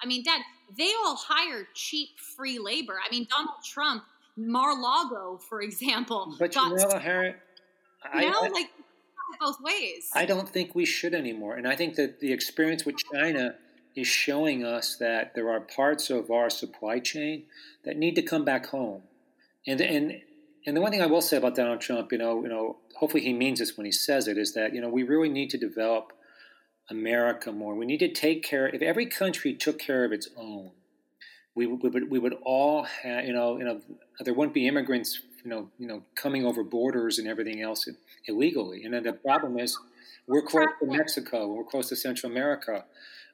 I 0.02 0.08
mean, 0.08 0.24
Dad, 0.24 0.42
they 0.76 0.92
all 1.06 1.16
hire 1.16 1.68
cheap 1.76 2.10
free 2.36 2.58
labor. 2.58 2.96
I 3.06 3.10
mean, 3.12 3.28
Donald 3.30 3.64
Trump, 3.64 4.04
Mar-Lago, 4.36 5.40
for 5.48 5.62
example, 5.62 6.36
but 6.40 6.56
you 6.56 6.76
know, 6.76 6.98
Harry, 6.98 7.36
you 8.16 8.32
know, 8.32 8.40
I, 8.42 8.48
like 8.50 8.70
both 9.40 9.58
ways. 9.62 10.10
I 10.16 10.26
don't 10.26 10.50
think 10.50 10.74
we 10.74 10.86
should 10.86 11.14
anymore. 11.14 11.56
And 11.56 11.68
I 11.68 11.76
think 11.76 11.96
that 11.96 12.20
the 12.20 12.34
experience 12.34 12.86
with 12.86 12.96
China 13.14 13.56
is 13.96 14.08
showing 14.08 14.66
us 14.66 14.96
that 14.96 15.36
there 15.36 15.50
are 15.50 15.60
parts 15.60 16.10
of 16.10 16.32
our 16.32 16.50
supply 16.50 17.00
chain 17.00 17.44
that 17.86 17.98
need 17.98 18.16
to 18.16 18.22
come 18.22 18.44
back 18.44 18.68
home. 18.68 19.04
And 19.68 19.80
and 19.82 20.22
and 20.66 20.78
the 20.78 20.82
one 20.82 20.92
thing 20.92 21.02
I 21.02 21.08
will 21.08 21.22
say 21.22 21.38
about 21.38 21.56
Donald 21.56 21.82
Trump, 21.82 22.12
you 22.12 22.18
know, 22.18 22.42
you 22.42 22.50
know, 22.50 22.78
hopefully 22.96 23.24
he 23.24 23.34
means 23.34 23.60
this 23.60 23.78
when 23.78 23.86
he 23.86 23.92
says 23.92 24.28
it, 24.28 24.38
is 24.38 24.54
that 24.54 24.74
you 24.74 24.82
know 24.82 24.90
we 24.90 25.04
really 25.04 25.30
need 25.30 25.50
to 25.52 25.58
develop 25.58 26.14
America 26.90 27.52
more. 27.52 27.76
We 27.76 27.86
need 27.86 28.00
to 28.00 28.12
take 28.12 28.44
care. 28.44 28.68
If 28.68 28.82
every 28.82 29.06
country 29.06 29.54
took 29.54 29.80
care 29.80 30.04
of 30.06 30.12
its 30.12 30.30
own, 30.36 30.72
we, 31.56 31.68
we 31.68 31.90
would 31.90 32.10
we 32.10 32.20
would 32.20 32.36
all 32.44 32.84
have 32.84 33.26
you 33.26 33.34
know 33.34 33.58
you 33.58 33.66
know 33.66 33.82
there 34.20 34.34
wouldn't 34.34 34.54
be 34.54 34.68
immigrants 34.68 35.22
you 35.44 35.50
know 35.50 35.70
you 35.78 35.88
know 35.88 36.04
coming 36.16 36.46
over 36.46 36.64
borders 36.64 37.20
and 37.20 37.28
everything 37.28 37.62
else 37.62 37.88
illegally. 38.28 38.84
And 38.84 38.94
then 38.94 39.04
the 39.04 39.14
problem 39.14 39.60
is 39.60 39.78
we're 40.28 40.42
close 40.42 40.68
to 40.80 40.88
Mexico, 40.88 41.48
we're 41.48 41.64
close 41.64 41.90
to 41.90 41.96
Central 41.96 42.32
America, 42.32 42.86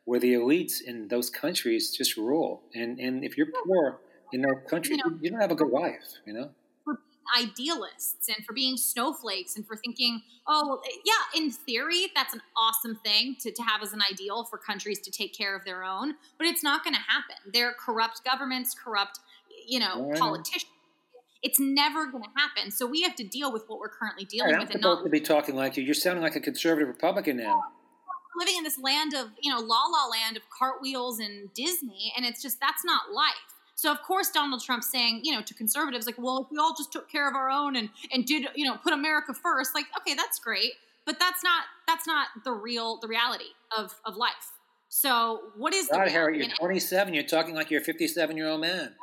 where 0.10 0.20
the 0.20 0.34
elites 0.34 0.82
in 0.82 1.08
those 1.10 1.30
countries 1.30 1.92
just 1.96 2.18
rule. 2.18 2.64
And 2.74 3.00
and 3.00 3.24
if 3.24 3.38
you're 3.38 3.52
poor 3.64 4.00
in 4.34 4.42
those 4.42 4.62
country, 4.68 4.96
You 4.96 5.04
know- 5.06 5.20
you 5.22 5.30
don't 5.30 5.40
have 5.40 5.52
a 5.52 5.56
good 5.56 5.70
life. 5.70 6.08
You 6.26 6.34
know. 6.34 6.50
for 6.84 6.96
being 6.96 7.46
idealists 7.46 8.28
and 8.28 8.44
for 8.44 8.54
being 8.54 8.76
snowflakes 8.76 9.56
and 9.56 9.68
for 9.68 9.76
thinking, 9.76 10.24
oh, 10.48 10.68
well, 10.68 10.82
yeah, 11.06 11.40
in 11.40 11.52
theory, 11.52 12.08
that's 12.16 12.34
an 12.34 12.42
awesome 12.58 12.96
thing 13.06 13.36
to, 13.42 13.52
to 13.52 13.62
have 13.62 13.84
as 13.84 13.94
an 13.94 14.02
ideal 14.12 14.46
for 14.46 14.58
countries 14.58 15.00
to 15.02 15.12
take 15.12 15.32
care 15.38 15.56
of 15.56 15.64
their 15.64 15.84
own, 15.84 16.16
but 16.40 16.48
it's 16.48 16.64
not 16.64 16.84
going 16.84 16.96
to 16.96 17.02
happen. 17.02 17.36
They're 17.54 17.76
corrupt 17.86 18.22
governments, 18.26 18.76
corrupt, 18.84 19.20
you 19.68 19.80
know, 19.80 20.10
know. 20.10 20.20
politicians. 20.20 20.72
It's 21.44 21.60
never 21.60 22.08
going 22.08 22.24
to 22.24 22.36
happen. 22.36 22.72
So 22.72 22.88
we 22.88 23.04
have 23.04 23.16
to 23.18 23.24
deal 23.24 23.54
with 23.54 23.66
what 23.68 23.78
we're 23.80 23.90
currently 24.00 24.26
dealing 24.26 24.56
I'm 24.56 24.62
with 24.62 24.72
and 24.72 24.82
supposed 24.82 25.02
not 25.02 25.04
to 25.06 25.12
be 25.12 25.22
talking 25.22 25.56
like 25.56 25.78
you. 25.78 25.84
You're 25.84 25.94
sounding 25.94 26.24
like 26.24 26.36
a 26.36 26.42
conservative 26.42 26.88
Republican 26.88 27.38
now. 27.38 27.64
Living 28.38 28.56
in 28.58 28.64
this 28.64 28.80
land 28.80 29.14
of 29.14 29.30
you 29.42 29.52
know 29.52 29.60
la 29.60 29.86
la 29.86 30.08
land 30.08 30.38
of 30.38 30.44
cartwheels 30.58 31.20
and 31.20 31.54
disney 31.54 32.14
and 32.16 32.26
it's 32.26 32.42
just 32.42 32.60
that's 32.60 32.86
not 32.86 33.12
life 33.14 33.34
so 33.76 33.92
of 33.92 34.02
course 34.02 34.30
donald 34.30 34.64
Trump 34.64 34.84
saying 34.84 35.22
you 35.24 35.34
know 35.34 35.42
to 35.42 35.54
conservatives 35.54 36.06
like 36.06 36.18
well 36.18 36.44
if 36.44 36.52
we 36.52 36.58
all 36.58 36.76
just 36.76 36.92
took 36.92 37.10
care 37.10 37.28
of 37.28 37.36
our 37.36 37.50
own 37.50 37.76
and 37.76 37.90
and 38.14 38.26
did 38.26 38.48
you 38.56 38.66
know 38.66 38.78
put 38.78 38.94
america 38.94 39.34
first 39.34 39.74
like 39.74 39.86
okay 40.00 40.16
that's 40.16 40.40
great 40.40 40.74
but 41.06 41.18
that's 41.20 41.44
not 41.44 41.64
that's 41.88 42.06
not 42.06 42.28
the 42.44 42.52
real 42.52 42.98
the 43.02 43.08
reality 43.08 43.52
of 43.78 43.96
of 44.06 44.16
life 44.16 44.52
so 44.90 45.52
what 45.56 45.74
is 45.74 45.88
the 45.88 45.94
God, 45.94 46.08
reality? 46.08 46.14
Harry, 46.14 46.38
you're 46.40 46.56
27. 46.60 47.14
You're 47.14 47.24
talking 47.24 47.54
like 47.54 47.70
you're 47.70 47.82
a 47.82 47.84
57 47.84 48.36
year 48.36 48.48
old 48.48 48.62
man. 48.62 48.96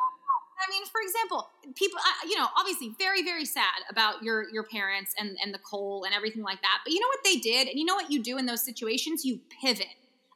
I 0.58 0.70
mean, 0.70 0.84
for 0.86 1.00
example, 1.02 1.48
people, 1.74 1.98
uh, 1.98 2.28
you 2.28 2.36
know, 2.36 2.46
obviously 2.56 2.94
very, 2.98 3.22
very 3.22 3.44
sad 3.44 3.84
about 3.90 4.22
your 4.22 4.48
your 4.50 4.64
parents 4.64 5.14
and 5.18 5.36
and 5.42 5.52
the 5.52 5.58
coal 5.58 6.04
and 6.04 6.14
everything 6.14 6.42
like 6.42 6.60
that. 6.62 6.78
But 6.84 6.92
you 6.92 7.00
know 7.00 7.08
what 7.08 7.24
they 7.24 7.36
did, 7.36 7.68
and 7.68 7.78
you 7.78 7.84
know 7.84 7.94
what 7.94 8.10
you 8.10 8.22
do 8.22 8.38
in 8.38 8.46
those 8.46 8.64
situations? 8.64 9.24
You 9.24 9.40
pivot. 9.60 9.86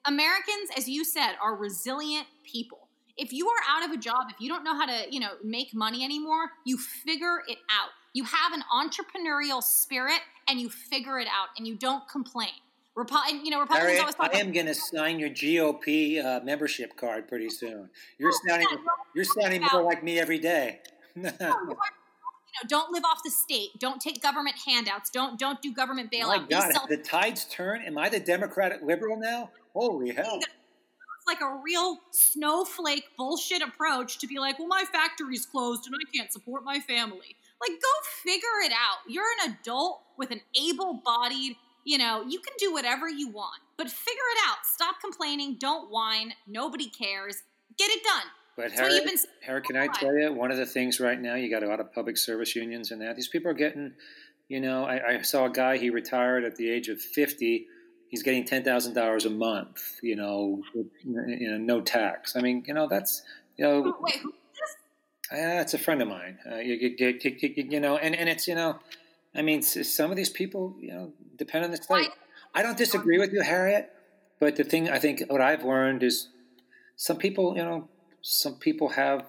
Americans, 0.06 0.70
as 0.76 0.88
you 0.88 1.04
said, 1.04 1.35
are 1.42 1.54
resilient 1.56 2.26
people. 2.44 2.88
If 3.16 3.33
you 3.33 3.48
are 3.48 3.62
out 3.68 3.85
of 3.85 3.90
a 3.90 3.98
job, 3.98 4.28
if 4.30 4.40
you 4.40 4.48
don't 4.48 4.64
know 4.64 4.74
how 4.74 4.87
to, 4.87 5.12
you 5.12 5.20
know, 5.20 5.33
make 5.44 5.74
money 5.74 6.04
anymore, 6.04 6.52
you 6.64 6.78
figure 6.78 7.42
it 7.46 7.59
out. 7.70 7.90
You 8.14 8.24
have 8.24 8.52
an 8.54 8.62
entrepreneurial 8.72 9.62
spirit, 9.62 10.20
and 10.48 10.59
you 10.61 10.70
figure 10.70 11.18
it 11.18 11.28
out, 11.28 11.48
and 11.56 11.66
you 11.66 11.76
don't 11.76 12.09
complain. 12.09 12.50
And, 12.96 13.44
you 13.44 13.50
know, 13.50 13.61
Republicans 13.61 14.00
always 14.00 14.14
talk 14.14 14.35
I 14.35 14.38
am 14.38 14.53
going 14.53 14.66
to 14.66 14.74
sign 14.74 15.18
your 15.18 15.31
GOP 15.31 16.22
uh, 16.22 16.40
membership 16.44 16.96
card 16.96 17.29
pretty 17.29 17.48
soon. 17.48 17.88
You're 18.18 18.33
sounding, 18.46 18.68
you're 19.14 19.24
sounding 19.24 19.62
more 19.72 19.83
like 19.83 20.03
me 20.03 20.18
every 20.18 20.38
day. 20.38 20.81
you 21.16 21.22
know, 21.22 21.76
don't 22.68 22.92
live 22.92 23.05
off 23.05 23.20
the 23.24 23.31
state. 23.31 23.70
Don't 23.79 24.00
take 24.00 24.20
government 24.22 24.57
handouts. 24.66 25.11
Don't 25.11 25.38
don't 25.38 25.62
do 25.62 25.72
government 25.72 26.11
bailout. 26.12 26.26
My 26.26 26.46
God, 26.48 26.72
self- 26.72 26.88
the 26.88 26.96
tides 26.96 27.46
turn? 27.46 27.83
Am 27.83 27.96
I 27.96 28.09
the 28.09 28.20
Democratic 28.20 28.83
liberal 28.83 29.18
now? 29.18 29.50
Holy 29.72 30.12
hell! 30.12 30.38
it's 31.20 31.26
like 31.26 31.40
a 31.42 31.61
real 31.62 31.98
snowflake 32.11 33.05
bullshit 33.16 33.62
approach 33.62 34.18
to 34.18 34.26
be 34.26 34.38
like, 34.38 34.59
well, 34.59 34.68
my 34.68 34.85
factory's 34.90 35.44
closed 35.44 35.87
and 35.87 35.94
I 35.94 36.16
can't 36.16 36.33
support 36.33 36.64
my 36.64 36.81
family. 36.81 37.37
Like, 37.61 37.79
go 37.79 37.88
figure 38.22 38.61
it 38.64 38.72
out. 38.72 38.98
You're 39.07 39.26
an 39.44 39.53
adult 39.53 40.00
with 40.16 40.31
an 40.31 40.40
able-bodied. 40.59 41.57
You 41.85 41.99
know, 41.99 42.23
you 42.23 42.40
can 42.40 42.53
do 42.59 42.73
whatever 42.73 43.09
you 43.09 43.29
want, 43.29 43.61
but 43.77 43.88
figure 43.90 44.23
it 44.37 44.38
out. 44.49 44.59
Stop 44.64 45.01
complaining. 45.01 45.57
Don't 45.59 45.90
whine. 45.90 46.35
Nobody 46.47 46.88
cares. 46.88 47.43
Get 47.79 47.90
it 47.90 48.03
done. 48.05 48.25
But 48.57 48.73
Harry, 48.73 49.01
been 49.05 49.16
Harry, 49.43 49.62
can 49.62 49.77
I 49.77 49.87
tell 49.87 50.14
you 50.14 50.33
one 50.33 50.51
of 50.51 50.59
the 50.59 50.66
things 50.66 51.01
right 51.01 51.19
now? 51.19 51.35
You 51.35 51.51
got 51.51 51.62
a 51.62 51.69
lot 51.69 51.81
of 51.81 51.93
public 51.95 52.19
service 52.19 52.55
unions 52.55 52.90
and 52.90 53.01
that 53.01 53.16
these 53.16 53.29
people 53.29 53.51
are 53.51 53.55
getting. 53.55 53.93
You 54.49 54.61
know, 54.61 54.85
I, 54.85 55.14
I 55.14 55.23
saw 55.23 55.47
a 55.47 55.51
guy. 55.51 55.79
He 55.79 55.90
retired 55.90 56.45
at 56.45 56.57
the 56.57 56.69
age 56.71 56.88
of 56.88 57.01
fifty. 57.01 57.66
He's 58.09 58.23
getting 58.23 58.45
ten 58.45 58.62
thousand 58.62 58.95
dollars 58.95 59.25
a 59.25 59.31
month. 59.31 60.01
You 60.03 60.16
know, 60.16 60.62
with, 60.75 60.88
you 61.05 61.51
know, 61.51 61.57
no 61.57 61.81
tax. 61.81 62.37
I 62.37 62.40
mean, 62.40 62.64
you 62.66 62.75
know, 62.75 62.88
that's 62.88 63.23
you 63.57 63.64
know, 63.64 63.97
Wait, 64.01 64.16
who 64.16 64.33
Uh, 65.33 65.62
it's 65.62 65.75
a 65.75 65.79
friend 65.79 66.03
of 66.03 66.09
mine. 66.09 66.38
Uh, 66.51 66.57
you, 66.57 66.75
you, 66.75 66.97
you, 66.99 67.21
you, 67.23 67.66
you 67.71 67.81
know, 67.81 67.97
and, 67.97 68.16
and 68.16 68.29
it's 68.29 68.49
you 68.49 68.55
know, 68.55 68.81
I 69.35 69.43
mean, 69.43 69.62
some 69.62 70.11
of 70.11 70.16
these 70.16 70.29
people, 70.31 70.77
you 70.81 70.93
know, 70.93 71.12
depend 71.37 71.65
on 71.65 71.71
the 71.71 71.77
state. 71.77 72.09
I 72.54 72.63
don't 72.63 72.77
disagree 72.77 73.19
with 73.19 73.33
you, 73.33 73.42
Harriet, 73.42 73.92
but 74.40 74.57
the 74.57 74.65
thing 74.65 74.88
I 74.90 74.98
think 74.98 75.23
what 75.29 75.40
I've 75.40 75.65
learned 75.65 76.02
is 76.02 76.29
some 76.96 77.17
people, 77.17 77.57
you 77.57 77.63
know, 77.63 77.88
some 78.23 78.57
people 78.57 78.88
have, 78.90 79.27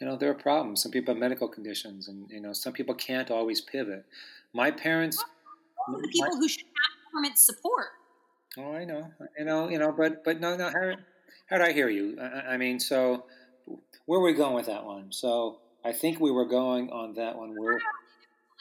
you 0.00 0.06
know, 0.06 0.16
there 0.16 0.30
are 0.30 0.34
problems. 0.34 0.82
Some 0.82 0.92
people 0.92 1.12
have 1.14 1.20
medical 1.20 1.48
conditions, 1.48 2.06
and 2.08 2.30
you 2.30 2.40
know, 2.40 2.52
some 2.52 2.72
people 2.72 2.94
can't 2.94 3.30
always 3.30 3.60
pivot. 3.60 4.04
My 4.54 4.70
parents, 4.70 5.18
are 5.88 6.00
the 6.00 6.08
people 6.08 6.36
who 6.36 6.48
should 6.48 6.62
have 6.62 7.12
government 7.12 7.36
support. 7.38 7.88
oh, 8.58 8.72
I 8.72 8.84
know, 8.84 9.10
you 9.38 9.44
know, 9.44 9.68
you 9.68 9.78
know, 9.78 9.92
but 9.92 10.24
but 10.24 10.40
no, 10.40 10.56
no, 10.56 10.68
Harriet, 10.70 11.00
Harriet, 11.46 11.68
I 11.68 11.72
hear 11.72 11.88
you. 11.88 12.16
I, 12.20 12.24
I- 12.24 12.46
I 12.54 12.56
mean, 12.56 12.78
so 12.78 13.24
where 14.06 14.20
are 14.20 14.22
we 14.22 14.32
going 14.32 14.54
with 14.54 14.66
that 14.66 14.84
one? 14.84 15.10
So 15.12 15.58
I 15.84 15.92
think 15.92 16.20
we 16.20 16.30
were 16.30 16.46
going 16.46 16.90
on 16.90 17.14
that 17.14 17.36
one. 17.36 17.54
Where 17.60 17.80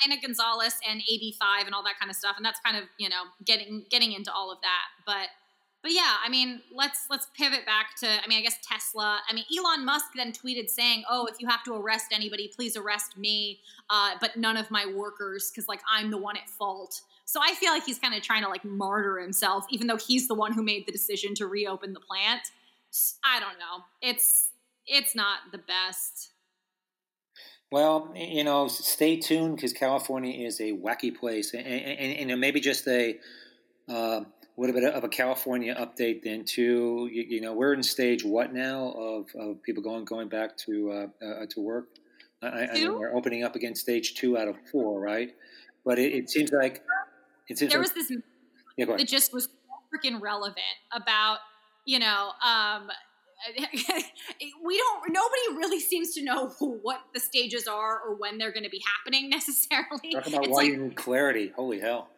Lorena 0.05 0.21
Gonzalez 0.21 0.75
and 0.87 1.01
AB5 1.01 1.65
and 1.65 1.73
all 1.73 1.83
that 1.83 1.99
kind 1.99 2.09
of 2.09 2.15
stuff, 2.15 2.35
and 2.37 2.45
that's 2.45 2.59
kind 2.59 2.77
of 2.77 2.83
you 2.97 3.09
know 3.09 3.23
getting 3.45 3.85
getting 3.89 4.13
into 4.13 4.31
all 4.33 4.51
of 4.51 4.59
that. 4.61 4.85
But 5.05 5.29
but 5.81 5.93
yeah, 5.93 6.15
I 6.23 6.29
mean, 6.29 6.61
let's 6.73 7.05
let's 7.09 7.27
pivot 7.37 7.65
back 7.65 7.95
to 8.01 8.07
I 8.07 8.27
mean, 8.27 8.39
I 8.39 8.41
guess 8.41 8.57
Tesla. 8.61 9.19
I 9.29 9.33
mean, 9.33 9.45
Elon 9.57 9.85
Musk 9.85 10.07
then 10.15 10.31
tweeted 10.31 10.69
saying, 10.69 11.03
"Oh, 11.09 11.25
if 11.27 11.39
you 11.39 11.47
have 11.47 11.63
to 11.63 11.73
arrest 11.73 12.07
anybody, 12.11 12.51
please 12.53 12.75
arrest 12.75 13.17
me, 13.17 13.59
uh, 13.89 14.11
but 14.19 14.35
none 14.35 14.57
of 14.57 14.69
my 14.71 14.85
workers, 14.93 15.51
because 15.51 15.67
like 15.67 15.81
I'm 15.91 16.11
the 16.11 16.17
one 16.17 16.37
at 16.37 16.49
fault." 16.49 17.01
So 17.25 17.39
I 17.43 17.53
feel 17.53 17.71
like 17.71 17.85
he's 17.85 17.99
kind 17.99 18.15
of 18.15 18.23
trying 18.23 18.43
to 18.43 18.49
like 18.49 18.65
martyr 18.65 19.19
himself, 19.19 19.65
even 19.69 19.87
though 19.87 19.97
he's 19.97 20.27
the 20.27 20.33
one 20.33 20.51
who 20.51 20.63
made 20.63 20.85
the 20.87 20.91
decision 20.91 21.35
to 21.35 21.47
reopen 21.47 21.93
the 21.93 21.99
plant. 21.99 22.41
I 23.23 23.39
don't 23.39 23.59
know. 23.59 23.85
It's 24.01 24.49
it's 24.85 25.15
not 25.15 25.39
the 25.51 25.59
best. 25.59 26.31
Well, 27.71 28.11
you 28.15 28.43
know, 28.43 28.67
stay 28.67 29.17
tuned 29.17 29.55
because 29.55 29.73
California 29.73 30.47
is 30.47 30.59
a 30.59 30.71
wacky 30.73 31.15
place, 31.15 31.53
and, 31.53 31.65
and, 31.65 32.31
and 32.31 32.41
maybe 32.41 32.59
just 32.59 32.87
a 32.87 33.17
uh, 33.87 34.21
little 34.57 34.73
bit 34.73 34.91
of 34.91 35.03
a 35.03 35.09
California 35.09 35.75
update 35.75 36.23
then 36.23 36.45
too. 36.45 37.07
You, 37.11 37.25
you, 37.29 37.41
know, 37.41 37.53
we're 37.53 37.73
in 37.73 37.83
stage 37.83 38.25
what 38.25 38.53
now 38.53 38.91
of, 38.97 39.27
of 39.39 39.61
people 39.61 39.83
going 39.83 40.05
going 40.05 40.29
back 40.29 40.57
to 40.57 40.91
uh, 40.91 41.25
uh, 41.25 41.45
to 41.51 41.61
work. 41.61 41.89
I, 42.41 42.67
I 42.67 42.73
mean, 42.73 42.97
we're 42.97 43.13
opening 43.13 43.43
up 43.43 43.55
again 43.55 43.75
stage 43.75 44.15
two 44.15 44.37
out 44.37 44.47
of 44.47 44.55
four, 44.71 44.99
right? 44.99 45.35
But 45.85 45.99
it, 45.99 46.13
it 46.13 46.29
seems 46.29 46.51
like 46.51 46.83
it 47.49 47.57
seems 47.57 47.71
there 47.71 47.81
like, 47.81 47.95
was 47.95 48.07
this 48.09 48.17
yeah, 48.77 48.85
that 48.85 49.07
just 49.07 49.33
was 49.33 49.49
freaking 49.93 50.21
relevant 50.21 50.57
about 50.91 51.39
you 51.85 51.99
know 51.99 52.31
um, 52.43 52.89
we 54.63 54.77
don't 54.77 55.09
nobody 55.09 55.57
really 55.57 55.79
seems 55.79 56.13
to 56.13 56.23
know 56.23 56.47
what 56.59 57.01
the 57.13 57.19
stages 57.19 57.67
are 57.67 57.99
or 57.99 58.15
when 58.15 58.37
they're 58.37 58.51
going 58.51 58.63
to 58.63 58.69
be 58.69 58.81
happening 58.97 59.29
necessarily 59.29 60.13
talk 60.13 60.27
about 60.27 60.45
it's 60.45 60.49
why 60.49 60.63
like, 60.63 60.67
you 60.67 60.77
need 60.77 60.95
clarity 60.95 61.51
holy 61.55 61.79
hell 61.79 62.09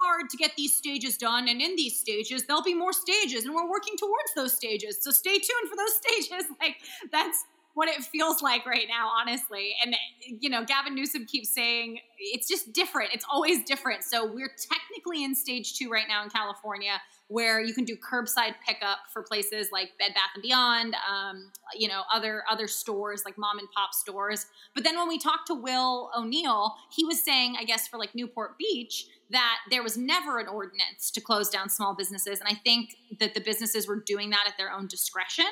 hard 0.00 0.28
to 0.28 0.36
get 0.36 0.52
these 0.56 0.76
stages 0.76 1.16
done 1.16 1.48
and 1.48 1.60
in 1.62 1.74
these 1.76 1.98
stages 1.98 2.44
there'll 2.44 2.62
be 2.62 2.74
more 2.74 2.92
stages 2.92 3.44
and 3.44 3.54
we're 3.54 3.68
working 3.68 3.94
towards 3.98 4.32
those 4.34 4.52
stages 4.52 4.98
so 5.00 5.10
stay 5.10 5.32
tuned 5.32 5.70
for 5.70 5.76
those 5.76 5.94
stages 5.96 6.46
like 6.60 6.76
that's 7.10 7.44
what 7.76 7.90
it 7.90 8.02
feels 8.02 8.40
like 8.40 8.64
right 8.64 8.86
now, 8.88 9.10
honestly. 9.20 9.76
And, 9.84 9.94
you 10.40 10.48
know, 10.48 10.64
Gavin 10.64 10.94
Newsom 10.94 11.26
keeps 11.26 11.50
saying 11.50 11.98
it's 12.18 12.48
just 12.48 12.72
different. 12.72 13.10
It's 13.12 13.26
always 13.30 13.64
different. 13.64 14.02
So 14.02 14.24
we're 14.24 14.50
technically 14.72 15.22
in 15.24 15.34
stage 15.34 15.74
two 15.74 15.90
right 15.90 16.06
now 16.08 16.24
in 16.24 16.30
California 16.30 17.02
where 17.28 17.60
you 17.60 17.74
can 17.74 17.84
do 17.84 17.96
curbside 17.96 18.54
pickup 18.66 18.98
for 19.12 19.22
places 19.22 19.70
like 19.72 19.90
Bed 19.98 20.14
Bath 20.14 20.30
and 20.34 20.42
Beyond, 20.42 20.94
um, 21.10 21.50
you 21.74 21.88
know, 21.88 22.02
other 22.12 22.44
other 22.48 22.68
stores 22.68 23.24
like 23.24 23.36
mom 23.36 23.58
and 23.58 23.68
pop 23.76 23.92
stores. 23.92 24.46
But 24.74 24.84
then 24.84 24.96
when 24.96 25.08
we 25.08 25.18
talked 25.18 25.48
to 25.48 25.54
Will 25.54 26.10
O'Neill, 26.16 26.74
he 26.94 27.04
was 27.04 27.22
saying, 27.24 27.56
I 27.58 27.64
guess 27.64 27.88
for 27.88 27.98
like 27.98 28.14
Newport 28.14 28.58
Beach, 28.58 29.06
that 29.30 29.58
there 29.70 29.82
was 29.82 29.96
never 29.96 30.38
an 30.38 30.46
ordinance 30.46 31.10
to 31.12 31.20
close 31.20 31.50
down 31.50 31.68
small 31.68 31.94
businesses, 31.94 32.38
and 32.38 32.48
I 32.48 32.54
think 32.54 32.96
that 33.18 33.34
the 33.34 33.40
businesses 33.40 33.88
were 33.88 34.00
doing 34.00 34.30
that 34.30 34.44
at 34.46 34.56
their 34.56 34.70
own 34.70 34.86
discretion. 34.86 35.46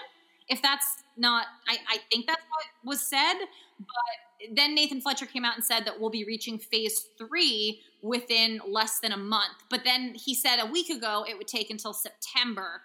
If 0.49 0.61
that's 0.63 1.03
not 1.17 1.47
I, 1.69 1.77
I 1.89 1.99
think 2.11 2.27
that's 2.27 2.43
what 2.43 2.91
was 2.91 3.07
said 3.07 3.35
but 3.79 4.55
then 4.55 4.75
nathan 4.75 5.01
fletcher 5.01 5.27
came 5.27 5.45
out 5.45 5.55
and 5.55 5.65
said 5.65 5.85
that 5.85 6.01
we'll 6.01 6.11
be 6.11 6.25
reaching 6.25 6.59
phase 6.59 7.07
three 7.17 7.81
within 8.03 8.61
less 8.69 9.01
than 9.01 9.13
a 9.13 9.17
month. 9.17 9.57
But 9.71 9.85
then 9.85 10.15
he 10.15 10.35
said 10.35 10.59
a 10.61 10.67
week 10.67 10.91
ago 10.91 11.25
it 11.29 11.39
would 11.39 11.49
take 11.49 11.71
until 11.71 11.93
september. 11.93 12.83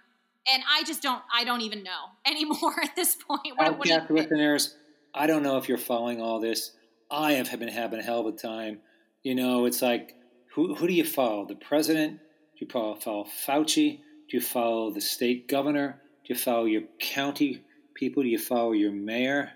And 0.51 0.63
i 0.71 0.83
just 0.83 1.01
don't 1.01 1.21
i 1.33 1.43
don't 1.43 1.61
even 1.61 1.83
know 1.83 2.09
anymore 2.25 2.75
at 2.83 2.95
this 2.95 3.15
point. 3.15 3.57
What, 3.57 3.77
what 3.77 3.87
you 3.87 4.01
listeners 4.09 4.75
i 5.13 5.27
don't 5.27 5.43
know 5.43 5.57
if 5.57 5.67
you're 5.67 5.77
following 5.77 6.21
all 6.21 6.39
this. 6.39 6.71
I 7.11 7.33
have 7.33 7.59
been 7.59 7.69
having 7.69 7.99
a 7.99 8.03
hell 8.03 8.19
of 8.19 8.33
a 8.33 8.37
time. 8.37 8.81
You 9.23 9.35
know 9.35 9.65
it's 9.65 9.81
like 9.81 10.15
who, 10.53 10.75
who 10.75 10.87
do 10.87 10.93
you 10.93 11.03
follow? 11.03 11.45
The 11.45 11.55
president? 11.55 12.19
Do 12.19 12.65
you 12.65 12.67
follow, 12.67 12.95
follow 12.95 13.25
fauci? 13.47 13.99
Do 14.29 14.37
you 14.37 14.41
follow 14.41 14.91
the 14.91 15.01
state 15.01 15.47
governor 15.47 16.01
do 16.29 16.35
you 16.35 16.39
follow 16.39 16.65
your 16.65 16.83
county 16.99 17.63
people? 17.95 18.21
Do 18.21 18.29
you 18.29 18.37
follow 18.37 18.73
your 18.73 18.91
mayor? 18.91 19.53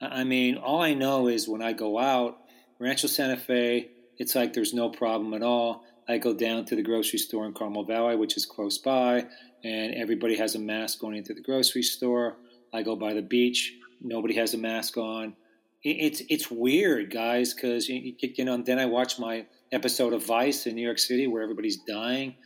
I 0.00 0.24
mean, 0.24 0.56
all 0.56 0.80
I 0.80 0.94
know 0.94 1.28
is 1.28 1.46
when 1.46 1.60
I 1.60 1.74
go 1.74 1.98
out, 1.98 2.38
Rancho 2.78 3.06
Santa 3.06 3.36
Fe, 3.36 3.90
it's 4.16 4.34
like 4.34 4.54
there's 4.54 4.72
no 4.72 4.88
problem 4.88 5.34
at 5.34 5.42
all. 5.42 5.84
I 6.08 6.16
go 6.16 6.32
down 6.32 6.64
to 6.66 6.76
the 6.76 6.82
grocery 6.82 7.18
store 7.18 7.44
in 7.44 7.52
Carmel 7.52 7.84
Valley, 7.84 8.16
which 8.16 8.38
is 8.38 8.46
close 8.46 8.78
by, 8.78 9.26
and 9.62 9.94
everybody 9.94 10.38
has 10.38 10.54
a 10.54 10.58
mask 10.58 11.00
going 11.00 11.16
into 11.16 11.34
the 11.34 11.42
grocery 11.42 11.82
store. 11.82 12.38
I 12.72 12.82
go 12.82 12.96
by 12.96 13.12
the 13.12 13.20
beach, 13.20 13.74
nobody 14.00 14.36
has 14.36 14.54
a 14.54 14.58
mask 14.58 14.96
on. 14.96 15.36
It's 15.82 16.22
it's 16.30 16.50
weird, 16.50 17.10
guys, 17.10 17.52
because 17.52 17.90
you 17.90 18.44
know. 18.44 18.56
Then 18.56 18.78
I 18.78 18.86
watch 18.86 19.18
my 19.18 19.44
episode 19.70 20.14
of 20.14 20.24
Vice 20.24 20.66
in 20.66 20.76
New 20.76 20.82
York 20.82 20.98
City 20.98 21.26
where 21.26 21.42
everybody's 21.42 21.76
dying. 21.76 22.36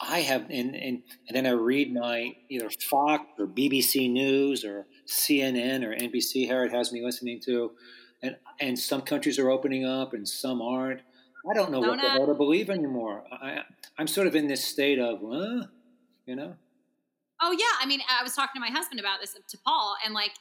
I 0.00 0.20
have, 0.20 0.46
and, 0.48 0.74
and, 0.74 1.02
and 1.28 1.34
then 1.36 1.46
I 1.46 1.50
read 1.50 1.92
my 1.92 2.32
either 2.48 2.70
Fox 2.70 3.24
or 3.38 3.46
BBC 3.46 4.10
News 4.10 4.64
or 4.64 4.86
CNN 5.06 5.84
or 5.84 5.94
NBC, 5.94 6.46
Harriet 6.46 6.72
has 6.72 6.90
me 6.90 7.04
listening 7.04 7.40
to, 7.42 7.72
and, 8.22 8.36
and 8.60 8.78
some 8.78 9.02
countries 9.02 9.38
are 9.38 9.50
opening 9.50 9.84
up 9.84 10.14
and 10.14 10.26
some 10.26 10.62
aren't. 10.62 11.02
I 11.50 11.54
don't 11.54 11.70
know 11.70 11.80
what 11.80 12.00
the 12.00 12.08
hell 12.08 12.26
to 12.26 12.34
believe 12.34 12.70
anymore. 12.70 13.24
I, 13.30 13.60
I'm 13.98 14.06
sort 14.06 14.26
of 14.26 14.34
in 14.34 14.46
this 14.46 14.64
state 14.64 14.98
of, 14.98 15.22
uh, 15.22 15.66
you 16.26 16.34
know? 16.36 16.54
Oh, 17.42 17.52
yeah. 17.52 17.64
I 17.80 17.86
mean, 17.86 18.00
I 18.08 18.22
was 18.22 18.34
talking 18.34 18.54
to 18.54 18.60
my 18.60 18.74
husband 18.74 19.00
about 19.00 19.20
this, 19.20 19.34
to 19.34 19.58
Paul, 19.64 19.96
and 20.04 20.14
like, 20.14 20.32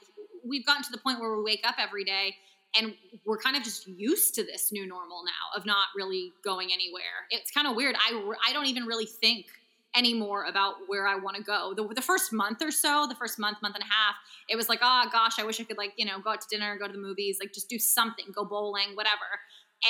we've 0.46 0.66
gotten 0.66 0.84
to 0.84 0.92
the 0.92 0.98
point 0.98 1.20
where 1.20 1.36
we 1.36 1.44
wake 1.44 1.62
up 1.66 1.76
every 1.78 2.06
day 2.06 2.36
and 2.78 2.94
we're 3.26 3.38
kind 3.38 3.56
of 3.56 3.64
just 3.64 3.88
used 3.88 4.36
to 4.36 4.44
this 4.44 4.72
new 4.72 4.86
normal 4.88 5.24
now 5.24 5.58
of 5.60 5.66
not 5.66 5.88
really 5.96 6.32
going 6.44 6.72
anywhere. 6.72 7.28
It's 7.32 7.52
kind 7.52 7.68
of 7.68 7.76
weird. 7.76 7.96
I, 7.96 8.34
I 8.48 8.54
don't 8.54 8.68
even 8.68 8.86
really 8.86 9.06
think 9.06 9.48
anymore 9.96 10.46
about 10.46 10.76
where 10.88 11.08
I 11.08 11.16
want 11.16 11.36
to 11.38 11.44
go. 11.44 11.74
The, 11.76 11.88
the 11.96 12.02
first 12.02 12.32
month 12.32 12.62
or 12.62 12.72
so, 12.72 13.08
the 13.08 13.16
first 13.16 13.40
month, 13.40 13.58
month 13.62 13.76
and 13.76 13.84
a 13.84 13.88
half, 13.88 14.16
it 14.48 14.56
was 14.56 14.70
like, 14.70 14.80
oh 14.84 15.06
gosh, 15.12 15.40
I 15.40 15.44
wish 15.44 15.60
I 15.60 15.64
could 15.64 15.78
like, 15.78 15.94
you 15.98 16.06
know, 16.06 16.20
go 16.20 16.32
out 16.32 16.42
to 16.42 16.48
dinner, 16.48 16.78
go 16.78 16.86
to 16.86 16.94
the 16.94 17.00
movies, 17.00 17.38
like 17.40 17.54
just 17.54 17.70
do 17.70 17.80
something, 17.80 18.26
go 18.34 18.46
bowling, 18.46 18.96
whatever. 18.96 19.26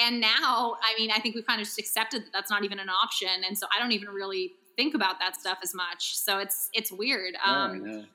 And 0.02 0.22
now, 0.22 0.78
I 0.82 0.98
mean, 0.98 1.12
I 1.12 1.20
think 1.20 1.36
we've 1.36 1.46
kind 1.46 1.60
of 1.60 1.68
just 1.68 1.80
accepted 1.80 2.24
that 2.26 2.32
that's 2.32 2.52
not 2.52 2.64
even 2.64 2.80
an 2.80 2.90
option. 2.90 3.30
And 3.46 3.58
so 3.58 3.68
I 3.76 3.80
don't 3.80 3.92
even 3.92 4.10
really 4.10 4.54
think 4.78 4.94
about 4.94 5.20
that 5.20 5.36
stuff 5.36 5.58
as 5.64 5.74
much. 5.74 6.16
So 6.16 6.40
it's, 6.40 6.70
it's 6.74 6.92
weird. 6.92 7.36
Um, 7.44 8.06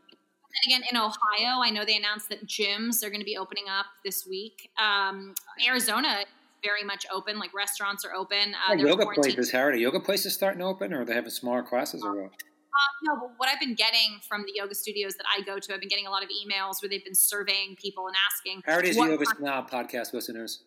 again 0.66 0.82
in 0.90 0.96
ohio 0.96 1.62
i 1.62 1.70
know 1.70 1.84
they 1.84 1.96
announced 1.96 2.28
that 2.28 2.46
gyms 2.46 3.02
are 3.04 3.10
going 3.10 3.20
to 3.20 3.24
be 3.24 3.36
opening 3.36 3.64
up 3.68 3.86
this 4.04 4.26
week 4.26 4.70
um, 4.78 5.34
arizona 5.66 6.24
very 6.62 6.82
much 6.82 7.04
open 7.12 7.38
like 7.38 7.52
restaurants 7.54 8.04
are 8.04 8.14
open 8.14 8.54
uh, 8.68 8.74
yeah, 8.74 8.86
yoga 8.86 9.06
places 9.14 9.50
harry 9.50 9.80
yoga 9.80 10.00
places 10.00 10.34
starting 10.34 10.60
to 10.60 10.66
open 10.66 10.92
or 10.92 11.02
are 11.02 11.04
they 11.04 11.14
having 11.14 11.30
smaller 11.30 11.62
classes 11.62 12.02
or 12.02 12.22
what 12.22 12.32
um, 12.74 13.06
no, 13.06 13.20
but 13.20 13.30
what 13.36 13.48
I've 13.48 13.60
been 13.60 13.74
getting 13.74 14.18
from 14.28 14.42
the 14.42 14.52
yoga 14.56 14.74
studios 14.74 15.14
that 15.14 15.26
I 15.32 15.42
go 15.42 15.60
to, 15.60 15.74
I've 15.74 15.78
been 15.78 15.88
getting 15.88 16.08
a 16.08 16.10
lot 16.10 16.24
of 16.24 16.28
emails 16.28 16.82
where 16.82 16.88
they've 16.88 17.04
been 17.04 17.14
surveying 17.14 17.76
people 17.76 18.08
and 18.08 18.16
asking. 18.28 18.62
Harry 18.64 18.88
is 18.88 18.96
yoga 18.96 19.24
now, 19.40 19.62
podcast 19.62 20.12
listeners. 20.12 20.64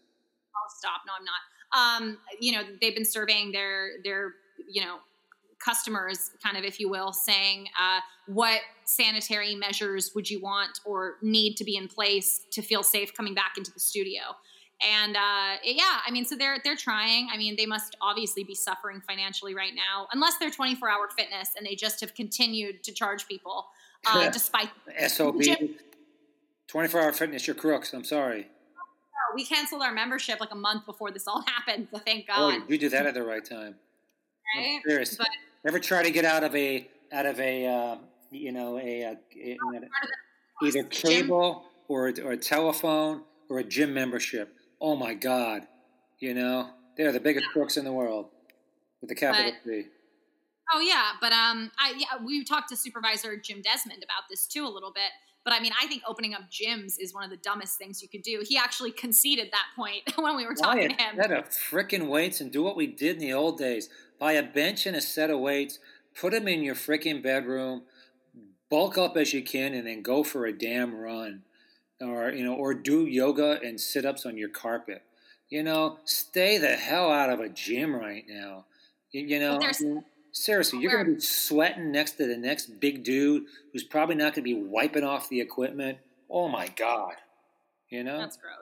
Oh, 0.55 0.69
stop! 0.77 1.01
No, 1.05 1.13
I'm 1.19 1.25
not. 1.25 1.41
Um, 1.75 2.17
you 2.39 2.53
know, 2.53 2.61
they've 2.79 2.95
been 2.95 3.05
surveying 3.05 3.51
their 3.51 3.89
their 4.05 4.35
you 4.69 4.85
know 4.85 4.99
customers, 5.59 6.31
kind 6.41 6.55
of, 6.55 6.63
if 6.63 6.79
you 6.79 6.89
will, 6.89 7.11
saying 7.11 7.67
uh, 7.79 7.99
what 8.27 8.61
sanitary 8.87 9.53
measures 9.53 10.11
would 10.15 10.29
you 10.29 10.39
want 10.39 10.79
or 10.85 11.15
need 11.21 11.55
to 11.57 11.63
be 11.63 11.75
in 11.75 11.87
place 11.87 12.45
to 12.51 12.61
feel 12.61 12.83
safe 12.83 13.13
coming 13.13 13.33
back 13.33 13.53
into 13.57 13.71
the 13.71 13.79
studio. 13.79 14.21
And 14.81 15.15
uh, 15.15 15.57
yeah, 15.63 15.99
I 16.05 16.11
mean, 16.11 16.23
so 16.23 16.35
they're 16.35 16.59
they're 16.63 16.75
trying. 16.75 17.29
I 17.33 17.37
mean, 17.37 17.55
they 17.57 17.65
must 17.65 17.95
obviously 17.99 18.43
be 18.43 18.53
suffering 18.53 19.01
financially 19.01 19.55
right 19.55 19.73
now, 19.75 20.07
unless 20.13 20.37
they're 20.37 20.51
24 20.51 20.89
hour 20.89 21.09
fitness 21.17 21.51
and 21.57 21.65
they 21.65 21.75
just 21.75 21.99
have 22.01 22.13
continued 22.13 22.83
to 22.83 22.91
charge 22.91 23.27
people 23.27 23.65
uh, 24.05 24.29
despite 24.29 24.69
SOB. 25.07 25.41
24 26.67 27.01
hour 27.01 27.11
fitness, 27.13 27.47
you're 27.47 27.55
crooks. 27.55 27.93
I'm 27.93 28.03
sorry. 28.03 28.47
We 29.35 29.45
canceled 29.45 29.81
our 29.81 29.91
membership 29.91 30.39
like 30.39 30.51
a 30.51 30.55
month 30.55 30.85
before 30.85 31.11
this 31.11 31.27
all 31.27 31.41
happened, 31.47 31.87
so 31.91 31.99
thank 31.99 32.27
God. 32.27 32.61
Oh, 32.61 32.65
you 32.67 32.77
did 32.77 32.91
that 32.91 33.05
at 33.05 33.13
the 33.13 33.23
right 33.23 33.43
time. 33.43 33.75
Right? 34.55 34.79
But 34.85 35.27
Ever 35.65 35.79
try 35.79 36.03
to 36.03 36.11
get 36.11 36.23
out 36.23 36.43
of 36.43 36.55
a 36.55 36.87
out 37.11 37.25
of 37.25 37.39
a 37.39 37.65
uh, 37.65 37.97
you 38.31 38.51
know 38.51 38.77
a, 38.77 39.01
a, 39.01 39.17
a 39.35 39.57
either 40.63 40.83
cable 40.83 41.65
or 41.87 42.13
or 42.23 42.31
a 42.31 42.37
telephone 42.37 43.23
or 43.49 43.59
a 43.59 43.63
gym 43.63 43.93
membership? 43.93 44.55
Oh 44.79 44.95
my 44.95 45.13
God! 45.13 45.67
You 46.19 46.33
know 46.33 46.69
they're 46.95 47.11
the 47.11 47.19
biggest 47.19 47.47
crooks 47.49 47.77
in 47.77 47.85
the 47.85 47.93
world 47.93 48.29
with 49.01 49.09
the 49.09 49.15
capital 49.15 49.51
C. 49.65 49.85
Oh 50.73 50.79
yeah, 50.79 51.11
but 51.21 51.31
um, 51.31 51.71
I 51.79 51.93
yeah, 51.97 52.23
we 52.25 52.43
talked 52.43 52.69
to 52.69 52.77
Supervisor 52.77 53.37
Jim 53.37 53.61
Desmond 53.61 54.03
about 54.03 54.23
this 54.29 54.47
too 54.47 54.65
a 54.65 54.69
little 54.69 54.91
bit. 54.91 55.11
But 55.45 55.53
I 55.53 55.61
mean, 55.61 55.71
I 55.81 55.87
think 55.87 56.03
opening 56.05 56.33
up 56.33 56.41
gyms 56.51 56.95
is 56.99 57.13
one 57.13 57.23
of 57.23 57.29
the 57.29 57.37
dumbest 57.37 57.77
things 57.77 58.01
you 58.01 58.09
could 58.09 58.21
do. 58.21 58.43
He 58.45 58.57
actually 58.57 58.91
conceded 58.91 59.47
that 59.53 59.67
point 59.77 60.01
when 60.17 60.35
we 60.35 60.45
were 60.45 60.53
talking 60.53 60.89
to 60.89 60.95
him. 60.95 61.15
Set 61.15 61.31
of 61.31 61.45
freaking 61.45 62.09
weights 62.09 62.41
and 62.41 62.51
do 62.51 62.61
what 62.61 62.75
we 62.75 62.85
did 62.85 63.15
in 63.15 63.21
the 63.21 63.31
old 63.31 63.57
days 63.57 63.87
buy 64.19 64.33
a 64.33 64.43
bench 64.43 64.85
and 64.85 64.95
a 64.95 65.01
set 65.01 65.29
of 65.29 65.39
weights, 65.39 65.79
put 66.19 66.31
them 66.31 66.47
in 66.47 66.63
your 66.63 66.75
freaking 66.75 67.21
bedroom, 67.21 67.83
bulk 68.69 68.97
up 68.97 69.17
as 69.17 69.33
you 69.33 69.43
can, 69.43 69.73
and 69.73 69.87
then 69.87 70.01
go 70.01 70.23
for 70.23 70.45
a 70.45 70.57
damn 70.57 70.95
run, 70.95 71.43
or 72.01 72.31
you 72.31 72.43
know, 72.43 72.53
or 72.53 72.73
do 72.73 73.05
yoga 73.05 73.59
and 73.63 73.79
sit 73.79 74.05
ups 74.05 74.25
on 74.25 74.37
your 74.37 74.49
carpet. 74.49 75.03
You 75.49 75.63
know, 75.63 75.99
stay 76.03 76.57
the 76.57 76.75
hell 76.75 77.11
out 77.11 77.29
of 77.29 77.39
a 77.39 77.49
gym 77.49 77.95
right 77.95 78.25
now. 78.27 78.65
You, 79.11 79.25
you 79.25 79.39
know, 79.39 79.59
seriously, 80.33 80.79
you're 80.79 80.91
going 80.91 81.05
to 81.05 81.13
be 81.13 81.21
sweating 81.21 81.91
next 81.91 82.11
to 82.13 82.27
the 82.27 82.37
next 82.37 82.79
big 82.79 83.03
dude 83.03 83.45
who's 83.71 83.83
probably 83.83 84.15
not 84.15 84.35
going 84.35 84.43
to 84.45 84.53
be 84.53 84.53
wiping 84.53 85.03
off 85.03 85.29
the 85.29 85.39
equipment. 85.39 85.97
Oh 86.29 86.47
my 86.49 86.67
god, 86.67 87.13
you 87.89 88.03
know 88.03 88.19
that's 88.19 88.37
gross. 88.37 88.55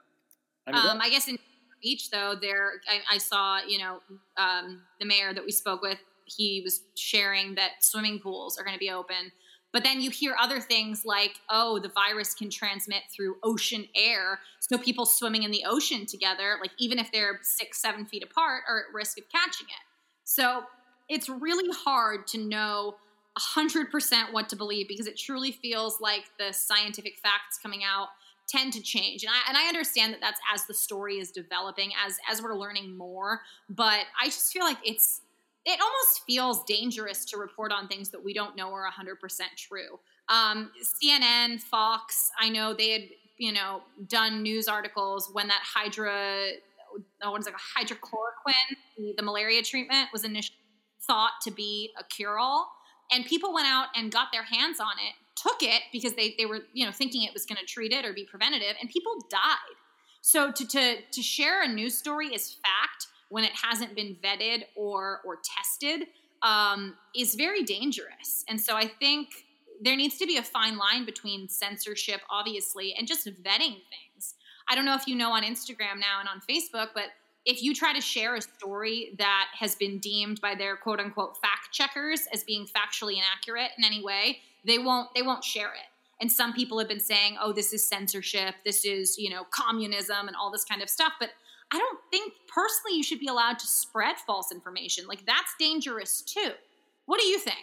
I, 0.67 0.71
mean, 0.71 0.91
um, 0.91 1.01
I 1.01 1.09
guess 1.09 1.27
in 1.27 1.37
Beach 1.81 2.09
though, 2.11 2.35
there 2.39 2.73
I, 2.87 3.15
I 3.15 3.17
saw 3.17 3.59
you 3.67 3.79
know 3.79 3.99
um, 4.37 4.81
the 4.99 5.05
mayor 5.05 5.33
that 5.33 5.43
we 5.43 5.51
spoke 5.51 5.81
with. 5.81 5.97
He 6.25 6.61
was 6.63 6.81
sharing 6.95 7.55
that 7.55 7.71
swimming 7.81 8.19
pools 8.19 8.57
are 8.57 8.63
going 8.63 8.75
to 8.75 8.79
be 8.79 8.91
open. 8.91 9.31
But 9.71 9.83
then 9.83 9.99
you 9.99 10.09
hear 10.09 10.35
other 10.39 10.61
things 10.61 11.03
like, 11.03 11.33
oh, 11.49 11.79
the 11.79 11.89
virus 11.89 12.33
can 12.33 12.49
transmit 12.49 13.03
through 13.13 13.35
ocean 13.43 13.85
air. 13.93 14.39
So 14.61 14.77
people 14.77 15.05
swimming 15.05 15.43
in 15.43 15.51
the 15.51 15.65
ocean 15.67 16.05
together, 16.05 16.57
like 16.61 16.71
even 16.77 16.97
if 16.97 17.11
they're 17.11 17.39
six, 17.41 17.81
seven 17.81 18.05
feet 18.05 18.23
apart, 18.23 18.63
are 18.69 18.85
at 18.87 18.93
risk 18.93 19.17
of 19.17 19.25
catching 19.29 19.67
it. 19.67 19.83
So 20.23 20.63
it's 21.09 21.27
really 21.27 21.69
hard 21.71 22.25
to 22.27 22.37
know 22.37 22.95
100% 23.37 24.31
what 24.31 24.47
to 24.49 24.55
believe 24.55 24.87
because 24.87 25.07
it 25.07 25.17
truly 25.17 25.51
feels 25.51 25.99
like 25.99 26.23
the 26.39 26.53
scientific 26.53 27.17
facts 27.17 27.57
coming 27.61 27.81
out 27.83 28.07
tend 28.47 28.71
to 28.73 28.81
change 28.81 29.23
and 29.23 29.31
I, 29.31 29.49
and 29.49 29.57
I 29.57 29.67
understand 29.67 30.13
that 30.13 30.21
that's 30.21 30.39
as 30.53 30.65
the 30.67 30.73
story 30.73 31.15
is 31.15 31.31
developing 31.31 31.89
as 32.05 32.19
as 32.29 32.43
we're 32.43 32.55
learning 32.55 32.95
more 32.95 33.41
but 33.69 34.01
i 34.21 34.25
just 34.25 34.53
feel 34.53 34.63
like 34.63 34.77
it's 34.85 35.21
it 35.65 35.79
almost 35.81 36.21
feels 36.27 36.63
dangerous 36.65 37.25
to 37.25 37.37
report 37.37 37.71
on 37.71 37.87
things 37.87 38.11
that 38.11 38.23
we 38.23 38.33
don't 38.33 38.55
know 38.55 38.71
are 38.71 38.89
100% 38.89 39.41
true. 39.57 39.99
Um, 40.27 40.71
cnn 41.03 41.61
fox 41.61 42.31
i 42.39 42.49
know 42.49 42.73
they 42.73 42.89
had 42.89 43.01
you 43.37 43.51
know 43.51 43.83
done 44.07 44.41
news 44.41 44.67
articles 44.67 45.29
when 45.31 45.47
that 45.49 45.61
hydra 45.63 46.47
oh, 47.21 47.31
what 47.31 47.41
is 47.41 47.45
it 47.45 47.53
hydrochloroquine 47.53 48.75
the, 48.97 49.13
the 49.17 49.21
malaria 49.21 49.61
treatment 49.61 50.07
was 50.11 50.23
initially 50.23 50.57
thought 51.05 51.33
to 51.43 51.51
be 51.51 51.91
a 51.99 52.03
cure-all. 52.03 52.71
And 53.11 53.25
people 53.25 53.53
went 53.53 53.67
out 53.67 53.87
and 53.95 54.11
got 54.11 54.29
their 54.31 54.43
hands 54.43 54.79
on 54.79 54.93
it 54.97 55.13
took 55.35 55.61
it 55.61 55.81
because 55.91 56.13
they, 56.15 56.33
they 56.37 56.45
were 56.45 56.61
you 56.73 56.85
know 56.85 56.91
thinking 56.91 57.23
it 57.23 57.33
was 57.33 57.45
going 57.45 57.57
to 57.57 57.65
treat 57.65 57.91
it 57.91 58.05
or 58.05 58.13
be 58.13 58.23
preventative 58.23 58.75
and 58.79 58.89
people 58.89 59.13
died. 59.29 59.75
So 60.21 60.51
to, 60.51 60.67
to, 60.67 60.95
to 61.11 61.21
share 61.21 61.61
a 61.61 61.67
news 61.67 61.97
story 61.97 62.33
as 62.33 62.53
fact 62.53 63.04
when 63.29 63.43
it 63.43 63.51
hasn't 63.51 63.95
been 63.95 64.15
vetted 64.23 64.63
or 64.75 65.21
or 65.25 65.39
tested 65.43 66.07
um, 66.41 66.95
is 67.15 67.35
very 67.35 67.63
dangerous 67.63 68.43
and 68.47 68.59
so 68.59 68.75
i 68.75 68.87
think 68.87 69.29
there 69.81 69.95
needs 69.95 70.17
to 70.17 70.25
be 70.25 70.37
a 70.37 70.43
fine 70.43 70.77
line 70.77 71.05
between 71.05 71.49
censorship 71.49 72.21
obviously 72.29 72.93
and 72.97 73.07
just 73.07 73.27
vetting 73.43 73.77
things 73.89 74.35
i 74.69 74.75
don't 74.75 74.85
know 74.85 74.95
if 74.95 75.07
you 75.07 75.15
know 75.15 75.31
on 75.31 75.43
instagram 75.43 75.99
now 75.99 76.19
and 76.19 76.29
on 76.29 76.41
facebook 76.49 76.89
but 76.93 77.09
if 77.45 77.61
you 77.61 77.73
try 77.75 77.93
to 77.93 78.01
share 78.01 78.35
a 78.35 78.41
story 78.41 79.13
that 79.19 79.47
has 79.57 79.75
been 79.75 79.99
deemed 79.99 80.41
by 80.41 80.55
their 80.55 80.75
quote 80.75 80.99
unquote 80.99 81.37
fact 81.37 81.71
checkers 81.71 82.27
as 82.33 82.43
being 82.43 82.65
factually 82.65 83.13
inaccurate 83.13 83.71
in 83.77 83.85
any 83.85 84.03
way, 84.03 84.39
they 84.65 84.79
won't 84.79 85.13
they 85.15 85.21
won't 85.21 85.43
share 85.43 85.69
it. 85.69 85.87
And 86.19 86.31
some 86.31 86.53
people 86.53 86.79
have 86.79 86.87
been 86.87 86.99
saying, 86.99 87.37
"Oh, 87.39 87.53
this 87.53 87.71
is 87.71 87.87
censorship. 87.87 88.55
This 88.65 88.83
is, 88.83 89.17
you 89.17 89.29
know, 89.29 89.43
communism 89.51 90.27
and 90.27 90.35
all 90.35 90.51
this 90.51 90.65
kind 90.65 90.81
of 90.81 90.89
stuff." 90.89 91.13
But 91.19 91.29
I 91.71 91.79
don't 91.79 91.99
think 92.11 92.33
personally 92.53 92.97
you 92.97 93.03
should 93.03 93.19
be 93.19 93.27
allowed 93.27 93.59
to 93.59 93.67
spread 93.67 94.17
false 94.17 94.51
information. 94.51 95.07
Like 95.07 95.25
that's 95.25 95.55
dangerous 95.59 96.21
too. 96.21 96.51
What 97.05 97.19
do 97.19 97.27
you 97.27 97.39
think? 97.39 97.57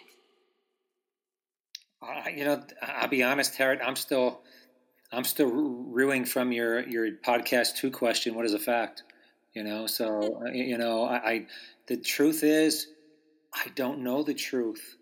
Uh, 2.01 2.29
you 2.29 2.43
know, 2.43 2.61
I'll 2.81 3.07
be 3.07 3.23
honest, 3.23 3.55
Harriet. 3.55 3.81
I'm 3.85 3.95
still, 3.95 4.41
I'm 5.11 5.23
still 5.23 5.49
reeling 5.49 6.25
from 6.25 6.51
your 6.51 6.81
your 6.87 7.11
podcast 7.25 7.75
two 7.75 7.91
question. 7.91 8.35
What 8.35 8.45
is 8.45 8.53
a 8.53 8.59
fact? 8.59 9.03
You 9.53 9.63
know, 9.63 9.87
so 9.87 10.41
uh, 10.45 10.51
you 10.51 10.77
know, 10.77 11.05
I, 11.05 11.15
I 11.15 11.47
the 11.87 11.97
truth 11.97 12.43
is, 12.43 12.87
I 13.53 13.67
don't 13.75 13.99
know 13.99 14.23
the 14.23 14.33
truth. 14.33 14.97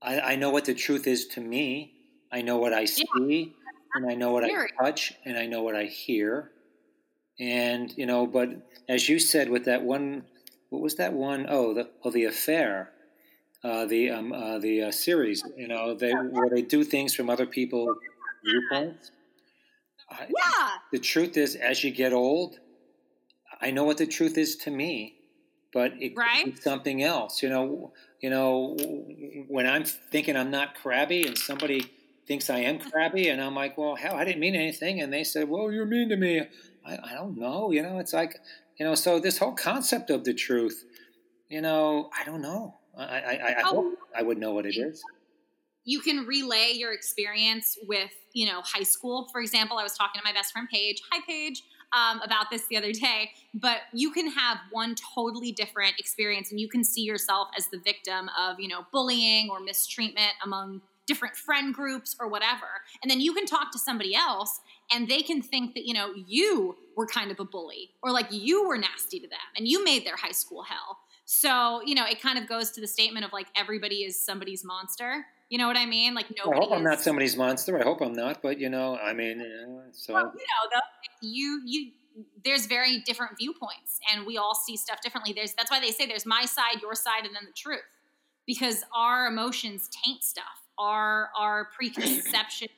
I, 0.00 0.20
I, 0.20 0.36
know 0.36 0.50
what 0.50 0.64
the 0.64 0.74
truth 0.74 1.06
is 1.06 1.26
to 1.28 1.40
me. 1.40 1.92
I 2.32 2.42
know 2.42 2.56
what 2.58 2.72
I 2.72 2.86
see, 2.86 3.04
yeah. 3.14 3.44
and 3.94 4.10
I 4.10 4.14
know 4.14 4.32
what 4.32 4.44
I 4.44 4.66
touch, 4.80 5.12
and 5.24 5.38
I 5.38 5.46
know 5.46 5.62
what 5.62 5.76
I 5.76 5.84
hear. 5.84 6.50
And 7.42 7.92
you 7.96 8.06
know, 8.06 8.24
but 8.24 8.50
as 8.88 9.08
you 9.08 9.18
said, 9.18 9.50
with 9.50 9.64
that 9.64 9.82
one, 9.82 10.22
what 10.70 10.80
was 10.80 10.94
that 10.94 11.12
one? 11.12 11.46
Oh, 11.48 11.74
the 11.74 11.90
oh, 12.04 12.10
the 12.12 12.26
affair, 12.26 12.92
uh, 13.64 13.84
the 13.84 14.10
um, 14.10 14.32
uh, 14.32 14.60
the 14.60 14.84
uh, 14.84 14.90
series. 14.92 15.42
You 15.56 15.66
know, 15.66 15.92
they 15.92 16.12
where 16.12 16.48
they 16.48 16.62
do 16.62 16.84
things 16.84 17.16
from 17.16 17.28
other 17.28 17.46
people's 17.46 17.96
viewpoints. 18.44 19.10
Yeah. 20.20 20.68
the 20.92 21.00
truth 21.00 21.36
is, 21.36 21.56
as 21.56 21.82
you 21.82 21.90
get 21.90 22.12
old, 22.12 22.60
I 23.60 23.72
know 23.72 23.82
what 23.82 23.98
the 23.98 24.06
truth 24.06 24.38
is 24.38 24.56
to 24.58 24.70
me, 24.70 25.16
but 25.72 25.94
it, 25.98 26.12
right? 26.14 26.46
it's 26.46 26.62
something 26.62 27.02
else. 27.02 27.42
You 27.42 27.48
know, 27.48 27.92
you 28.20 28.30
know, 28.30 28.76
when 29.48 29.66
I'm 29.66 29.84
thinking 29.84 30.36
I'm 30.36 30.52
not 30.52 30.76
crabby 30.76 31.26
and 31.26 31.36
somebody 31.36 31.90
thinks 32.28 32.50
I 32.50 32.60
am 32.60 32.78
crabby, 32.78 33.30
and 33.30 33.42
I'm 33.42 33.56
like, 33.56 33.76
well, 33.76 33.96
hell, 33.96 34.14
I 34.14 34.24
didn't 34.24 34.40
mean 34.40 34.54
anything, 34.54 35.00
and 35.00 35.12
they 35.12 35.24
said, 35.24 35.48
well, 35.48 35.72
you're 35.72 35.86
mean 35.86 36.08
to 36.10 36.16
me. 36.16 36.46
I, 36.84 36.98
I 37.10 37.14
don't 37.14 37.38
know. 37.38 37.70
You 37.70 37.82
know, 37.82 37.98
it's 37.98 38.12
like, 38.12 38.40
you 38.78 38.86
know, 38.86 38.94
so 38.94 39.20
this 39.20 39.38
whole 39.38 39.52
concept 39.52 40.10
of 40.10 40.24
the 40.24 40.34
truth, 40.34 40.84
you 41.48 41.60
know, 41.60 42.10
I 42.18 42.24
don't 42.24 42.42
know. 42.42 42.76
I, 42.96 43.04
I, 43.04 43.32
I 43.32 43.62
oh, 43.64 43.68
hope 43.68 43.98
I 44.16 44.22
would 44.22 44.38
know 44.38 44.52
what 44.52 44.66
it 44.66 44.76
is. 44.76 45.02
You 45.84 46.00
can 46.00 46.26
relay 46.26 46.72
your 46.74 46.92
experience 46.92 47.76
with, 47.88 48.10
you 48.32 48.46
know, 48.46 48.60
high 48.62 48.84
school. 48.84 49.28
For 49.32 49.40
example, 49.40 49.78
I 49.78 49.82
was 49.82 49.94
talking 49.94 50.20
to 50.20 50.24
my 50.24 50.32
best 50.32 50.52
friend 50.52 50.68
Paige. 50.70 51.00
Hi, 51.10 51.20
Paige 51.26 51.62
um, 51.92 52.20
about 52.22 52.50
this 52.50 52.66
the 52.68 52.76
other 52.76 52.92
day, 52.92 53.30
but 53.54 53.78
you 53.92 54.10
can 54.12 54.30
have 54.30 54.58
one 54.70 54.94
totally 55.14 55.52
different 55.52 55.94
experience 55.98 56.50
and 56.50 56.60
you 56.60 56.68
can 56.68 56.84
see 56.84 57.02
yourself 57.02 57.48
as 57.56 57.68
the 57.68 57.78
victim 57.78 58.30
of, 58.38 58.58
you 58.58 58.68
know, 58.68 58.86
bullying 58.92 59.50
or 59.50 59.60
mistreatment 59.60 60.32
among 60.44 60.80
different 61.06 61.36
friend 61.36 61.74
groups 61.74 62.16
or 62.20 62.28
whatever. 62.28 62.68
And 63.02 63.10
then 63.10 63.20
you 63.20 63.34
can 63.34 63.44
talk 63.44 63.72
to 63.72 63.78
somebody 63.78 64.14
else 64.14 64.60
and 64.92 65.08
they 65.08 65.22
can 65.22 65.42
think 65.42 65.74
that, 65.74 65.86
you 65.86 65.94
know, 65.94 66.12
you 66.14 66.76
were 66.96 67.06
kind 67.06 67.30
of 67.30 67.40
a 67.40 67.44
bully 67.44 67.90
or 68.02 68.10
like 68.10 68.26
you 68.30 68.66
were 68.66 68.76
nasty 68.76 69.18
to 69.20 69.28
them 69.28 69.38
and 69.56 69.66
you 69.66 69.84
made 69.84 70.04
their 70.06 70.16
high 70.16 70.32
school 70.32 70.62
hell. 70.62 70.98
So, 71.24 71.80
you 71.84 71.94
know, 71.94 72.04
it 72.04 72.20
kind 72.20 72.38
of 72.38 72.48
goes 72.48 72.72
to 72.72 72.80
the 72.80 72.86
statement 72.86 73.24
of 73.24 73.32
like 73.32 73.46
everybody 73.56 74.04
is 74.04 74.22
somebody's 74.22 74.64
monster. 74.64 75.24
You 75.48 75.58
know 75.58 75.66
what 75.66 75.76
I 75.76 75.86
mean? 75.86 76.14
Like 76.14 76.26
nobody. 76.36 76.56
I 76.56 76.64
hope 76.64 76.72
is... 76.72 76.78
I'm 76.78 76.84
not 76.84 77.00
somebody's 77.00 77.36
monster. 77.36 77.78
I 77.78 77.82
hope 77.82 78.00
I'm 78.00 78.14
not. 78.14 78.42
But 78.42 78.58
you 78.58 78.70
know, 78.70 78.96
I 78.96 79.12
mean, 79.12 79.44
so 79.92 80.14
well, 80.14 80.32
you 80.34 80.40
know, 80.40 80.80
the, 81.20 81.28
you 81.28 81.62
you 81.64 81.92
there's 82.44 82.66
very 82.66 83.00
different 83.00 83.36
viewpoints, 83.38 84.00
and 84.10 84.26
we 84.26 84.38
all 84.38 84.54
see 84.54 84.76
stuff 84.76 85.00
differently. 85.02 85.32
There's 85.32 85.52
that's 85.52 85.70
why 85.70 85.78
they 85.78 85.90
say 85.90 86.06
there's 86.06 86.24
my 86.24 86.46
side, 86.46 86.80
your 86.80 86.94
side, 86.94 87.26
and 87.26 87.36
then 87.36 87.44
the 87.44 87.52
truth, 87.52 87.80
because 88.46 88.82
our 88.94 89.26
emotions 89.26 89.90
taint 90.04 90.24
stuff. 90.24 90.44
Our 90.78 91.28
our 91.38 91.68
preconception, 91.76 92.68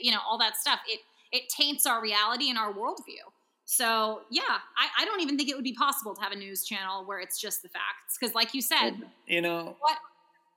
you 0.00 0.12
know, 0.12 0.18
all 0.28 0.36
that 0.38 0.56
stuff. 0.56 0.80
It 0.88 1.00
it 1.32 1.48
taints 1.48 1.86
our 1.86 2.02
reality 2.02 2.48
and 2.50 2.58
our 2.58 2.72
worldview. 2.72 3.24
So 3.64 4.22
yeah, 4.30 4.42
I, 4.48 5.02
I 5.02 5.04
don't 5.04 5.20
even 5.20 5.36
think 5.36 5.48
it 5.48 5.54
would 5.54 5.64
be 5.64 5.74
possible 5.74 6.14
to 6.14 6.20
have 6.20 6.32
a 6.32 6.36
news 6.36 6.64
channel 6.64 7.04
where 7.04 7.20
it's 7.20 7.40
just 7.40 7.62
the 7.62 7.68
facts, 7.68 8.18
because 8.18 8.34
like 8.34 8.52
you 8.54 8.62
said, 8.62 8.94
you 9.26 9.40
know, 9.40 9.76
what 9.80 9.98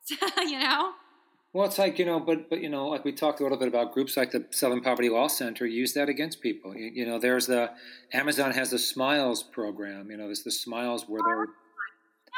you 0.49 0.59
know 0.59 0.93
well, 1.53 1.67
it's 1.67 1.77
like 1.77 1.99
you 1.99 2.05
know, 2.05 2.19
but 2.19 2.49
but 2.49 2.61
you 2.61 2.69
know, 2.69 2.87
like 2.87 3.05
we 3.05 3.11
talked 3.11 3.39
a 3.39 3.43
little 3.43 3.59
bit 3.59 3.67
about 3.67 3.93
groups 3.93 4.17
like 4.17 4.31
the 4.31 4.45
Southern 4.49 4.81
Poverty 4.81 5.07
Law 5.07 5.27
Center 5.27 5.67
use 5.67 5.93
that 5.93 6.09
against 6.09 6.41
people. 6.41 6.75
You, 6.75 6.91
you 6.91 7.05
know, 7.05 7.19
there's 7.19 7.45
the 7.45 7.69
Amazon 8.11 8.51
has 8.51 8.71
the 8.71 8.79
Smiles 8.79 9.43
program. 9.43 10.09
You 10.09 10.17
know, 10.17 10.25
there's 10.25 10.41
the 10.41 10.51
Smiles 10.51 11.07
where 11.07 11.21
oh, 11.23 11.45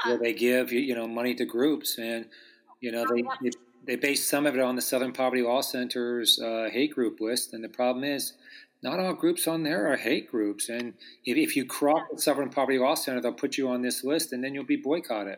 they're 0.03 0.11
where 0.11 0.19
they 0.21 0.33
give 0.33 0.73
you 0.73 0.93
know 0.93 1.07
money 1.07 1.33
to 1.35 1.45
groups, 1.45 1.97
and 1.97 2.25
you 2.81 2.91
know 2.91 3.05
oh, 3.09 3.15
they 3.15 3.51
they, 3.85 3.95
base 3.95 4.29
some 4.29 4.45
of 4.45 4.55
it 4.55 4.61
on 4.61 4.75
the 4.75 4.81
Southern 4.81 5.11
Poverty 5.11 5.41
Law 5.41 5.61
Center's 5.61 6.39
uh, 6.39 6.69
hate 6.71 6.93
group 6.93 7.19
list. 7.19 7.53
And 7.53 7.63
the 7.63 7.69
problem 7.69 8.03
is, 8.03 8.33
not 8.81 8.99
all 8.99 9.13
groups 9.13 9.47
on 9.47 9.63
there 9.63 9.91
are 9.91 9.97
hate 9.97 10.29
groups. 10.29 10.69
And 10.69 10.93
if, 11.25 11.37
if 11.37 11.55
you 11.55 11.65
cross 11.65 12.03
the 12.11 12.21
Southern 12.21 12.49
Poverty 12.49 12.77
Law 12.77 12.95
Center, 12.95 13.21
they'll 13.21 13.33
put 13.33 13.57
you 13.57 13.67
on 13.69 13.81
this 13.81 14.03
list, 14.03 14.31
and 14.31 14.43
then 14.43 14.53
you'll 14.53 14.63
be 14.63 14.75
boycotted. 14.75 15.37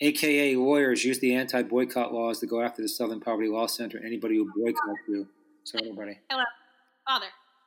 AKA 0.00 0.56
lawyers 0.56 1.04
use 1.04 1.18
the 1.18 1.34
anti-boycott 1.34 2.14
laws 2.14 2.38
to 2.40 2.46
go 2.46 2.62
after 2.62 2.80
the 2.80 2.88
Southern 2.88 3.20
Poverty 3.20 3.48
Law 3.48 3.66
Center. 3.66 4.00
Anybody 4.02 4.36
who 4.36 4.50
boycotts 4.56 5.00
you. 5.06 5.28
So 5.64 5.78
anybody. 5.78 6.18
Hello, 6.30 6.44
Father. 7.06 7.26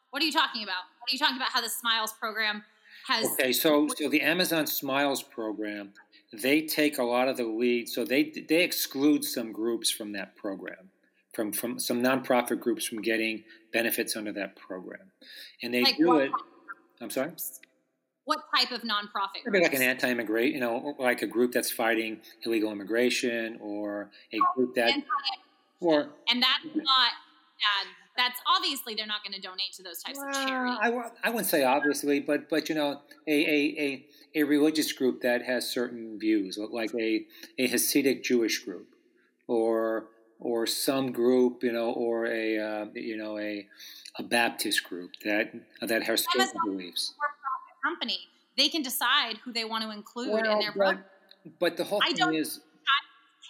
What 0.10 0.22
are 0.24 0.26
you 0.26 0.32
talking 0.32 0.64
about? 0.64 0.84
What 1.00 1.12
are 1.12 1.14
you 1.14 1.20
talking 1.20 1.38
about? 1.38 1.50
How 1.52 1.62
the 1.62 1.70
Smiles 1.70 2.14
program 2.14 2.64
has? 3.08 3.28
Okay, 3.34 3.54
so 3.54 3.88
so 3.96 4.10
the 4.10 4.22
Amazon 4.22 4.66
Smiles 4.66 5.22
program, 5.22 5.94
they 6.42 6.62
take 6.62 6.98
a 6.98 7.04
lot 7.04 7.28
of 7.28 7.38
the 7.38 7.46
lead. 7.46 7.90
So 7.90 8.06
they 8.06 8.32
they 8.50 8.64
exclude 8.64 9.24
some 9.24 9.52
groups 9.52 9.92
from 9.92 10.14
that 10.14 10.36
program, 10.36 10.90
from 11.34 11.52
from 11.52 11.80
some 11.80 12.02
nonprofit 12.02 12.60
groups 12.60 12.86
from 12.86 13.02
getting 13.02 13.44
benefits 13.72 14.16
under 14.16 14.32
that 14.34 14.56
program, 14.56 15.12
and 15.62 15.74
they 15.74 15.84
like 15.84 15.98
do 15.98 16.18
it. 16.18 16.32
I'm 17.02 17.10
sorry 17.10 17.32
what 18.26 18.40
type 18.56 18.72
of 18.72 18.82
nonprofit? 18.82 19.42
Maybe 19.46 19.64
like 19.64 19.74
an 19.74 19.82
anti-immigrant, 19.82 20.54
you 20.54 20.60
know, 20.60 20.96
like 20.98 21.22
a 21.22 21.28
group 21.28 21.52
that's 21.52 21.72
fighting 21.72 22.22
illegal 22.46 22.72
immigration, 22.72 23.58
or 23.62 24.12
a 24.32 24.38
group 24.56 24.76
that, 24.76 24.94
or 25.82 26.10
and 26.30 26.42
that's 26.42 26.76
not 26.76 27.12
bad 27.60 27.88
that's 28.16 28.40
obviously 28.48 28.96
they're 28.96 29.08
not 29.08 29.24
going 29.24 29.34
to 29.34 29.42
donate 29.42 29.74
to 29.74 29.84
those 29.84 30.02
types 30.04 30.20
of 30.20 30.26
Well, 30.32 30.48
charities. 30.48 30.78
I, 30.82 31.28
I 31.28 31.30
wouldn't 31.30 31.48
say 31.48 31.64
obviously, 31.64 32.20
but 32.20 32.50
but 32.50 32.70
you 32.70 32.76
know, 32.76 33.02
a, 33.28 33.32
a, 33.32 33.76
a, 33.80 34.06
a 34.36 34.44
religious 34.44 34.92
group 34.92 35.22
that 35.22 35.44
has 35.44 35.70
certain 35.70 36.20
views, 36.20 36.58
like 36.72 36.94
a, 36.94 37.26
a 37.58 37.68
Hasidic 37.68 38.24
Jewish 38.24 38.60
group, 38.60 38.88
or 39.48 40.06
or 40.40 40.66
some 40.68 41.12
group, 41.12 41.64
you 41.64 41.72
know, 41.72 41.92
or 41.92 42.26
a 42.26 42.58
uh, 42.58 42.86
you 42.94 43.18
know 43.18 43.38
a 43.38 43.68
a 44.18 44.24
Baptist 44.24 44.84
group 44.84 45.12
that 45.24 45.54
that 45.82 46.04
has 46.04 46.26
certain 46.26 46.42
Amazon. 46.42 46.62
beliefs. 46.66 47.14
Company, 47.84 48.20
they 48.58 48.70
can 48.70 48.82
decide 48.82 49.38
who 49.44 49.52
they 49.52 49.66
want 49.66 49.84
to 49.84 49.92
include 49.92 50.46
in 50.46 50.60
their 50.60 50.72
but, 50.72 50.74
program. 50.74 51.04
but 51.60 51.78
the 51.78 51.84
whole 51.84 52.00
I 52.04 52.14
thing 52.14 52.36
is, 52.36 52.62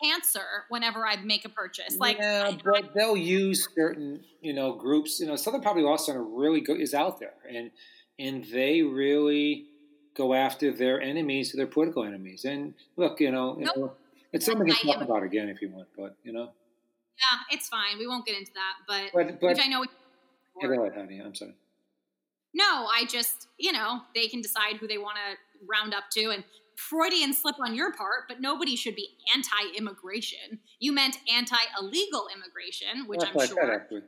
Cancer 0.02 0.66
whenever 0.70 1.06
I 1.06 1.18
make 1.18 1.46
a 1.46 1.50
purchase, 1.50 1.98
like 1.98 2.18
yeah, 2.18 2.52
but 2.64 2.94
they'll 2.96 3.16
use 3.16 3.68
certain 3.76 4.22
you 4.42 4.54
know 4.54 4.74
groups. 4.74 5.20
You 5.20 5.28
know, 5.28 5.36
Southern 5.36 5.62
Poverty 5.62 5.86
Law 5.86 5.98
Center 5.98 6.24
really 6.24 6.62
go, 6.62 6.74
is 6.74 6.94
out 6.94 7.20
there, 7.20 7.36
and 7.48 7.72
and 8.20 8.44
they 8.46 8.82
really 8.82 9.68
go 10.16 10.34
after 10.34 10.72
their 10.72 11.02
enemies, 11.02 11.52
their 11.54 11.68
political 11.68 12.04
enemies. 12.04 12.46
And 12.46 12.74
look, 12.98 13.20
you 13.20 13.32
know, 13.32 13.58
you 13.58 13.66
Nope. 13.66 13.78
know, 13.78 13.94
it's 14.32 14.46
something 14.46 14.66
we 14.66 14.74
can 14.74 14.94
talk 14.94 15.02
about 15.02 15.24
again 15.24 15.50
if 15.50 15.62
you 15.62 15.70
want, 15.70 15.88
but 15.98 16.16
you 16.24 16.34
know, 16.34 16.52
yeah, 17.18 17.56
it's 17.56 17.68
fine. 17.68 18.00
We 18.00 18.08
won't 18.08 18.26
get 18.26 18.38
into 18.38 18.52
that, 18.54 18.74
but, 18.88 19.12
but 19.14 19.40
but 19.40 19.50
which 19.50 19.60
I 19.64 19.68
know. 19.68 19.86
yeah, 20.62 20.68
go 20.68 20.82
ahead, 20.86 20.98
honey. 20.98 21.22
I'm 21.24 21.36
sorry. 21.36 21.54
No, 22.54 22.88
I 22.88 23.06
just, 23.06 23.48
you 23.58 23.72
know, 23.72 24.02
they 24.14 24.28
can 24.28 24.42
decide 24.42 24.78
who 24.78 24.88
they 24.88 24.98
want 24.98 25.18
to 25.18 25.66
round 25.68 25.94
up 25.94 26.06
to. 26.14 26.30
And 26.30 26.44
Freudian 26.76 27.34
slip 27.34 27.56
on 27.60 27.76
your 27.76 27.94
part, 27.94 28.28
but 28.28 28.42
nobody 28.42 28.76
should 28.76 28.96
be 28.96 29.10
anti 29.34 29.78
immigration. 29.78 30.60
You 30.80 30.92
meant 30.92 31.18
anti 31.34 31.56
illegal 31.80 32.28
immigration, 32.36 33.08
which 33.08 33.22
That's 33.22 33.32
I'm 33.32 33.40
said, 33.40 33.50
sure. 33.50 33.74
actually. 33.74 34.02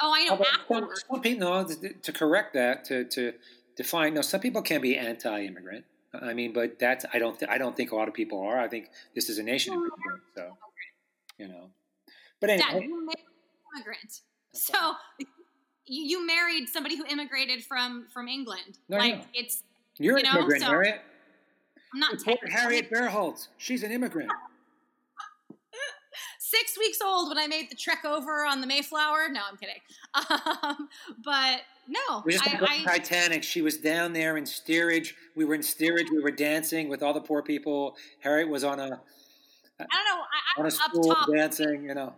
Oh, 0.00 0.12
I 0.14 0.24
know. 0.24 0.44
Some, 0.68 0.88
some 1.08 1.20
people, 1.22 1.62
no, 1.62 1.64
to, 1.66 1.92
to 1.94 2.12
correct 2.12 2.54
that, 2.54 2.84
to 2.86 3.04
to 3.04 3.32
define, 3.76 4.14
no, 4.14 4.22
some 4.22 4.40
people 4.40 4.62
can 4.62 4.80
be 4.80 4.96
anti-immigrant. 4.96 5.84
I 6.14 6.34
mean, 6.34 6.52
but 6.52 6.78
that's 6.78 7.04
I 7.12 7.18
don't 7.18 7.38
th- 7.38 7.50
I 7.50 7.58
don't 7.58 7.76
think 7.76 7.92
a 7.92 7.96
lot 7.96 8.08
of 8.08 8.14
people 8.14 8.40
are. 8.40 8.58
I 8.58 8.68
think 8.68 8.90
this 9.14 9.28
is 9.28 9.38
a 9.38 9.42
nation 9.42 9.74
of 9.74 9.80
immigrants, 9.80 10.26
so 10.34 10.56
you 11.38 11.48
know. 11.48 11.70
But 12.40 12.46
Dad, 12.46 12.60
anyway, 12.70 12.86
you 12.86 13.04
married 13.04 13.18
an 13.18 13.76
immigrant. 13.76 14.20
So 14.52 14.92
you, 15.86 16.02
you 16.02 16.26
married 16.26 16.68
somebody 16.68 16.96
who 16.96 17.04
immigrated 17.06 17.64
from 17.64 18.06
from 18.12 18.28
England. 18.28 18.78
No, 18.88 18.96
like 18.96 19.16
know. 19.16 19.24
it's 19.34 19.62
you're 19.98 20.18
you 20.18 20.24
an 20.24 20.36
immigrant, 20.36 20.62
so- 20.62 20.68
Harriet. 20.68 21.00
I'm 21.94 22.00
not 22.00 22.22
Harriet 22.50 22.90
Berholtz. 22.90 23.48
She's 23.58 23.82
an 23.82 23.92
immigrant. 23.92 24.30
six 26.50 26.78
weeks 26.78 26.98
old 27.04 27.28
when 27.28 27.38
I 27.38 27.46
made 27.46 27.70
the 27.70 27.74
trek 27.74 28.04
over 28.04 28.44
on 28.46 28.60
the 28.60 28.66
Mayflower. 28.66 29.28
No, 29.30 29.40
I'm 29.50 29.56
kidding. 29.56 29.80
Um, 30.62 30.88
but 31.24 31.60
no, 31.88 32.22
We 32.24 32.32
just 32.32 32.46
I, 32.46 32.58
I, 32.62 32.84
Titanic. 32.84 33.42
She 33.42 33.62
was 33.62 33.76
down 33.76 34.12
there 34.12 34.36
in 34.36 34.46
steerage. 34.46 35.14
We 35.36 35.44
were 35.44 35.54
in 35.54 35.62
steerage. 35.62 36.06
We 36.10 36.20
were 36.22 36.30
dancing 36.30 36.88
with 36.88 37.02
all 37.02 37.12
the 37.12 37.20
poor 37.20 37.42
people. 37.42 37.96
Harriet 38.20 38.48
was 38.48 38.64
on 38.64 38.80
a 38.80 38.84
I 38.84 38.88
don't 39.78 39.90
know. 39.90 40.22
I, 40.22 40.60
on 40.60 40.66
I'm 40.66 40.66
a 40.66 41.08
up 41.08 41.18
top. 41.18 41.28
dancing. 41.34 41.84
You 41.84 41.94
know, 41.94 42.14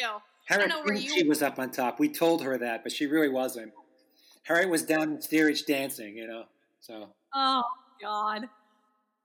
You. 0.00 0.08
Harriet 0.46 0.68
know 0.70 0.82
where 0.82 0.94
you- 0.94 1.12
she 1.14 1.24
was 1.28 1.42
up 1.42 1.58
on 1.58 1.70
top. 1.70 2.00
We 2.00 2.08
told 2.08 2.42
her 2.42 2.56
that, 2.58 2.82
but 2.82 2.92
she 2.92 3.06
really 3.06 3.28
wasn't. 3.28 3.72
Harriet 4.44 4.70
was 4.70 4.82
down 4.82 5.12
in 5.12 5.20
steerage 5.22 5.64
dancing. 5.66 6.16
You 6.16 6.26
know, 6.26 6.44
so 6.80 7.08
Oh 7.34 7.62
God. 8.00 8.48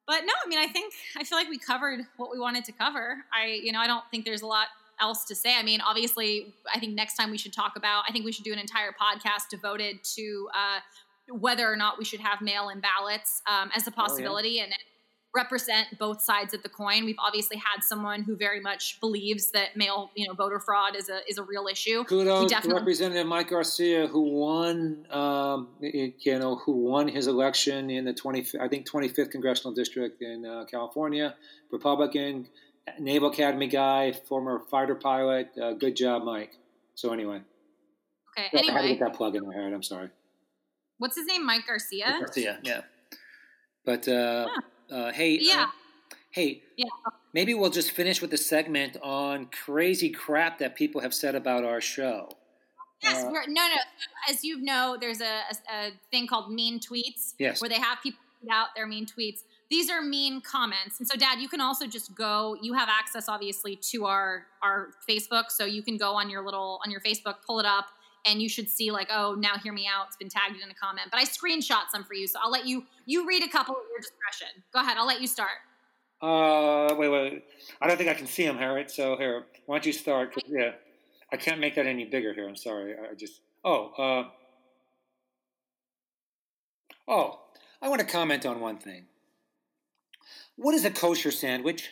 But 0.08 0.22
no, 0.22 0.34
I 0.44 0.48
mean, 0.48 0.60
I 0.60 0.68
think 0.68 0.94
I 1.18 1.24
feel 1.24 1.38
like 1.38 1.50
we 1.50 1.58
covered 1.58 2.00
what 2.16 2.32
we 2.32 2.40
wanted 2.40 2.64
to 2.66 2.72
cover. 2.72 3.18
I, 3.34 3.60
you 3.62 3.72
know, 3.74 3.80
I 3.80 3.88
don't 3.88 4.04
think 4.10 4.24
there's 4.26 4.42
a 4.42 4.48
lot 4.48 4.68
else 5.00 5.26
to 5.26 5.36
say. 5.36 5.56
I 5.56 5.64
mean, 5.64 5.82
obviously, 5.82 6.54
I 6.74 6.80
think 6.80 6.94
next 6.94 7.16
time 7.16 7.30
we 7.30 7.38
should 7.38 7.54
talk 7.54 7.76
about. 7.76 8.04
I 8.08 8.12
think 8.12 8.26
we 8.26 8.32
should 8.32 8.46
do 8.46 8.54
an 8.54 8.60
entire 8.60 8.92
podcast 8.92 9.50
devoted 9.50 10.04
to 10.16 10.50
uh, 10.56 10.80
whether 11.30 11.72
or 11.72 11.76
not 11.76 11.98
we 11.98 12.06
should 12.06 12.22
have 12.22 12.42
mail-in 12.42 12.80
ballots 12.80 13.42
um, 13.48 13.70
as 13.76 13.86
a 13.86 13.92
possibility 13.92 14.60
and 14.60 14.74
represent 15.38 15.88
both 16.00 16.22
sides 16.22 16.54
of 16.54 16.64
the 16.64 16.70
coin. 16.70 17.06
We've 17.06 17.22
obviously 17.26 17.58
had 17.58 17.82
someone 17.82 18.24
who 18.24 18.36
very 18.36 18.60
much 18.60 19.00
believes 19.00 19.52
that 19.52 19.78
mail, 19.78 20.12
you 20.16 20.28
know, 20.28 20.34
voter 20.34 20.60
fraud 20.60 20.96
is 20.96 21.08
a 21.10 21.20
is 21.30 21.38
a 21.38 21.44
real 21.44 21.68
issue. 21.68 22.04
kudos 22.04 22.44
to 22.44 22.50
definitely- 22.50 22.80
Representative 22.80 23.28
Mike 23.28 23.50
Garcia, 23.50 24.08
who 24.08 24.22
won. 24.22 25.06
Um, 25.12 25.70
you 25.80 26.40
know, 26.40 26.56
who 26.56 26.74
won 26.74 27.08
his 27.08 27.28
election 27.28 27.90
in 27.90 28.04
the 28.06 28.14
twenty, 28.14 28.46
I 28.60 28.68
think, 28.68 28.86
twenty 28.86 29.08
fifth 29.08 29.30
congressional 29.30 29.74
district 29.74 30.22
in 30.22 30.46
uh, 30.46 30.66
California. 30.66 31.36
Republican, 31.72 32.48
Naval 33.00 33.30
Academy 33.30 33.68
guy, 33.68 34.12
former 34.28 34.60
fighter 34.72 34.96
pilot. 34.96 35.50
Uh, 35.62 35.74
good 35.74 35.96
job, 35.96 36.24
Mike. 36.24 36.54
So 36.96 37.14
anyway, 37.14 37.42
Okay. 38.38 38.50
Anyway, 38.58 38.74
I 38.74 38.76
had 38.76 38.82
to 38.82 38.88
get 38.96 39.00
that 39.00 39.14
plug 39.16 39.36
in 39.36 39.44
there. 39.50 39.74
I'm 39.74 39.84
sorry. 39.84 40.10
what's 40.98 41.16
his 41.16 41.26
name? 41.28 41.46
Mike 41.46 41.66
Garcia. 41.68 42.18
Garcia, 42.20 42.60
yeah. 42.64 42.82
But 43.86 44.08
uh, 44.08 44.48
uh, 44.92 45.12
hey, 45.12 45.40
Yeah. 45.42 45.64
uh, 45.64 46.16
hey, 46.32 46.64
Yeah. 46.76 46.86
maybe 47.34 47.54
we'll 47.54 47.70
just 47.70 47.92
finish 47.92 48.22
with 48.22 48.32
the 48.32 48.38
segment 48.38 48.98
on 49.02 49.48
crazy 49.48 50.10
crap 50.10 50.60
that 50.60 50.76
people 50.76 51.02
have 51.02 51.14
said 51.14 51.36
about 51.36 51.64
our 51.64 51.82
show. 51.82 52.30
Yes, 53.04 53.24
Uh, 53.24 53.30
we're, 53.32 53.46
no, 53.48 53.68
no. 53.68 53.76
As 54.28 54.44
you 54.44 54.60
know, 54.60 54.98
there's 55.00 55.22
a, 55.22 55.26
a, 55.70 55.74
a 55.74 55.92
thing 56.12 56.26
called 56.28 56.52
mean 56.52 56.80
tweets, 56.80 57.34
Yes. 57.38 57.62
where 57.62 57.70
they 57.70 57.80
have 57.80 58.00
people 58.02 58.20
tweet 58.40 58.52
out 58.52 58.70
their 58.76 58.88
mean 58.88 59.06
tweets. 59.06 59.42
These 59.70 59.90
are 59.90 60.02
mean 60.02 60.40
comments, 60.42 61.00
and 61.00 61.08
so, 61.08 61.18
Dad, 61.18 61.40
you 61.42 61.50
can 61.50 61.60
also 61.60 61.86
just 61.88 62.16
go. 62.16 62.56
You 62.62 62.72
have 62.74 62.88
access, 62.88 63.28
obviously, 63.28 63.76
to 63.92 64.06
our 64.06 64.48
our 64.62 64.92
Facebook, 65.08 65.50
so 65.52 65.66
you 65.66 65.84
can 65.84 65.98
go 65.98 66.14
on 66.16 66.30
your 66.30 66.42
little 66.42 66.80
on 66.86 66.90
your 66.90 67.02
Facebook, 67.02 67.42
pull 67.46 67.60
it 67.60 67.66
up, 67.66 67.88
and 68.28 68.42
you 68.42 68.50
should 68.50 68.70
see 68.70 68.92
like, 68.92 69.10
oh, 69.12 69.36
now 69.38 69.58
hear 69.58 69.74
me 69.74 69.88
out. 69.88 70.08
It's 70.08 70.18
been 70.18 70.30
tagged 70.30 70.62
in 70.62 70.70
a 70.70 70.74
comment, 70.74 71.08
but 71.12 71.20
I 71.20 71.24
screenshot 71.24 71.90
some 71.92 72.04
for 72.04 72.14
you, 72.14 72.28
so 72.28 72.40
I'll 72.44 72.52
let 72.52 72.68
you 72.68 72.86
you 73.06 73.28
read 73.28 73.44
a 73.44 73.48
couple 73.48 73.76
at 73.76 73.82
your 73.90 74.00
discretion. 74.00 74.64
Go 74.74 74.82
ahead, 74.82 74.98
I'll 74.98 75.08
let 75.08 75.22
you 75.22 75.28
start. 75.28 75.58
Uh, 76.22 76.96
wait, 76.96 77.10
wait. 77.10 77.44
I 77.82 77.88
don't 77.88 77.98
think 77.98 78.10
I 78.10 78.14
can 78.14 78.28
see 78.28 78.44
him, 78.44 78.58
Harriet. 78.58 78.90
So 78.90 79.18
here, 79.18 79.46
why 79.66 79.76
don't 79.76 79.86
you 79.86 79.94
start? 79.94 80.34
yeah, 80.48 80.72
I 81.32 81.38
can't 81.38 81.60
make 81.60 81.76
that 81.76 81.86
any 81.86 82.06
bigger 82.06 82.34
here. 82.34 82.48
I'm 82.48 82.56
sorry. 82.56 82.96
I 82.96 83.14
just. 83.14 83.42
Oh, 83.64 83.92
uh. 83.98 84.30
Oh, 87.08 87.40
I 87.82 87.90
want 87.90 88.02
to 88.02 88.08
comment 88.08 88.46
on 88.46 88.60
one 88.60 88.78
thing. 88.78 89.06
What 90.56 90.74
is 90.74 90.84
a 90.84 90.92
kosher 90.92 91.32
sandwich? 91.32 91.90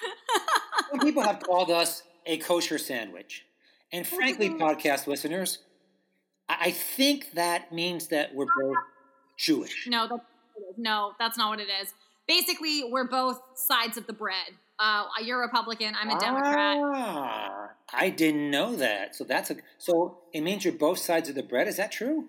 Some 0.90 1.00
people 1.00 1.22
have 1.22 1.40
called 1.40 1.70
us 1.70 2.02
a 2.24 2.38
kosher 2.38 2.78
sandwich, 2.78 3.44
and 3.96 4.06
frankly, 4.06 4.50
podcast 4.50 5.06
listeners, 5.06 5.58
I 6.48 6.70
think 6.70 7.32
that 7.32 7.72
means 7.72 8.08
that 8.08 8.34
we're 8.34 8.46
both 8.46 8.76
Jewish. 9.38 9.86
No, 9.88 10.06
that's, 10.06 10.22
no, 10.76 11.12
that's 11.18 11.38
not 11.38 11.50
what 11.50 11.60
it 11.60 11.68
is. 11.82 11.94
Basically, 12.28 12.84
we're 12.90 13.08
both 13.08 13.40
sides 13.54 13.96
of 13.96 14.06
the 14.06 14.12
bread. 14.12 14.52
Uh, 14.78 15.04
you're 15.24 15.42
a 15.42 15.46
Republican. 15.46 15.94
I'm 15.98 16.10
a 16.10 16.18
Democrat. 16.20 16.76
Ah, 16.78 17.70
I 17.94 18.10
didn't 18.10 18.50
know 18.50 18.76
that. 18.76 19.16
So 19.16 19.24
that's 19.24 19.50
a 19.50 19.56
so 19.78 20.18
it 20.34 20.42
means 20.42 20.64
you're 20.64 20.74
both 20.74 20.98
sides 20.98 21.30
of 21.30 21.34
the 21.34 21.42
bread. 21.42 21.66
Is 21.66 21.78
that 21.78 21.90
true? 21.90 22.28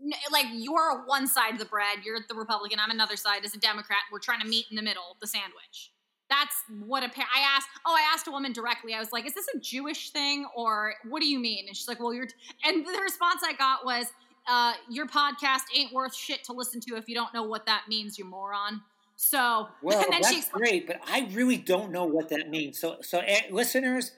N- 0.00 0.12
like 0.32 0.46
you're 0.54 1.04
one 1.04 1.26
side 1.26 1.52
of 1.52 1.58
the 1.58 1.66
bread. 1.66 1.98
You're 2.04 2.20
the 2.26 2.34
Republican. 2.34 2.78
I'm 2.80 2.90
another 2.90 3.16
side 3.16 3.44
as 3.44 3.54
a 3.54 3.58
Democrat. 3.58 3.98
We're 4.10 4.20
trying 4.20 4.40
to 4.40 4.48
meet 4.48 4.66
in 4.70 4.76
the 4.76 4.82
middle, 4.82 5.16
the 5.20 5.26
sandwich. 5.26 5.90
That's 6.30 6.54
what 6.84 7.02
a 7.02 7.08
pair. 7.08 7.24
I 7.34 7.40
asked. 7.40 7.68
Oh, 7.86 7.94
I 7.94 8.12
asked 8.12 8.26
a 8.26 8.30
woman 8.30 8.52
directly. 8.52 8.94
I 8.94 9.00
was 9.00 9.12
like, 9.12 9.26
"Is 9.26 9.34
this 9.34 9.46
a 9.54 9.58
Jewish 9.58 10.10
thing, 10.10 10.46
or 10.54 10.94
what 11.08 11.20
do 11.20 11.28
you 11.28 11.38
mean?" 11.38 11.66
And 11.66 11.76
she's 11.76 11.88
like, 11.88 12.00
"Well, 12.00 12.12
you're." 12.12 12.26
T-. 12.26 12.34
And 12.64 12.84
the 12.86 13.00
response 13.00 13.42
I 13.44 13.54
got 13.54 13.84
was, 13.84 14.12
uh, 14.46 14.74
"Your 14.90 15.06
podcast 15.06 15.62
ain't 15.74 15.92
worth 15.92 16.14
shit 16.14 16.44
to 16.44 16.52
listen 16.52 16.80
to 16.82 16.96
if 16.96 17.08
you 17.08 17.14
don't 17.14 17.32
know 17.32 17.44
what 17.44 17.66
that 17.66 17.84
means, 17.88 18.18
you 18.18 18.24
moron." 18.24 18.82
So, 19.16 19.68
Well, 19.82 20.02
and 20.02 20.12
then 20.12 20.24
she 20.24 20.40
that's 20.40 20.50
great, 20.50 20.86
but 20.86 21.00
I 21.06 21.28
really 21.32 21.56
don't 21.56 21.92
know 21.92 22.04
what 22.04 22.28
that 22.28 22.50
means. 22.50 22.78
So, 22.78 22.98
so 23.00 23.20
eh, 23.20 23.42
listeners, 23.50 24.12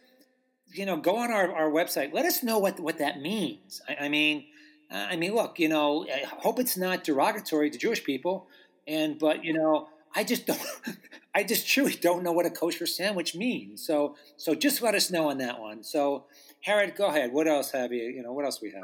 you 0.72 0.86
know, 0.86 0.96
go 0.96 1.16
on 1.16 1.30
our, 1.30 1.52
our 1.54 1.70
website. 1.70 2.12
Let 2.12 2.26
us 2.26 2.42
know 2.42 2.58
what 2.58 2.78
what 2.80 2.98
that 2.98 3.20
means. 3.20 3.80
I, 3.88 4.06
I 4.06 4.08
mean, 4.08 4.46
uh, 4.90 5.06
I 5.10 5.16
mean, 5.16 5.34
look, 5.34 5.58
you 5.58 5.68
know, 5.68 6.06
I 6.12 6.26
hope 6.26 6.58
it's 6.58 6.76
not 6.76 7.04
derogatory 7.04 7.70
to 7.70 7.78
Jewish 7.78 8.04
people, 8.04 8.48
and 8.86 9.18
but 9.18 9.44
you 9.44 9.52
know, 9.52 9.88
I 10.14 10.24
just 10.24 10.46
don't. 10.46 10.60
I 11.34 11.42
just 11.44 11.68
truly 11.68 11.92
don't 12.00 12.22
know 12.22 12.32
what 12.32 12.46
a 12.46 12.50
kosher 12.50 12.86
sandwich 12.86 13.34
means. 13.34 13.86
So, 13.86 14.16
so 14.36 14.54
just 14.54 14.82
let 14.82 14.94
us 14.94 15.10
know 15.10 15.30
on 15.30 15.38
that 15.38 15.60
one. 15.60 15.82
So, 15.82 16.26
Harriet, 16.62 16.96
go 16.96 17.06
ahead. 17.06 17.32
What 17.32 17.46
else 17.46 17.70
have 17.72 17.92
you? 17.92 18.02
You 18.04 18.22
know, 18.22 18.32
what 18.32 18.44
else 18.44 18.60
we 18.60 18.70
have? 18.70 18.82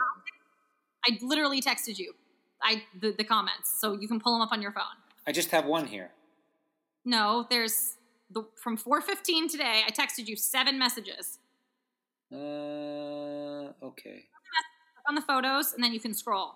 I 1.07 1.19
literally 1.23 1.61
texted 1.63 1.99
you, 1.99 2.15
I 2.63 2.83
the, 3.01 3.13
the 3.17 3.25
comments, 3.25 3.79
so 3.81 3.93
you 4.01 4.09
can 4.09 4.19
pull 4.21 4.33
them 4.33 4.43
up 4.43 4.51
on 4.53 4.61
your 4.63 4.73
phone. 4.73 4.83
I 5.27 5.33
just 5.33 5.51
have 5.51 5.65
one 5.67 5.87
here. 5.87 6.11
No, 7.05 7.47
there's 7.49 7.95
the 8.31 8.45
from 8.57 8.77
4:15 8.77 9.49
today. 9.51 9.83
I 9.87 9.91
texted 9.91 10.27
you 10.27 10.35
seven 10.37 10.79
messages 10.79 11.39
Uh, 12.33 12.37
okay. 13.83 14.25
on 15.09 15.15
the 15.15 15.21
photos, 15.23 15.73
and 15.75 15.85
then 15.85 15.93
you 15.93 16.01
can 16.01 16.13
scroll. 16.15 16.55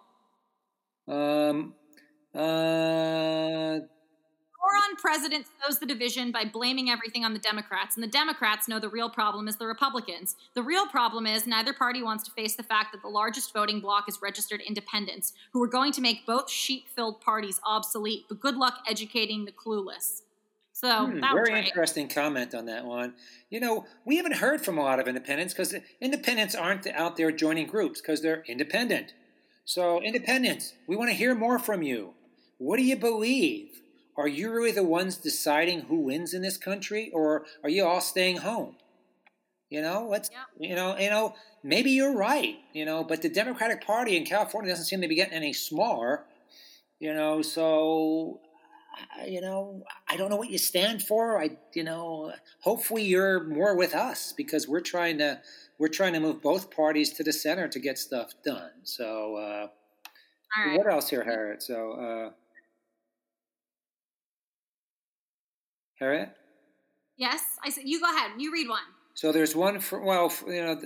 Um, 1.06 1.74
uh, 2.34 3.78
moron 4.60 4.96
president 4.96 5.46
sows 5.62 5.78
the 5.78 5.86
division 5.86 6.32
by 6.32 6.44
blaming 6.44 6.90
everything 6.90 7.24
on 7.24 7.32
the 7.32 7.38
Democrats, 7.38 7.96
and 7.96 8.02
the 8.02 8.08
Democrats 8.08 8.68
know 8.68 8.78
the 8.78 8.88
real 8.88 9.10
problem 9.10 9.48
is 9.48 9.56
the 9.56 9.66
Republicans. 9.66 10.36
The 10.54 10.62
real 10.62 10.86
problem 10.86 11.26
is 11.26 11.46
neither 11.46 11.72
party 11.72 12.02
wants 12.02 12.24
to 12.24 12.30
face 12.32 12.56
the 12.56 12.62
fact 12.62 12.92
that 12.92 13.02
the 13.02 13.08
largest 13.08 13.52
voting 13.52 13.80
bloc 13.80 14.04
is 14.08 14.20
registered 14.22 14.60
independents, 14.60 15.32
who 15.52 15.62
are 15.62 15.68
going 15.68 15.92
to 15.92 16.00
make 16.00 16.26
both 16.26 16.50
sheep 16.50 16.88
filled 16.94 17.20
parties 17.20 17.60
obsolete, 17.64 18.24
but 18.28 18.40
good 18.40 18.56
luck 18.56 18.78
educating 18.88 19.44
the 19.44 19.52
clueless. 19.52 20.22
So 20.72 21.06
Hmm, 21.06 21.20
that 21.20 21.34
was 21.34 21.48
very 21.48 21.52
right. 21.52 21.66
interesting 21.66 22.08
comment 22.08 22.54
on 22.54 22.66
that 22.66 22.84
one. 22.84 23.14
You 23.50 23.60
know, 23.60 23.86
we 24.04 24.16
haven't 24.16 24.36
heard 24.36 24.62
from 24.64 24.78
a 24.78 24.82
lot 24.82 24.98
of 25.00 25.08
independents 25.08 25.52
because 25.52 25.74
independents 26.00 26.54
aren't 26.54 26.86
out 26.86 27.16
there 27.16 27.30
joining 27.32 27.66
groups 27.66 28.00
because 28.00 28.22
they're 28.22 28.42
independent. 28.46 29.14
So, 29.64 30.00
independents, 30.02 30.74
we 30.86 30.96
want 30.96 31.10
to 31.10 31.14
hear 31.16 31.34
more 31.34 31.58
from 31.58 31.82
you. 31.82 32.14
What 32.58 32.76
do 32.78 32.82
you 32.82 32.96
believe? 32.96 33.82
Are 34.20 34.28
you 34.28 34.52
really 34.52 34.72
the 34.72 34.84
ones 34.84 35.16
deciding 35.16 35.82
who 35.82 35.96
wins 36.00 36.34
in 36.34 36.42
this 36.42 36.58
country, 36.58 37.10
or 37.14 37.46
are 37.64 37.70
you 37.70 37.86
all 37.86 38.02
staying 38.02 38.38
home? 38.38 38.76
You 39.70 39.82
know, 39.82 40.06
let's 40.08 40.30
Yep. 40.32 40.70
you 40.70 40.74
know, 40.76 40.98
you 40.98 41.10
know, 41.10 41.34
maybe 41.62 41.90
you're 41.92 42.14
right. 42.16 42.58
You 42.72 42.84
know, 42.84 43.04
but 43.04 43.22
the 43.22 43.28
Democratic 43.30 43.84
Party 43.84 44.16
in 44.16 44.24
California 44.26 44.70
doesn't 44.72 44.86
seem 44.86 45.00
to 45.02 45.08
be 45.08 45.14
getting 45.16 45.34
any 45.34 45.52
smaller. 45.52 46.24
You 47.00 47.14
know, 47.14 47.42
so 47.42 48.40
you 49.26 49.40
know, 49.40 49.82
I 50.08 50.16
don't 50.16 50.30
know 50.30 50.36
what 50.36 50.50
you 50.50 50.58
stand 50.58 51.02
for. 51.02 51.40
I, 51.40 51.50
you 51.74 51.84
know, 51.84 52.32
hopefully 52.60 53.04
you're 53.04 53.44
more 53.44 53.76
with 53.76 53.94
us 53.94 54.32
because 54.36 54.68
we're 54.68 54.80
trying 54.80 55.18
to 55.18 55.40
we're 55.78 55.88
trying 55.88 56.12
to 56.14 56.20
move 56.20 56.42
both 56.42 56.70
parties 56.70 57.12
to 57.14 57.24
the 57.24 57.32
center 57.32 57.68
to 57.68 57.78
get 57.78 57.98
stuff 57.98 58.32
done. 58.44 58.70
So, 58.84 59.36
uh, 59.36 59.68
right. 60.56 60.78
what 60.78 60.86
else 60.92 61.10
here, 61.10 61.24
Harriet? 61.24 61.62
So, 61.62 61.92
uh, 61.92 62.30
Harriet. 66.00 66.30
Yes, 67.16 67.42
I 67.62 67.70
said 67.70 67.84
you 67.86 68.00
go 68.00 68.06
ahead. 68.06 68.32
You 68.38 68.52
read 68.52 68.68
one. 68.68 68.80
So 69.14 69.30
there's 69.30 69.54
one 69.54 69.78
for 69.80 70.00
well, 70.00 70.28
for, 70.30 70.52
you 70.52 70.62
know, 70.62 70.80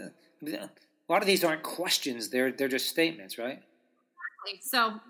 a 0.47 1.13
lot 1.13 1.23
of 1.23 1.27
these 1.27 1.45
aren't 1.45 1.63
questions; 1.63 2.29
they're 2.29 2.51
they're 2.53 2.69
just 2.69 2.89
statements, 2.89 3.39
right? 3.39 3.61
Exactly. 4.53 4.61
So 4.63 5.01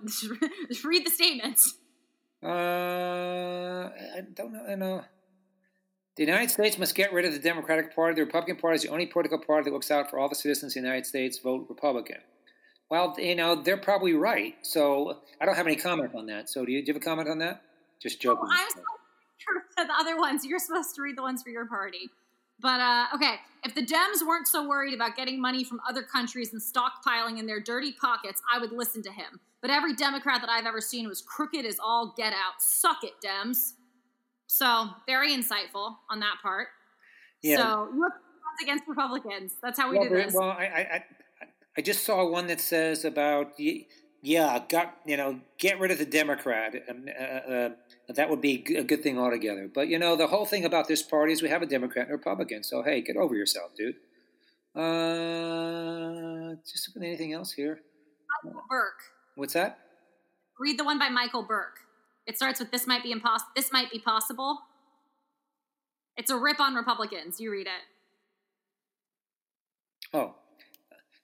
just 0.68 0.84
read 0.84 1.06
the 1.06 1.10
statements. 1.10 1.74
Uh, 2.42 3.88
I 3.88 4.20
don't 4.34 4.52
know. 4.52 4.64
I 4.68 4.74
know. 4.74 5.04
The 6.16 6.22
United 6.24 6.50
States 6.50 6.78
must 6.78 6.94
get 6.94 7.12
rid 7.12 7.24
of 7.24 7.32
the 7.32 7.38
Democratic 7.40 7.96
Party. 7.96 8.14
The 8.14 8.24
Republican 8.26 8.56
Party 8.56 8.76
is 8.76 8.82
the 8.82 8.90
only 8.90 9.06
political 9.06 9.38
party 9.38 9.64
that 9.70 9.72
looks 9.74 9.90
out 9.90 10.10
for 10.10 10.18
all 10.18 10.28
the 10.28 10.34
citizens 10.36 10.76
of 10.76 10.82
the 10.82 10.86
United 10.86 11.06
States. 11.06 11.38
Vote 11.38 11.66
Republican. 11.68 12.18
Well, 12.90 13.16
you 13.18 13.34
know 13.34 13.56
they're 13.62 13.78
probably 13.78 14.12
right. 14.12 14.54
So 14.62 15.20
I 15.40 15.46
don't 15.46 15.56
have 15.56 15.66
any 15.66 15.76
comment 15.76 16.14
on 16.14 16.26
that. 16.26 16.50
So 16.50 16.64
do 16.64 16.70
you, 16.72 16.82
do 16.82 16.88
you 16.88 16.94
have 16.94 17.02
a 17.02 17.04
comment 17.04 17.28
on 17.28 17.38
that? 17.38 17.62
Just 18.00 18.18
Oh, 18.18 18.22
joking. 18.22 18.48
I'm 18.50 18.68
supposed 18.68 18.74
to 18.74 18.80
read 18.80 19.03
the 19.76 19.92
other 19.98 20.16
ones. 20.16 20.44
You're 20.44 20.58
supposed 20.58 20.94
to 20.96 21.02
read 21.02 21.16
the 21.16 21.22
ones 21.22 21.42
for 21.42 21.50
your 21.50 21.66
party. 21.66 22.10
But 22.60 22.80
uh, 22.80 23.06
okay, 23.14 23.34
if 23.64 23.74
the 23.74 23.84
Dems 23.84 24.26
weren't 24.26 24.46
so 24.46 24.66
worried 24.66 24.94
about 24.94 25.16
getting 25.16 25.40
money 25.40 25.64
from 25.64 25.80
other 25.88 26.02
countries 26.02 26.52
and 26.52 26.62
stockpiling 26.62 27.38
in 27.38 27.46
their 27.46 27.60
dirty 27.60 27.92
pockets, 27.92 28.40
I 28.52 28.58
would 28.58 28.72
listen 28.72 29.02
to 29.02 29.12
him. 29.12 29.40
But 29.60 29.70
every 29.70 29.94
Democrat 29.94 30.40
that 30.40 30.50
I've 30.50 30.66
ever 30.66 30.80
seen 30.80 31.08
was 31.08 31.22
crooked 31.22 31.66
as 31.66 31.78
all 31.82 32.14
get 32.16 32.32
out. 32.32 32.60
Suck 32.60 33.02
it, 33.02 33.14
Dems. 33.24 33.72
So 34.46 34.88
very 35.06 35.32
insightful 35.32 35.96
on 36.10 36.20
that 36.20 36.36
part. 36.42 36.68
Yeah. 37.42 37.56
So 37.56 37.90
have 37.92 38.12
against 38.62 38.84
Republicans. 38.88 39.54
That's 39.62 39.78
how 39.78 39.90
we 39.90 39.98
well, 39.98 40.08
do 40.08 40.14
this. 40.14 40.34
well, 40.34 40.50
I, 40.50 40.64
I, 40.64 40.80
I, 40.94 41.04
I 41.76 41.82
just 41.82 42.04
saw 42.04 42.28
one 42.28 42.46
that 42.46 42.60
says 42.60 43.04
about 43.04 43.52
yeah, 44.24 44.58
got 44.70 44.96
you 45.04 45.18
know, 45.18 45.40
get 45.58 45.78
rid 45.78 45.90
of 45.90 45.98
the 45.98 46.06
Democrat. 46.06 46.74
Um, 46.88 47.06
uh, 47.08 47.22
uh, 47.22 47.68
that 48.08 48.30
would 48.30 48.40
be 48.40 48.64
a 48.74 48.82
good 48.82 49.02
thing 49.02 49.18
altogether. 49.18 49.70
But 49.72 49.88
you 49.88 49.98
know, 49.98 50.16
the 50.16 50.28
whole 50.28 50.46
thing 50.46 50.64
about 50.64 50.88
this 50.88 51.02
party 51.02 51.34
is 51.34 51.42
we 51.42 51.50
have 51.50 51.60
a 51.60 51.66
Democrat 51.66 52.06
and 52.06 52.14
a 52.14 52.16
Republican. 52.16 52.62
So 52.64 52.82
hey, 52.82 53.02
get 53.02 53.18
over 53.18 53.36
yourself, 53.36 53.72
dude. 53.76 53.96
Uh, 54.74 56.54
just 56.66 56.88
anything 56.96 57.34
else 57.34 57.52
here? 57.52 57.80
Michael 58.42 58.62
Burke. 58.68 59.02
What's 59.34 59.52
that? 59.52 59.78
Read 60.58 60.78
the 60.78 60.84
one 60.84 60.98
by 60.98 61.10
Michael 61.10 61.42
Burke. 61.42 61.80
It 62.26 62.38
starts 62.38 62.60
with 62.60 62.70
"This 62.70 62.86
might 62.86 63.02
be 63.02 63.12
impossible." 63.12 63.52
This 63.54 63.72
might 63.72 63.90
be 63.90 63.98
possible. 63.98 64.58
It's 66.16 66.30
a 66.30 66.38
rip 66.38 66.60
on 66.60 66.74
Republicans. 66.74 67.40
You 67.40 67.52
read 67.52 67.66
it. 67.66 67.82
Oh, 70.14 70.36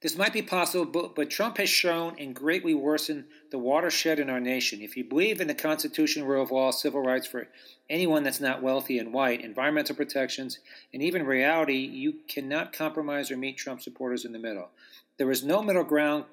this 0.01 0.17
might 0.17 0.33
be 0.33 0.41
possible, 0.41 0.87
but, 0.87 1.15
but 1.15 1.29
Trump 1.29 1.59
has 1.59 1.69
shown 1.69 2.17
and 2.19 2.35
greatly 2.35 2.73
worsened 2.73 3.25
the 3.51 3.59
watershed 3.59 4.19
in 4.19 4.31
our 4.31 4.41
nation. 4.41 4.81
If 4.81 4.97
you 4.97 5.05
believe 5.05 5.41
in 5.43 5.47
the 5.47 5.55
Constitution, 5.55 6.25
rule 6.25 6.43
of 6.43 6.51
law, 6.51 6.71
civil 6.71 7.03
rights 7.03 7.27
for 7.27 7.49
anyone 7.91 8.23
that's 8.23 8.41
not 8.41 8.63
wealthy 8.63 8.99
and 8.99 9.13
white, 9.13 9.45
environmental 9.45 9.95
protections, 9.95 10.59
and 10.95 11.03
even 11.03 11.27
reality, 11.27 11.77
you 11.77 12.15
cannot 12.29 12.73
compromise 12.73 13.31
or 13.31 13.37
meet 13.37 13.59
Trump 13.59 13.83
supporters 13.83 14.25
in 14.25 14.33
the 14.33 14.39
middle. 14.39 14.71
There 15.19 15.31
is 15.31 15.45
no 15.45 15.63
middle 15.63 15.85
ground. 15.85 16.25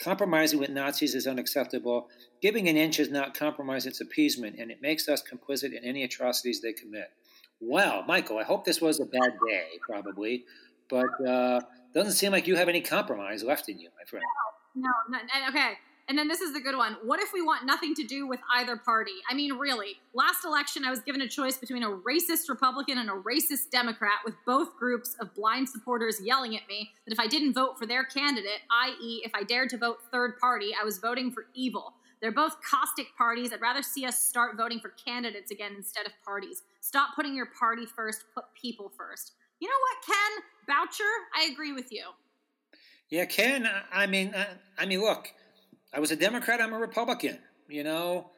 Compromising 0.00 0.58
with 0.58 0.70
Nazis 0.70 1.14
is 1.14 1.28
unacceptable. 1.28 2.08
Giving 2.40 2.68
an 2.68 2.76
inch 2.76 2.98
is 2.98 3.08
not 3.08 3.38
compromise, 3.38 3.86
it's 3.86 4.00
appeasement, 4.00 4.56
and 4.58 4.68
it 4.68 4.82
makes 4.82 5.08
us 5.08 5.22
complicit 5.22 5.78
in 5.78 5.84
any 5.84 6.02
atrocities 6.02 6.60
they 6.60 6.72
commit. 6.72 7.12
Well, 7.60 8.02
Michael, 8.08 8.38
I 8.38 8.42
hope 8.42 8.64
this 8.64 8.80
was 8.80 8.98
a 8.98 9.04
bad 9.04 9.34
day, 9.48 9.66
probably, 9.80 10.44
but 10.90 11.24
uh, 11.24 11.60
doesn't 11.94 12.12
seem 12.12 12.32
like 12.32 12.46
you 12.46 12.56
have 12.56 12.68
any 12.68 12.80
compromise 12.80 13.42
left 13.42 13.68
in 13.68 13.78
you, 13.78 13.88
my 13.98 14.04
friend. 14.04 14.24
No, 14.74 14.90
no, 15.08 15.18
and- 15.18 15.54
okay. 15.54 15.74
And 16.08 16.18
then 16.18 16.26
this 16.26 16.40
is 16.40 16.52
the 16.52 16.60
good 16.60 16.76
one. 16.76 16.96
What 17.04 17.20
if 17.20 17.32
we 17.32 17.42
want 17.42 17.64
nothing 17.64 17.94
to 17.94 18.02
do 18.02 18.26
with 18.26 18.40
either 18.56 18.76
party? 18.76 19.12
I 19.30 19.34
mean, 19.34 19.52
really. 19.54 20.00
Last 20.14 20.44
election, 20.44 20.84
I 20.84 20.90
was 20.90 20.98
given 21.00 21.20
a 21.22 21.28
choice 21.28 21.56
between 21.56 21.84
a 21.84 21.88
racist 21.90 22.48
Republican 22.48 22.98
and 22.98 23.08
a 23.08 23.12
racist 23.12 23.70
Democrat, 23.70 24.16
with 24.24 24.34
both 24.44 24.76
groups 24.76 25.14
of 25.20 25.32
blind 25.32 25.68
supporters 25.68 26.20
yelling 26.20 26.56
at 26.56 26.66
me 26.68 26.90
that 27.06 27.12
if 27.12 27.20
I 27.20 27.28
didn't 27.28 27.54
vote 27.54 27.78
for 27.78 27.86
their 27.86 28.02
candidate, 28.04 28.60
i.e., 28.70 29.22
if 29.24 29.30
I 29.32 29.44
dared 29.44 29.70
to 29.70 29.78
vote 29.78 29.98
third 30.10 30.38
party, 30.38 30.72
I 30.78 30.84
was 30.84 30.98
voting 30.98 31.30
for 31.30 31.46
evil. 31.54 31.94
They're 32.20 32.32
both 32.32 32.56
caustic 32.68 33.06
parties. 33.16 33.52
I'd 33.52 33.60
rather 33.60 33.82
see 33.82 34.04
us 34.04 34.20
start 34.20 34.56
voting 34.56 34.80
for 34.80 34.90
candidates 34.90 35.50
again 35.50 35.72
instead 35.76 36.06
of 36.06 36.12
parties. 36.24 36.62
Stop 36.80 37.14
putting 37.14 37.34
your 37.34 37.46
party 37.46 37.86
first, 37.86 38.24
put 38.34 38.44
people 38.60 38.92
first. 38.96 39.32
You 39.62 39.68
know 39.68 39.74
what, 39.78 40.04
Ken 40.04 40.76
Boucher? 40.76 41.04
I 41.36 41.52
agree 41.52 41.72
with 41.72 41.92
you. 41.92 42.02
Yeah, 43.10 43.26
Ken. 43.26 43.70
I- 43.92 44.08
mean, 44.08 44.34
I, 44.36 44.48
I 44.76 44.86
mean, 44.86 45.00
look, 45.00 45.28
I 45.94 46.00
was 46.00 46.10
a 46.10 46.16
Democrat. 46.16 46.60
I'm 46.60 46.72
a 46.72 46.78
Republican. 46.80 47.38
You 47.68 47.84
know, 47.84 48.32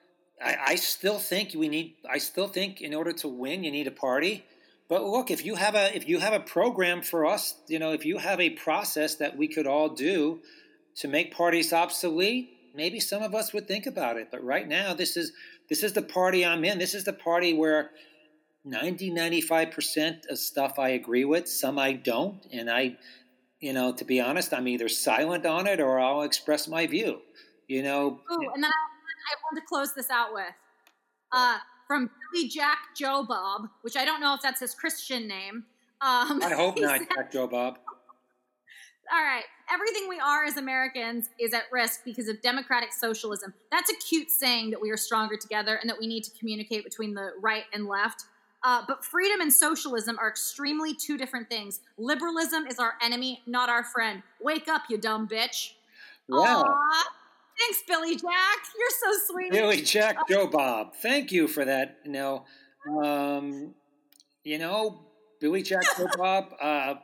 I, 0.45 0.57
I 0.67 0.75
still 0.75 1.19
think 1.19 1.55
we 1.57 1.71
need. 1.71 1.95
I 2.07 2.19
still 2.19 2.47
think 2.47 2.83
in 2.83 2.93
order 2.93 3.11
to 3.15 3.29
win, 3.29 3.65
you 3.65 3.71
need 3.71 3.87
a 3.87 3.91
party. 3.91 4.45
But 4.87 5.03
look, 5.03 5.31
if 5.31 5.47
you 5.47 5.55
have 5.55 5.75
a 5.75 5.97
if 5.97 6.07
you 6.07 6.19
have 6.19 6.35
a 6.35 6.41
program 6.41 7.01
for 7.01 7.25
us, 7.25 7.55
you 7.69 7.79
know, 7.79 7.93
if 7.93 8.05
you 8.05 8.19
have 8.19 8.39
a 8.39 8.51
process 8.51 9.15
that 9.15 9.35
we 9.35 9.49
could 9.49 9.67
all 9.67 9.89
do 9.89 10.41
to 10.97 11.09
make 11.09 11.35
parties 11.35 11.73
obsolete, 11.73 12.51
maybe 12.75 13.01
some 13.01 13.23
of 13.23 13.35
us 13.35 13.55
would 13.55 13.67
think 13.67 13.87
about 13.87 14.19
it. 14.19 14.29
But 14.31 14.45
right 14.45 14.69
now, 14.69 14.93
this 14.93 15.17
is 15.17 15.33
this 15.71 15.83
is 15.83 15.95
the 15.95 16.03
party 16.03 16.45
I'm 16.45 16.67
in. 16.67 16.79
This 16.79 16.95
is 16.95 17.05
the 17.05 17.15
party 17.15 17.55
where 17.55 17.93
90 18.65 19.11
95% 19.13 20.27
of 20.31 20.39
stuff 20.39 20.79
I 20.79 20.91
agree 20.91 21.25
with, 21.25 21.49
some 21.49 21.79
I 21.79 21.93
don't, 21.93 22.47
and 22.53 22.71
I 22.71 22.97
you 23.65 23.73
know, 23.73 23.95
to 23.95 24.05
be 24.05 24.21
honest, 24.21 24.53
I'm 24.53 24.69
either 24.69 24.91
silent 24.91 25.47
on 25.47 25.67
it 25.67 25.81
or 25.81 25.99
I'll 25.99 26.21
express 26.21 26.69
my 26.69 26.87
view. 26.87 27.23
You 27.67 27.83
know, 27.83 28.21
Ooh, 28.31 28.51
and 28.55 28.63
then 28.63 28.71
I, 28.71 28.75
I 28.75 29.35
want 29.43 29.57
to 29.57 29.63
close 29.67 29.95
this 29.95 30.11
out 30.11 30.35
with 30.35 30.53
uh, 31.33 31.57
from 31.87 32.11
Billy 32.33 32.47
Jack 32.49 32.79
Joe 32.95 33.25
Bob, 33.27 33.69
which 33.81 33.97
I 33.97 34.05
don't 34.05 34.21
know 34.21 34.35
if 34.35 34.43
that's 34.43 34.61
his 34.61 34.75
Christian 34.75 35.27
name. 35.27 35.65
Um, 36.03 36.43
I 36.43 36.53
hope 36.55 36.79
not, 36.81 36.99
said- 36.99 37.09
Jack 37.15 37.33
Joe 37.33 37.47
Bob. 37.47 37.79
All 39.13 39.23
right, 39.23 39.45
everything 39.73 40.11
we 40.11 40.19
are 40.19 40.45
as 40.45 40.59
Americans 40.59 41.31
is 41.39 41.55
at 41.55 41.65
risk 41.73 42.01
because 42.05 42.29
of 42.29 42.41
democratic 42.43 42.93
socialism. 42.93 43.53
That's 43.71 43.91
a 43.91 43.97
cute 43.97 44.31
saying 44.31 44.71
that 44.71 44.81
we 44.81 44.91
are 44.91 44.97
stronger 44.97 45.37
together 45.37 45.77
and 45.77 45.89
that 45.89 45.99
we 45.99 46.07
need 46.07 46.25
to 46.25 46.31
communicate 46.39 46.85
between 46.85 47.15
the 47.15 47.33
right 47.41 47.65
and 47.73 47.87
left. 47.87 48.25
Uh, 48.65 48.83
but 48.89 49.05
freedom 49.05 49.41
and 49.43 49.53
socialism 49.53 50.19
are 50.19 50.29
extremely 50.29 50.95
two 50.95 51.19
different 51.19 51.49
things. 51.51 51.81
Liberalism 51.99 52.67
is 52.67 52.79
our 52.79 52.95
enemy, 53.03 53.43
not 53.47 53.69
our 53.69 53.85
friend. 53.85 54.23
Wake 54.41 54.69
up, 54.69 54.83
you 54.89 54.97
dumb 54.97 55.29
bitch. 55.29 55.73
Wow. 56.29 56.65
Aw. 56.67 57.05
Thanks, 57.59 57.83
Billy 57.87 58.17
Jack. 58.17 58.59
You're 58.79 59.13
so 59.13 59.33
sweet. 59.33 59.53
Billy 59.53 59.83
Jack 59.83 60.17
Joe 60.29 60.47
Bob. 60.47 60.95
Thank 60.97 61.31
you 61.31 61.47
for 61.47 61.65
that. 61.65 61.99
You 62.05 62.13
know, 62.13 62.45
um, 63.03 63.75
you 64.45 64.59
know, 64.59 65.01
Billy 65.41 65.63
Jack 65.63 65.85
Joe 65.97 66.09
Bob. 66.17 66.55
Uh, 66.61 66.95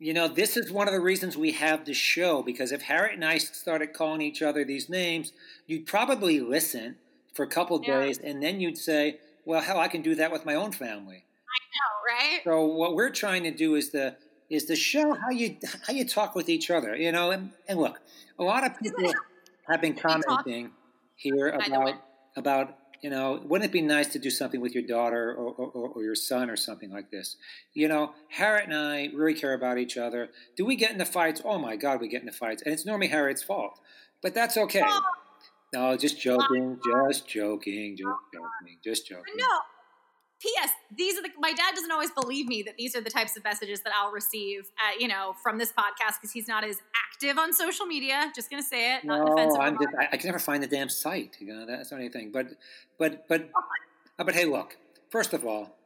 you 0.00 0.12
know, 0.12 0.28
this 0.28 0.56
is 0.56 0.70
one 0.72 0.86
of 0.88 0.92
the 0.92 1.00
reasons 1.00 1.36
we 1.36 1.52
have 1.52 1.84
the 1.84 1.94
show 1.94 2.42
because 2.42 2.72
if 2.72 2.82
Harriet 2.82 3.14
and 3.14 3.24
I 3.24 3.38
started 3.38 3.92
calling 3.92 4.20
each 4.22 4.42
other 4.42 4.64
these 4.64 4.88
names, 4.90 5.32
you'd 5.66 5.86
probably 5.86 6.40
listen 6.40 6.96
for 7.32 7.44
a 7.44 7.46
couple 7.46 7.80
Yeah. 7.82 8.00
days 8.00 8.18
and 8.18 8.42
then 8.42 8.60
you'd 8.60 8.76
say, 8.76 9.18
"Well, 9.44 9.60
hell, 9.60 9.78
I 9.78 9.88
can 9.88 10.02
do 10.02 10.14
that 10.16 10.32
with 10.32 10.44
my 10.44 10.54
own 10.54 10.72
family." 10.72 11.24
I 11.24 11.60
know, 11.74 12.14
right? 12.14 12.40
So 12.44 12.64
what 12.66 12.94
we're 12.94 13.10
trying 13.10 13.44
to 13.44 13.50
do 13.50 13.74
is 13.74 13.90
the 13.90 14.16
is 14.50 14.64
to 14.66 14.76
show 14.76 15.14
how 15.14 15.30
you 15.30 15.56
how 15.86 15.92
you 15.92 16.06
talk 16.06 16.34
with 16.34 16.48
each 16.48 16.70
other, 16.70 16.96
you 16.96 17.12
know. 17.12 17.30
And, 17.30 17.50
and 17.68 17.78
look, 17.78 18.00
a 18.38 18.44
lot 18.44 18.64
of 18.64 18.78
people 18.78 19.12
have 19.68 19.80
been 19.80 19.94
commenting 19.94 20.70
here 21.16 21.56
By 21.58 21.68
the 21.68 21.80
way. 21.80 21.90
about 21.90 22.00
about 22.36 22.78
you 23.04 23.10
know, 23.10 23.38
wouldn't 23.44 23.68
it 23.68 23.72
be 23.72 23.82
nice 23.82 24.06
to 24.08 24.18
do 24.18 24.30
something 24.30 24.62
with 24.62 24.72
your 24.74 24.82
daughter 24.82 25.34
or, 25.34 25.52
or, 25.52 25.88
or, 25.90 26.02
your 26.02 26.14
son 26.14 26.48
or 26.48 26.56
something 26.56 26.90
like 26.90 27.10
this? 27.10 27.36
You 27.74 27.86
know, 27.86 28.14
Harriet 28.30 28.64
and 28.64 28.74
I 28.74 29.10
really 29.14 29.34
care 29.34 29.52
about 29.52 29.76
each 29.76 29.98
other. 29.98 30.30
Do 30.56 30.64
we 30.64 30.74
get 30.74 30.92
into 30.92 31.04
fights? 31.04 31.42
Oh 31.44 31.58
my 31.58 31.76
God, 31.76 32.00
we 32.00 32.08
get 32.08 32.22
into 32.22 32.32
fights. 32.32 32.62
And 32.62 32.72
it's 32.72 32.86
normally 32.86 33.08
Harriet's 33.08 33.42
fault. 33.42 33.78
But 34.22 34.32
that's 34.32 34.56
okay. 34.56 34.82
No, 35.74 35.96
just 35.96 36.20
joking, 36.20 36.78
just 36.84 37.26
joking, 37.26 37.96
just 37.96 38.08
joking, 38.32 38.78
just 38.82 39.08
joking. 39.08 39.34
No. 39.36 39.46
P.S. 40.40 40.70
These 40.96 41.18
are 41.18 41.22
the. 41.22 41.30
My 41.38 41.52
dad 41.52 41.74
doesn't 41.74 41.90
always 41.90 42.10
believe 42.10 42.46
me 42.46 42.62
that 42.64 42.76
these 42.76 42.94
are 42.94 43.00
the 43.00 43.10
types 43.10 43.36
of 43.36 43.44
messages 43.44 43.80
that 43.80 43.92
I'll 43.98 44.12
receive, 44.12 44.70
at, 44.78 45.00
you 45.00 45.08
know, 45.08 45.34
from 45.42 45.58
this 45.58 45.72
podcast 45.72 46.20
because 46.20 46.32
he's 46.32 46.46
not 46.46 46.64
as 46.64 46.76
active 47.10 47.38
on 47.38 47.52
social 47.52 47.86
media. 47.86 48.30
Just 48.34 48.50
gonna 48.50 48.62
say 48.62 48.96
it. 48.96 49.04
Not 49.04 49.24
no, 49.24 49.32
offensive. 49.32 49.60
I'm 49.60 49.76
just, 49.76 49.88
I, 49.98 50.08
I, 50.12 50.16
can 50.16 50.28
never 50.28 50.38
find 50.38 50.62
the 50.62 50.66
damn 50.66 50.90
site. 50.90 51.36
You 51.40 51.54
know, 51.54 51.66
that's 51.66 51.90
not 51.90 52.00
anything. 52.00 52.30
But, 52.30 52.48
but, 52.98 53.26
but, 53.26 53.48
uh, 54.18 54.24
but 54.24 54.34
hey, 54.34 54.44
look. 54.44 54.76
First 55.10 55.32
of 55.32 55.46
all, 55.46 55.76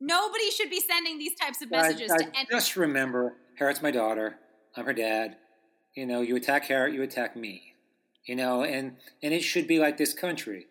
nobody 0.00 0.50
should 0.50 0.70
be 0.70 0.80
sending 0.80 1.18
these 1.18 1.36
types 1.36 1.62
of 1.62 1.70
messages 1.70 2.10
I, 2.10 2.14
I 2.14 2.18
to 2.18 2.24
anyone. 2.24 2.46
Just 2.50 2.76
remember, 2.76 3.34
Harriet's 3.56 3.82
my 3.82 3.92
daughter. 3.92 4.36
I'm 4.76 4.84
her 4.84 4.94
dad. 4.94 5.36
You 5.94 6.06
know, 6.06 6.22
you 6.22 6.34
attack 6.36 6.64
Harriet, 6.64 6.94
you 6.94 7.02
attack 7.02 7.36
me. 7.36 7.69
You 8.26 8.36
know, 8.36 8.62
and 8.62 8.96
and 9.22 9.34
it 9.34 9.40
should 9.42 9.66
be 9.66 9.78
like 9.78 9.96
this 9.96 10.12
country 10.12 10.66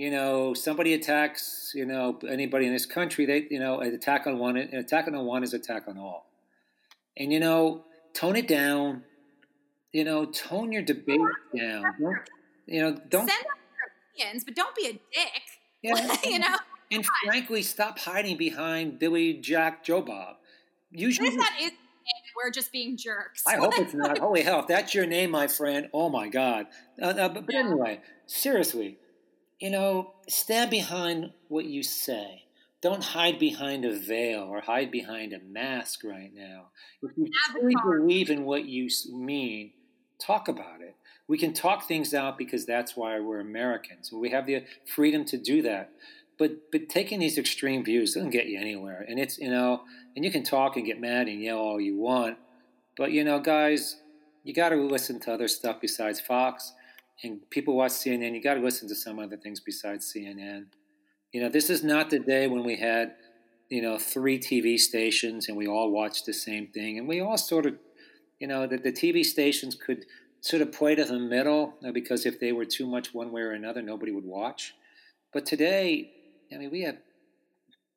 you 0.00 0.10
know, 0.10 0.54
somebody 0.54 0.94
attacks, 0.94 1.72
you 1.74 1.84
know, 1.84 2.18
anybody 2.26 2.64
in 2.66 2.72
this 2.72 2.86
country, 2.86 3.26
they, 3.26 3.46
you 3.50 3.60
know, 3.60 3.80
an 3.80 3.92
attack 3.92 4.26
on 4.26 4.38
one, 4.38 4.56
an 4.56 4.74
attack 4.76 5.06
on 5.06 5.26
one 5.26 5.44
is 5.44 5.52
attack 5.52 5.86
on 5.88 5.98
all. 5.98 6.24
And, 7.18 7.30
you 7.30 7.38
know, 7.38 7.84
tone 8.14 8.34
it 8.34 8.48
down, 8.48 9.02
you 9.92 10.04
know, 10.04 10.24
tone 10.24 10.72
your 10.72 10.80
debate 10.80 11.20
down. 11.54 11.82
Don't, 12.00 12.16
you 12.64 12.80
know, 12.80 12.96
don't. 13.10 13.28
Send 13.28 13.40
out 13.40 13.58
your 13.76 13.90
opinions, 14.14 14.44
but 14.44 14.54
don't 14.54 14.74
be 14.74 14.86
a 14.86 14.92
dick. 14.92 15.42
Yeah. 15.82 16.16
you 16.24 16.38
know? 16.38 16.56
And 16.90 17.04
frankly, 17.26 17.60
stop 17.60 17.98
hiding 17.98 18.38
behind 18.38 18.98
Billy 18.98 19.34
Jack 19.34 19.84
Joe 19.84 20.00
Bob. 20.00 20.36
Usually, 20.90 21.36
that 21.36 21.58
is 21.60 21.72
we're 22.42 22.50
just 22.50 22.72
being 22.72 22.96
jerks. 22.96 23.44
I 23.46 23.56
hope 23.56 23.74
it's 23.76 23.94
not. 23.94 24.18
Holy 24.20 24.42
hell, 24.42 24.60
if 24.60 24.66
that's 24.66 24.94
your 24.94 25.06
name, 25.06 25.30
my 25.30 25.46
friend, 25.46 25.88
oh 25.92 26.08
my 26.08 26.28
God. 26.28 26.66
Uh, 27.00 27.06
uh, 27.06 27.28
but, 27.28 27.46
but 27.46 27.54
anyway, 27.54 28.00
seriously, 28.26 28.98
you 29.60 29.70
know, 29.70 30.14
stand 30.28 30.70
behind 30.70 31.32
what 31.48 31.64
you 31.66 31.82
say. 31.82 32.44
Don't 32.82 33.04
hide 33.04 33.38
behind 33.38 33.84
a 33.84 33.94
veil 33.94 34.44
or 34.44 34.62
hide 34.62 34.90
behind 34.90 35.34
a 35.34 35.40
mask 35.40 36.02
right 36.02 36.32
now. 36.34 36.68
If 37.02 37.10
you 37.16 37.30
truly 37.50 37.74
believe 37.84 38.30
in 38.30 38.44
what 38.44 38.64
you 38.64 38.88
mean, 39.12 39.72
talk 40.18 40.48
about 40.48 40.80
it. 40.80 40.96
We 41.28 41.38
can 41.38 41.52
talk 41.52 41.86
things 41.86 42.14
out 42.14 42.38
because 42.38 42.64
that's 42.66 42.96
why 42.96 43.20
we're 43.20 43.40
Americans. 43.40 44.10
We 44.12 44.30
have 44.30 44.46
the 44.46 44.64
freedom 44.86 45.24
to 45.26 45.36
do 45.36 45.62
that. 45.62 45.92
But 46.40 46.72
but 46.72 46.88
taking 46.88 47.20
these 47.20 47.38
extreme 47.38 47.84
views 47.84 48.14
doesn't 48.14 48.30
get 48.30 48.46
you 48.46 48.58
anywhere. 48.58 49.04
And 49.06 49.20
it's 49.20 49.38
you 49.38 49.50
know, 49.50 49.82
and 50.16 50.24
you 50.24 50.32
can 50.32 50.42
talk 50.42 50.76
and 50.76 50.84
get 50.84 51.00
mad 51.00 51.28
and 51.28 51.40
yell 51.40 51.58
all 51.58 51.80
you 51.80 51.96
want, 51.96 52.38
but 52.96 53.12
you 53.12 53.22
know, 53.22 53.38
guys, 53.38 53.96
you 54.42 54.54
got 54.54 54.70
to 54.70 54.76
listen 54.76 55.20
to 55.20 55.32
other 55.32 55.46
stuff 55.46 55.76
besides 55.80 56.20
Fox 56.20 56.72
and 57.22 57.48
people 57.50 57.76
watch 57.76 57.92
CNN, 57.92 58.34
you 58.34 58.42
got 58.42 58.54
to 58.54 58.60
listen 58.60 58.88
to 58.88 58.94
some 58.94 59.18
other 59.18 59.36
things 59.36 59.60
besides 59.60 60.12
CNN. 60.12 60.66
You 61.32 61.42
know, 61.42 61.48
this 61.48 61.70
is 61.70 61.84
not 61.84 62.10
the 62.10 62.18
day 62.18 62.46
when 62.46 62.64
we 62.64 62.76
had, 62.76 63.14
you 63.68 63.82
know, 63.82 63.98
three 63.98 64.38
TV 64.38 64.78
stations 64.78 65.48
and 65.48 65.56
we 65.56 65.66
all 65.66 65.90
watched 65.90 66.26
the 66.26 66.32
same 66.32 66.68
thing, 66.68 66.98
and 66.98 67.06
we 67.06 67.20
all 67.20 67.36
sort 67.36 67.66
of, 67.66 67.74
you 68.38 68.46
know, 68.46 68.66
that 68.66 68.82
the 68.82 68.92
TV 68.92 69.24
stations 69.24 69.74
could 69.74 70.06
sort 70.40 70.62
of 70.62 70.72
play 70.72 70.94
to 70.94 71.04
the 71.04 71.18
middle 71.18 71.74
because 71.92 72.24
if 72.24 72.40
they 72.40 72.52
were 72.52 72.64
too 72.64 72.86
much 72.86 73.12
one 73.12 73.30
way 73.30 73.42
or 73.42 73.52
another, 73.52 73.82
nobody 73.82 74.10
would 74.10 74.24
watch. 74.24 74.74
But 75.32 75.44
today, 75.44 76.10
I 76.52 76.58
mean, 76.58 76.70
we 76.70 76.82
have 76.82 76.96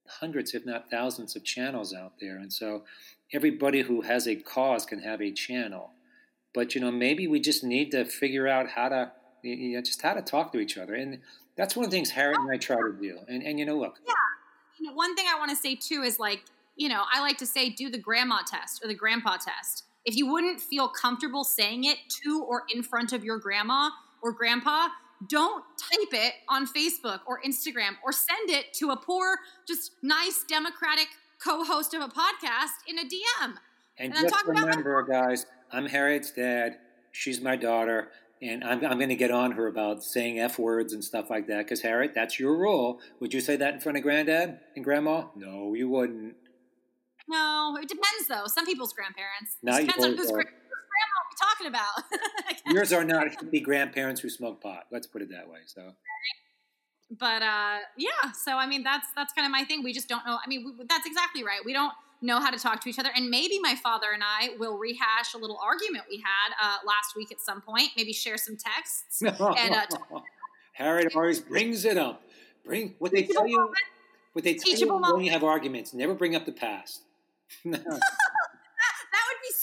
hundreds, 0.07 0.53
if 0.53 0.65
not 0.65 0.89
thousands, 0.89 1.35
of 1.35 1.43
channels 1.43 1.93
out 1.93 2.13
there, 2.19 2.37
and 2.37 2.51
so 2.51 2.83
everybody 3.31 3.81
who 3.81 4.01
has 4.01 4.27
a 4.27 4.35
cause 4.35 4.85
can 4.85 4.99
have 4.99 5.21
a 5.21 5.31
channel. 5.31 5.91
But 6.53 6.75
you 6.75 6.81
know, 6.81 6.91
maybe 6.91 7.27
we 7.27 7.39
just 7.39 7.63
need 7.63 7.91
to 7.91 8.05
figure 8.05 8.47
out 8.47 8.69
how 8.69 8.89
to, 8.89 9.11
you 9.41 9.75
know, 9.75 9.81
just 9.81 10.01
how 10.01 10.13
to 10.13 10.21
talk 10.21 10.51
to 10.53 10.59
each 10.59 10.77
other, 10.77 10.93
and 10.93 11.19
that's 11.55 11.75
one 11.75 11.85
of 11.85 11.91
the 11.91 11.97
things 11.97 12.11
Harriet 12.11 12.39
and 12.39 12.51
I 12.51 12.57
try 12.57 12.75
to 12.75 12.95
do. 12.99 13.19
And 13.27 13.43
and 13.43 13.57
you 13.57 13.65
know, 13.65 13.77
look, 13.77 13.99
yeah, 14.05 14.13
you 14.77 14.87
know, 14.87 14.93
one 14.93 15.15
thing 15.15 15.25
I 15.33 15.37
want 15.37 15.49
to 15.51 15.57
say 15.57 15.75
too 15.75 16.03
is 16.03 16.19
like, 16.19 16.41
you 16.75 16.89
know, 16.89 17.03
I 17.11 17.21
like 17.21 17.37
to 17.39 17.45
say 17.45 17.69
do 17.69 17.89
the 17.89 17.97
grandma 17.97 18.39
test 18.45 18.83
or 18.83 18.87
the 18.87 18.95
grandpa 18.95 19.37
test. 19.37 19.85
If 20.05 20.15
you 20.15 20.29
wouldn't 20.29 20.59
feel 20.59 20.89
comfortable 20.89 21.43
saying 21.43 21.85
it 21.85 21.97
to 22.23 22.43
or 22.43 22.63
in 22.73 22.83
front 22.83 23.13
of 23.13 23.23
your 23.23 23.37
grandma 23.37 23.89
or 24.21 24.33
grandpa, 24.33 24.89
don't 25.27 25.63
type 25.77 26.13
it 26.13 26.33
on 26.49 26.67
Facebook 26.67 27.19
or 27.27 27.39
Instagram 27.41 27.95
or 28.03 28.11
send 28.11 28.49
it 28.49 28.73
to 28.73 28.91
a 28.91 28.97
poor, 28.97 29.37
just 29.67 29.91
nice 30.01 30.43
Democratic 30.47 31.07
co-host 31.43 31.93
of 31.93 32.01
a 32.01 32.07
podcast 32.07 32.71
in 32.87 32.99
a 32.99 33.03
DM. 33.03 33.53
And, 33.97 34.13
and 34.13 34.29
just 34.29 34.45
remember, 34.47 34.99
about- 34.99 35.11
guys, 35.11 35.45
I'm 35.71 35.85
Harriet's 35.87 36.31
dad. 36.31 36.77
She's 37.11 37.41
my 37.41 37.55
daughter. 37.55 38.09
And 38.41 38.61
I'm, 38.63 38.83
I'm 38.85 38.97
going 38.97 39.09
to 39.09 39.15
get 39.15 39.31
on 39.31 39.53
her 39.53 39.67
about 39.67 40.03
saying 40.03 40.37
F 40.37 40.59
words 40.59 40.91
and 40.91 41.01
stuff 41.01 41.29
like 41.29 41.47
that. 41.47 41.59
Because, 41.59 41.81
Harriet, 41.81 42.13
that's 42.13 42.39
your 42.39 42.57
rule. 42.57 42.99
Would 43.21 43.33
you 43.33 43.39
say 43.39 43.55
that 43.55 43.75
in 43.75 43.79
front 43.79 43.97
of 43.97 44.03
granddad 44.03 44.59
and 44.75 44.83
grandma? 44.83 45.27
No, 45.35 45.73
you 45.73 45.87
wouldn't. 45.87 46.35
No, 47.29 47.77
it 47.81 47.87
depends, 47.87 48.27
though. 48.27 48.47
Some 48.47 48.65
people's 48.65 48.91
grandparents. 48.91 49.55
Not 49.63 49.81
it 49.81 49.87
depends 49.87 50.05
on 50.05 50.17
whose, 50.17 50.31
grandma 50.93 51.17
we're 51.27 51.41
talking 51.47 51.67
about. 51.67 52.65
yours 52.73 52.93
are 52.93 53.03
not 53.03 53.27
hippie 53.27 53.63
grandparents 53.63 54.21
who 54.21 54.29
smoke 54.29 54.61
pot. 54.61 54.85
Let's 54.91 55.07
put 55.07 55.21
it 55.21 55.29
that 55.31 55.49
way. 55.49 55.59
So. 55.65 55.93
But 57.19 57.41
uh, 57.41 57.77
yeah, 57.97 58.31
so 58.33 58.57
I 58.57 58.65
mean 58.65 58.83
that's 58.83 59.07
that's 59.15 59.33
kind 59.33 59.45
of 59.45 59.51
my 59.51 59.63
thing. 59.63 59.83
We 59.83 59.93
just 59.93 60.07
don't 60.07 60.25
know. 60.25 60.37
I 60.43 60.47
mean, 60.47 60.65
we, 60.65 60.85
that's 60.87 61.05
exactly 61.05 61.43
right. 61.43 61.59
We 61.63 61.73
don't 61.73 61.93
know 62.23 62.39
how 62.39 62.49
to 62.49 62.57
talk 62.57 62.81
to 62.81 62.89
each 62.89 62.97
other. 62.97 63.09
And 63.15 63.29
maybe 63.29 63.59
my 63.61 63.75
father 63.75 64.07
and 64.13 64.23
I 64.23 64.51
will 64.57 64.77
rehash 64.77 65.33
a 65.35 65.37
little 65.37 65.59
argument 65.61 66.05
we 66.09 66.17
had 66.17 66.53
uh, 66.61 66.77
last 66.85 67.15
week 67.15 67.31
at 67.31 67.39
some 67.39 67.61
point. 67.61 67.89
Maybe 67.97 68.13
share 68.13 68.37
some 68.37 68.57
texts. 68.57 69.21
and 69.21 69.75
uh, 69.75 69.85
Harriet 70.73 71.13
always 71.15 71.39
brings 71.41 71.85
it 71.85 71.97
up. 71.97 72.23
Bring 72.65 72.95
what 72.99 73.11
they 73.11 73.23
tell 73.23 73.45
you. 73.45 73.73
What 74.31 74.43
they 74.43 74.55
tell 74.55 74.75
you 74.75 74.97
when 74.97 75.25
you 75.25 75.31
have 75.31 75.43
arguments. 75.43 75.93
Never 75.93 76.15
bring 76.15 76.35
up 76.35 76.45
the 76.45 76.53
past. 76.53 77.01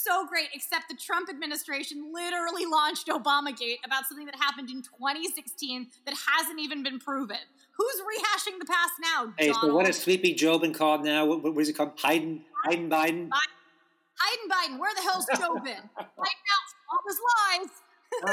that 0.05 0.17
would 0.17 0.23
be 0.23 0.25
so 0.25 0.27
great, 0.27 0.49
except 0.53 0.89
the 0.89 0.95
Trump 0.95 1.29
administration 1.29 2.11
literally 2.13 2.65
launched 2.65 3.07
Obamagate 3.07 3.77
about 3.85 4.05
something 4.07 4.25
that 4.25 4.35
happened 4.35 4.69
in 4.69 4.81
2016 4.81 5.87
that 6.05 6.15
hasn't 6.27 6.59
even 6.59 6.83
been 6.83 6.99
proven. 6.99 7.37
Who's 7.77 8.01
rehashing 8.01 8.59
the 8.59 8.65
past 8.65 8.93
now? 9.01 9.33
Hey, 9.37 9.47
Donald? 9.47 9.71
so 9.71 9.75
what 9.75 9.87
is 9.87 9.97
Sleepy 9.97 10.33
Joe 10.33 10.59
been 10.59 10.73
called 10.73 11.03
now? 11.03 11.25
What, 11.25 11.43
what 11.43 11.57
is 11.57 11.69
it 11.69 11.73
called? 11.73 11.97
Biden, 11.97 12.41
Biden, 12.67 12.89
Biden. 12.89 13.29
Biden, 13.29 14.49
Biden. 14.49 14.79
Where 14.79 14.93
the 14.95 15.01
hell's 15.01 15.25
Joe 15.37 15.55
been? 15.63 15.89
Right 16.17 16.37
now, 16.47 16.59
all 16.91 16.99
his 17.07 17.19
lies. 17.39 17.69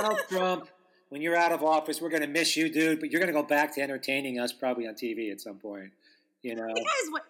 Donald 0.02 0.18
Trump. 0.28 0.68
When 1.08 1.22
you're 1.22 1.36
out 1.36 1.52
of 1.52 1.64
office, 1.64 2.02
we're 2.02 2.10
going 2.10 2.22
to 2.22 2.28
miss 2.28 2.54
you, 2.54 2.68
dude. 2.68 3.00
But 3.00 3.10
you're 3.10 3.20
going 3.20 3.32
to 3.32 3.40
go 3.40 3.46
back 3.46 3.74
to 3.76 3.80
entertaining 3.80 4.38
us, 4.38 4.52
probably 4.52 4.86
on 4.86 4.94
TV 4.94 5.32
at 5.32 5.40
some 5.40 5.56
point. 5.56 5.90
You 6.42 6.54
know. 6.54 6.66
Guys, 6.66 7.10
what? 7.10 7.24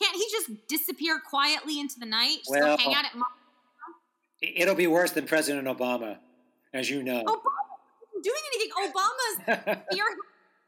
Can't 0.00 0.16
he 0.16 0.26
just 0.30 0.66
disappear 0.68 1.20
quietly 1.20 1.78
into 1.78 1.98
the 1.98 2.06
night? 2.06 2.38
Just 2.38 2.50
well, 2.50 2.76
hang 2.78 2.94
out 2.94 3.04
at. 3.04 3.12
It'll 4.42 4.74
be 4.74 4.86
worse 4.86 5.12
than 5.12 5.26
President 5.26 5.66
Obama, 5.66 6.16
as 6.72 6.88
you 6.88 7.02
know. 7.02 7.22
Obama 7.24 7.60
doing 8.22 8.42
anything. 8.54 8.70
Obama's 8.90 9.82
fear 9.92 10.04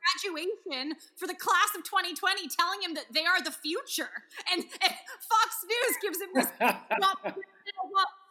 graduation 0.02 0.94
for 1.16 1.26
the 1.26 1.34
class 1.34 1.70
of 1.76 1.84
2020 1.84 2.48
telling 2.48 2.82
him 2.82 2.94
that 2.94 3.06
they 3.12 3.24
are 3.24 3.42
the 3.42 3.50
future. 3.50 4.10
And, 4.52 4.62
and 4.62 4.92
Fox 5.20 5.64
News 5.66 5.96
gives 6.02 6.20
him 6.20 6.28
this 6.34 6.46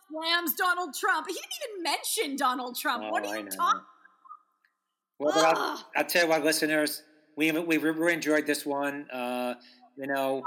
slams 0.09 0.53
Donald 0.55 0.93
Trump. 0.93 1.27
He 1.27 1.33
didn't 1.33 1.49
even 1.69 1.83
mention 1.83 2.35
Donald 2.35 2.77
Trump. 2.77 3.05
Oh, 3.05 3.11
what 3.11 3.25
are 3.25 3.37
you 3.37 3.49
talking 3.49 3.81
Well, 5.19 5.33
I'll, 5.33 5.85
I'll, 5.95 6.05
tell 6.05 6.23
you 6.23 6.29
what, 6.29 6.43
listeners, 6.43 7.03
we, 7.35 7.51
we 7.51 7.77
really 7.77 8.13
enjoyed 8.13 8.45
this 8.45 8.65
one. 8.65 9.09
Uh, 9.09 9.55
you 9.97 10.07
know, 10.07 10.43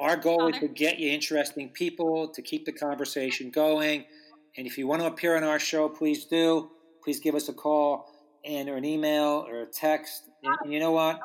our 0.00 0.16
goal 0.16 0.48
is 0.48 0.58
to 0.60 0.68
get 0.68 0.98
you 0.98 1.10
interesting 1.10 1.68
people, 1.68 2.28
to 2.28 2.42
keep 2.42 2.64
the 2.64 2.72
conversation 2.72 3.50
going. 3.50 4.04
And 4.56 4.66
if 4.66 4.78
you 4.78 4.86
want 4.86 5.02
to 5.02 5.06
appear 5.06 5.36
on 5.36 5.44
our 5.44 5.58
show, 5.58 5.88
please 5.88 6.24
do. 6.24 6.70
Please 7.04 7.20
give 7.20 7.34
us 7.34 7.48
a 7.48 7.52
call 7.52 8.10
and 8.44 8.68
or 8.68 8.76
an 8.76 8.84
email 8.84 9.46
or 9.48 9.62
a 9.62 9.66
text. 9.66 10.24
And, 10.42 10.56
and, 10.64 10.72
you 10.72 10.80
know 10.80 10.92
what? 10.92 11.20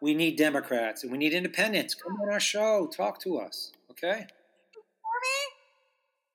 We 0.00 0.14
need 0.14 0.36
Democrats 0.36 1.02
and 1.02 1.10
we 1.10 1.18
need 1.18 1.32
independents. 1.32 1.94
Come 1.94 2.20
on 2.22 2.30
our 2.30 2.40
show, 2.40 2.86
talk 2.86 3.18
to 3.22 3.38
us. 3.38 3.72
Okay. 3.90 4.10
Can 4.10 4.18
you 4.74 4.82
hear 5.02 5.20
me? 5.22 5.54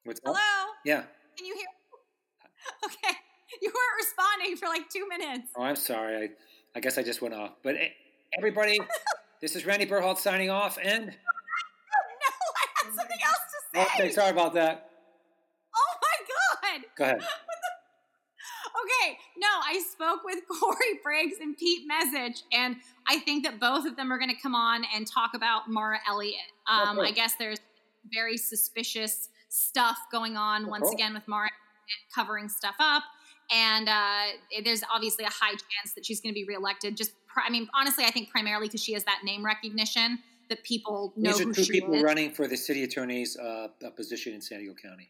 What's 0.06 0.20
Hello. 0.26 0.38
Yeah. 0.84 1.04
Can 1.38 1.46
you 1.46 1.54
hear? 1.54 1.64
me? 1.64 1.68
Okay. 2.86 3.16
You 3.62 3.70
weren't 3.70 4.06
responding 4.06 4.58
for 4.58 4.68
like 4.68 4.90
two 4.90 5.08
minutes. 5.08 5.52
Oh, 5.56 5.64
I'm 5.64 5.76
sorry. 5.76 6.18
I, 6.18 6.30
I 6.76 6.80
guess 6.80 6.98
I 6.98 7.04
just 7.04 7.22
went 7.22 7.34
off. 7.34 7.52
But 7.62 7.76
eh, 7.76 7.90
everybody, 8.38 8.80
this 9.42 9.56
is 9.56 9.66
Randy 9.66 9.86
Burholt 9.86 10.18
signing 10.18 10.50
off. 10.50 10.78
And 10.82 11.06
no, 11.06 11.12
I 11.12 11.12
had 11.12 11.33
something 13.74 13.82
else 13.82 13.92
to 13.92 13.98
say. 13.98 14.04
Okay, 14.04 14.12
sorry 14.14 14.32
about 14.32 14.54
that. 14.54 14.90
Oh 15.76 15.96
my 16.02 16.78
god. 16.78 16.86
Go 16.98 17.04
ahead. 17.04 17.22
Okay, 18.84 19.18
no, 19.38 19.48
I 19.48 19.82
spoke 19.92 20.22
with 20.26 20.40
Cory 20.60 21.00
Briggs 21.04 21.38
and 21.40 21.56
Pete 21.56 21.88
Message, 21.88 22.44
and 22.52 22.76
I 23.08 23.20
think 23.20 23.44
that 23.46 23.60
both 23.60 23.86
of 23.86 23.96
them 23.96 24.12
are 24.12 24.18
going 24.18 24.32
to 24.32 24.42
come 24.42 24.56
on 24.56 24.84
and 24.96 25.06
talk 25.08 25.32
about 25.36 25.70
Mara 25.70 26.00
Elliott. 26.08 26.40
Um, 26.68 27.00
I 27.00 27.12
guess 27.12 27.36
there's 27.36 27.60
very 28.12 28.36
suspicious 28.36 29.30
stuff 29.50 29.98
going 30.12 30.38
on 30.38 30.68
once 30.68 30.92
again 30.92 31.14
with 31.14 31.28
Mara 31.28 31.50
covering 32.14 32.50
stuff 32.50 32.76
up. 32.80 33.04
And 33.52 33.88
uh, 33.88 34.62
there's 34.64 34.82
obviously 34.92 35.26
a 35.26 35.30
high 35.30 35.52
chance 35.52 35.94
that 35.96 36.06
she's 36.06 36.22
going 36.22 36.34
to 36.34 36.40
be 36.40 36.46
reelected. 36.46 36.98
Just, 36.98 37.12
I 37.36 37.50
mean, 37.50 37.68
honestly, 37.74 38.06
I 38.06 38.12
think 38.12 38.30
primarily 38.30 38.68
because 38.68 38.84
she 38.84 38.94
has 38.94 39.04
that 39.04 39.20
name 39.24 39.46
recognition 39.46 40.20
that 40.50 40.64
people 40.64 41.14
know 41.16 41.32
These 41.32 41.42
are 41.42 41.54
two 41.54 41.72
people 41.72 41.94
is. 41.96 42.04
running 42.04 42.32
for 42.32 42.48
the 42.48 42.58
city 42.58 42.84
attorney's 42.84 43.38
uh, 43.38 43.68
uh, 43.86 43.90
position 43.92 44.34
in 44.34 44.42
San 44.42 44.60
Diego 44.60 44.74
County. 44.82 45.10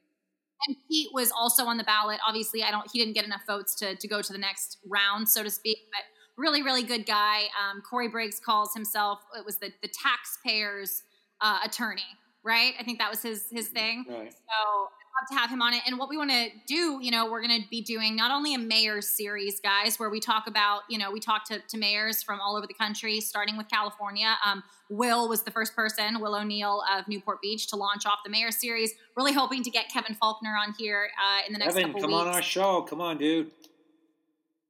and 0.67 0.75
Pete 0.89 1.09
was 1.13 1.31
also 1.31 1.65
on 1.65 1.77
the 1.77 1.84
ballot. 1.84 2.19
Obviously, 2.27 2.63
I 2.63 2.71
don't. 2.71 2.88
He 2.91 2.99
didn't 2.99 3.13
get 3.15 3.25
enough 3.25 3.41
votes 3.47 3.75
to 3.75 3.95
to 3.95 4.07
go 4.07 4.21
to 4.21 4.31
the 4.34 4.39
next 4.39 4.77
round, 4.88 5.27
so 5.27 5.43
to 5.43 5.49
speak. 5.49 5.77
But 5.91 6.03
really, 6.41 6.61
really 6.61 6.84
good 6.84 7.05
guy. 7.05 7.43
Um, 7.61 7.81
Cory 7.81 8.07
Briggs 8.07 8.39
calls 8.39 8.73
himself. 8.73 9.19
It 9.38 9.45
was 9.45 9.57
the 9.57 9.71
the 9.81 9.89
taxpayers' 9.89 11.03
uh, 11.41 11.59
attorney, 11.65 12.01
right? 12.43 12.73
I 12.79 12.84
think 12.84 12.99
that 12.99 13.09
was 13.09 13.21
his 13.21 13.45
his 13.51 13.67
thing. 13.67 14.05
Right. 14.09 14.31
So 14.31 14.88
to 15.30 15.34
have 15.36 15.49
him 15.49 15.61
on 15.61 15.74
it. 15.74 15.82
And 15.86 15.97
what 15.97 16.09
we 16.09 16.17
want 16.17 16.32
to 16.32 16.49
do, 16.67 16.99
you 17.01 17.11
know, 17.11 17.30
we're 17.30 17.41
going 17.45 17.61
to 17.61 17.67
be 17.69 17.82
doing 17.82 18.15
not 18.15 18.32
only 18.32 18.53
a 18.53 18.57
mayor's 18.57 19.07
series, 19.07 19.59
guys, 19.59 19.99
where 19.99 20.09
we 20.09 20.19
talk 20.19 20.47
about, 20.47 20.82
you 20.89 20.97
know, 20.97 21.11
we 21.11 21.19
talk 21.19 21.45
to, 21.45 21.59
to 21.59 21.78
mayors 21.78 22.21
from 22.24 22.39
all 22.39 22.55
over 22.55 22.67
the 22.67 22.74
country, 22.74 23.19
starting 23.19 23.57
with 23.57 23.69
California. 23.69 24.36
Um, 24.45 24.63
Will 24.89 25.28
was 25.28 25.43
the 25.43 25.51
first 25.51 25.76
person, 25.76 26.19
Will 26.19 26.36
O'Neill 26.36 26.84
of 26.95 27.07
Newport 27.07 27.41
Beach, 27.41 27.67
to 27.67 27.76
launch 27.76 28.05
off 28.05 28.19
the 28.24 28.30
mayor's 28.30 28.57
series. 28.57 28.91
Really 29.15 29.34
hoping 29.34 29.63
to 29.63 29.69
get 29.69 29.89
Kevin 29.89 30.15
Faulconer 30.15 30.59
on 30.59 30.74
here 30.78 31.09
uh, 31.21 31.47
in 31.47 31.53
the 31.53 31.59
next 31.59 31.76
Evan, 31.76 31.88
couple 31.88 32.01
come 32.01 32.11
weeks. 32.11 32.21
on 32.21 32.28
our 32.28 32.41
show. 32.41 32.82
Come 32.84 33.01
on, 33.01 33.17
dude. 33.17 33.51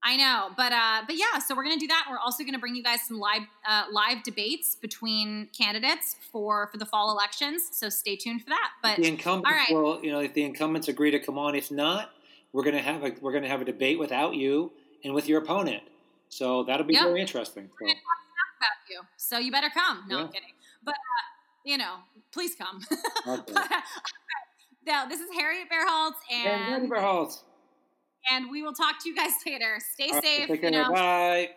I 0.06 0.18
know, 0.18 0.50
but 0.58 0.74
uh, 0.74 1.04
but 1.08 1.16
yeah, 1.16 1.40
so 1.40 1.56
we're 1.56 1.64
gonna 1.64 1.78
do 1.78 1.88
that. 1.88 2.08
We're 2.10 2.20
also 2.20 2.44
gonna 2.44 2.60
bring 2.60 2.76
you 2.76 2.84
guys 2.84 3.04
some 3.04 3.20
live 3.20 3.44
uh, 3.66 3.86
live 3.90 4.22
debates 4.24 4.76
between 4.76 5.48
candidates 5.58 6.18
for 6.30 6.68
for 6.68 6.78
the 6.78 6.86
fall 6.86 7.10
elections. 7.12 7.70
So 7.72 7.88
stay 7.88 8.18
tuned 8.18 8.42
for 8.42 8.50
that. 8.50 8.72
But 8.82 8.98
the 8.98 9.08
incumbents 9.08 9.50
all 9.50 9.56
right. 9.56 9.72
will, 9.72 10.04
you 10.04 10.12
know, 10.12 10.20
if 10.20 10.34
the 10.34 10.44
incumbents 10.44 10.90
agree 10.90 11.10
to 11.12 11.20
come 11.20 11.38
on, 11.38 11.56
if 11.56 11.72
not, 11.72 12.12
we're 12.52 12.64
gonna 12.66 12.82
have 12.82 13.04
a 13.04 13.14
we're 13.22 13.32
gonna 13.32 13.48
have 13.48 13.62
a 13.62 13.66
debate 13.66 13.98
without 13.98 14.36
you 14.36 14.74
and 15.06 15.14
with 15.14 15.30
your 15.30 15.42
opponent. 15.42 15.84
So 16.28 16.64
that'll 16.64 16.86
be 16.86 16.96
Yep. 16.96 17.04
very 17.04 17.22
interesting. 17.22 17.70
So, 17.80 17.86
about 17.86 18.90
you, 18.90 19.02
so 19.16 19.38
you 19.38 19.52
better 19.54 19.70
come. 19.70 20.04
No, 20.10 20.18
I'm 20.20 20.28
kidding. 20.28 20.50
But 20.84 20.96
uh, 20.96 21.24
you 21.64 21.78
know, 21.78 21.96
please 22.32 22.56
come. 22.56 22.82
Okay. 23.26 23.54
but, 23.54 23.72
uh, 23.72 23.80
now 24.86 25.06
this 25.06 25.22
is 25.22 25.30
Harriet 25.34 25.70
Berholtz, 25.72 26.16
and 26.30 26.84
and 26.84 26.92
Verholtz. 26.92 27.44
And 28.32 28.50
we 28.50 28.64
will 28.64 28.74
talk 28.74 29.02
to 29.04 29.10
you 29.10 29.16
guys 29.16 29.34
later. 29.46 29.80
Stay 29.94 30.08
All 30.08 30.14
right, 30.14 30.24
safe. 30.24 30.48
take 30.48 30.64
you 30.64 30.72
know, 30.72 30.92
Bye. 30.92 31.50